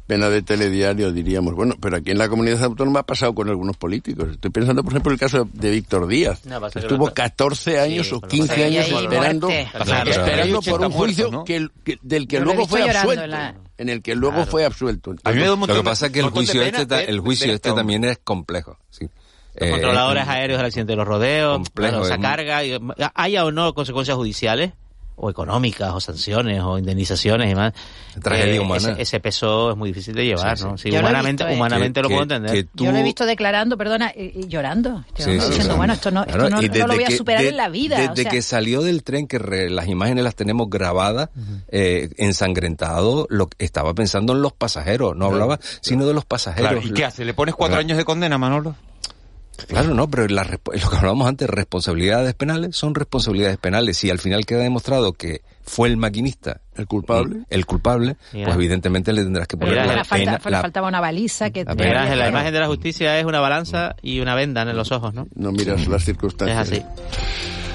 Pena 0.06 0.30
de 0.30 0.42
telediario, 0.42 1.12
diríamos. 1.12 1.54
Bueno, 1.54 1.74
pero 1.80 1.96
aquí 1.96 2.12
en 2.12 2.18
la 2.18 2.28
comunidad 2.28 2.62
autónoma 2.62 3.00
ha 3.00 3.06
pasado 3.06 3.34
con 3.34 3.48
algunos 3.48 3.76
políticos. 3.76 4.30
Estoy 4.32 4.50
pensando, 4.50 4.82
por 4.82 4.92
ejemplo, 4.92 5.12
el 5.12 5.18
caso 5.18 5.48
de 5.52 5.70
Víctor 5.70 6.06
Díaz. 6.06 6.42
Estuvo 6.74 7.12
14 7.12 7.80
años 7.80 8.12
o 8.12 8.20
15 8.20 8.64
años 8.64 8.88
esperando, 8.88 9.48
esperando 9.50 10.62
por 10.62 10.80
un 10.80 10.92
juicio 10.92 11.44
que, 11.44 11.68
del 12.02 12.28
que 12.28 12.40
luego 12.40 12.66
fue 12.66 12.88
absuelto. 12.88 13.36
En 13.78 13.90
el 13.90 14.00
que 14.00 14.14
luego 14.14 14.46
fue 14.46 14.64
absuelto. 14.64 15.14
lo 15.24 15.66
que 15.66 15.82
pasa 15.82 16.06
es 16.06 16.12
que 16.12 16.20
el 16.20 16.30
juicio, 16.30 16.62
este, 16.62 17.10
el 17.10 17.20
juicio 17.20 17.52
este 17.52 17.72
también 17.72 18.04
es 18.04 18.18
complejo. 18.18 18.78
Sí. 18.90 19.08
Los 19.58 19.70
controladores 19.70 20.28
aéreos 20.28 20.58
del 20.58 20.66
accidente 20.66 20.92
de 20.92 20.96
los 20.96 21.06
rodeos, 21.06 21.62
esa 21.78 22.18
carga, 22.18 22.60
haya 23.14 23.44
o 23.44 23.52
no 23.52 23.72
consecuencias 23.74 24.16
judiciales 24.16 24.72
o 25.16 25.30
económicas 25.30 25.92
o 25.92 26.00
sanciones 26.00 26.60
o 26.62 26.78
indemnizaciones 26.78 27.50
y 27.50 27.54
más. 27.54 27.72
Tragedia 28.22 28.54
eh, 28.54 28.60
humana. 28.60 28.94
Ese, 28.98 29.20
peso 29.20 29.72
es 29.72 29.76
muy 29.76 29.90
difícil 29.90 30.14
de 30.14 30.24
llevar, 30.24 30.58
¿no? 30.60 30.74
humanamente, 30.74 31.44
lo, 31.44 31.52
humanamente 31.52 32.02
lo 32.02 32.08
puedo 32.08 32.22
entender. 32.22 32.66
Yo 32.74 32.92
lo 32.92 32.98
he 32.98 33.02
visto 33.02 33.26
declarando, 33.26 33.76
perdona, 33.76 34.12
y, 34.14 34.46
llorando. 34.48 35.04
diciendo, 35.16 35.76
bueno, 35.76 35.94
esto 35.94 36.10
no, 36.10 36.24
esto 36.24 36.48
no, 36.48 36.60
lo 36.60 36.94
voy 36.94 37.04
a 37.04 37.10
superar 37.10 37.44
en 37.44 37.56
la 37.56 37.68
vida. 37.68 38.08
Desde 38.08 38.28
que 38.28 38.42
salió 38.42 38.82
del 38.82 39.02
tren, 39.02 39.26
que 39.26 39.38
las 39.70 39.88
imágenes 39.88 40.24
las 40.24 40.34
tenemos 40.34 40.68
grabadas, 40.70 41.30
eh, 41.68 42.10
ensangrentado, 42.16 43.26
lo, 43.30 43.48
estaba 43.58 43.94
pensando 43.94 44.32
en 44.32 44.42
los 44.42 44.52
pasajeros, 44.52 45.16
no 45.16 45.26
hablaba 45.26 45.58
sino 45.80 46.06
de 46.06 46.14
los 46.14 46.24
pasajeros. 46.24 46.84
¿Y 46.84 46.92
qué 46.92 47.04
hace? 47.04 47.24
¿Le 47.24 47.34
pones 47.34 47.54
cuatro 47.54 47.78
años 47.78 47.96
de 47.98 48.04
condena, 48.04 48.38
Manolo? 48.38 48.74
Claro, 49.68 49.94
no, 49.94 50.08
pero 50.08 50.26
lo 50.28 50.42
que 50.90 50.96
hablábamos 50.96 51.28
antes, 51.28 51.48
responsabilidades 51.48 52.34
penales 52.34 52.76
son 52.76 52.94
responsabilidades 52.94 53.58
penales. 53.58 53.96
Si 53.96 54.10
al 54.10 54.18
final 54.18 54.44
queda 54.46 54.60
demostrado 54.60 55.12
que 55.12 55.42
fue 55.62 55.88
el 55.88 55.96
maquinista 55.96 56.60
el 56.76 56.86
culpable, 56.86 57.44
el 57.48 57.66
culpable, 57.66 58.16
pues 58.32 58.54
evidentemente 58.54 59.12
le 59.12 59.22
tendrás 59.22 59.48
que 59.48 59.56
poner 59.56 59.74
la, 59.74 60.04
pena, 60.04 60.40
Le 60.44 60.60
faltaba 60.60 60.88
una 60.88 61.00
baliza 61.00 61.50
que. 61.50 61.64
La, 61.64 62.28
imagen 62.28 62.52
de 62.52 62.60
la 62.60 62.66
justicia 62.66 63.18
es 63.18 63.24
una 63.24 63.40
balanza 63.40 63.96
y 64.02 64.20
una 64.20 64.34
venda 64.34 64.62
en 64.62 64.76
los 64.76 64.92
ojos, 64.92 65.14
¿no? 65.14 65.26
No 65.34 65.52
miras 65.52 65.86
las 65.86 66.04
circunstancias. 66.04 66.70
Es 66.70 66.80
así. 66.80 67.65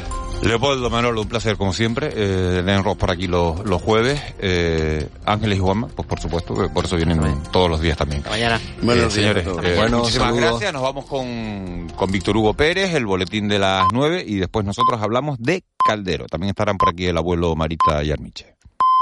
Leopoldo 0.42 0.90
Manolo, 0.90 1.22
un 1.22 1.28
placer 1.28 1.56
como 1.56 1.72
siempre. 1.72 2.10
Eh, 2.14 2.82
Rock 2.84 2.98
por 2.98 3.12
aquí 3.12 3.28
los, 3.28 3.64
los 3.64 3.82
jueves. 3.82 4.20
Eh, 4.40 5.08
Ángeles 5.26 5.58
y 5.58 5.62
Juanma, 5.62 5.88
pues 5.88 6.08
por 6.08 6.20
supuesto, 6.20 6.56
que 6.56 6.70
por 6.70 6.86
eso 6.86 6.96
vienen 6.96 7.22
todos 7.52 7.70
los 7.70 7.80
días 7.80 7.98
también. 7.98 8.24
mañana. 8.30 8.60
Bueno, 8.82 9.10
señores. 9.10 9.46
Eh, 9.64 9.88
muchísimas 9.90 10.36
gracias. 10.36 10.74
Nos 10.74 10.82
vamos 10.82 11.06
con, 11.06 11.90
con 11.96 12.12
Víctor 12.12 12.38
Hugo 12.38 12.54
Pérez, 12.54 12.94
el 12.96 13.06
boletín 13.06 13.48
de 13.48 13.60
las 13.60 13.86
nueve, 13.94 14.24
y 14.26 14.38
después 14.38 14.66
nosotros 14.66 15.00
hablamos 15.02 15.38
de 15.40 15.64
Caldero. 15.86 16.26
También 16.26 16.50
estarán 16.50 16.78
por 16.78 16.90
aquí 16.90 17.06
el 17.06 17.18
abuelo 17.18 17.56
Marita 17.56 18.04
y 18.04 18.12
Armiche. 18.12 18.56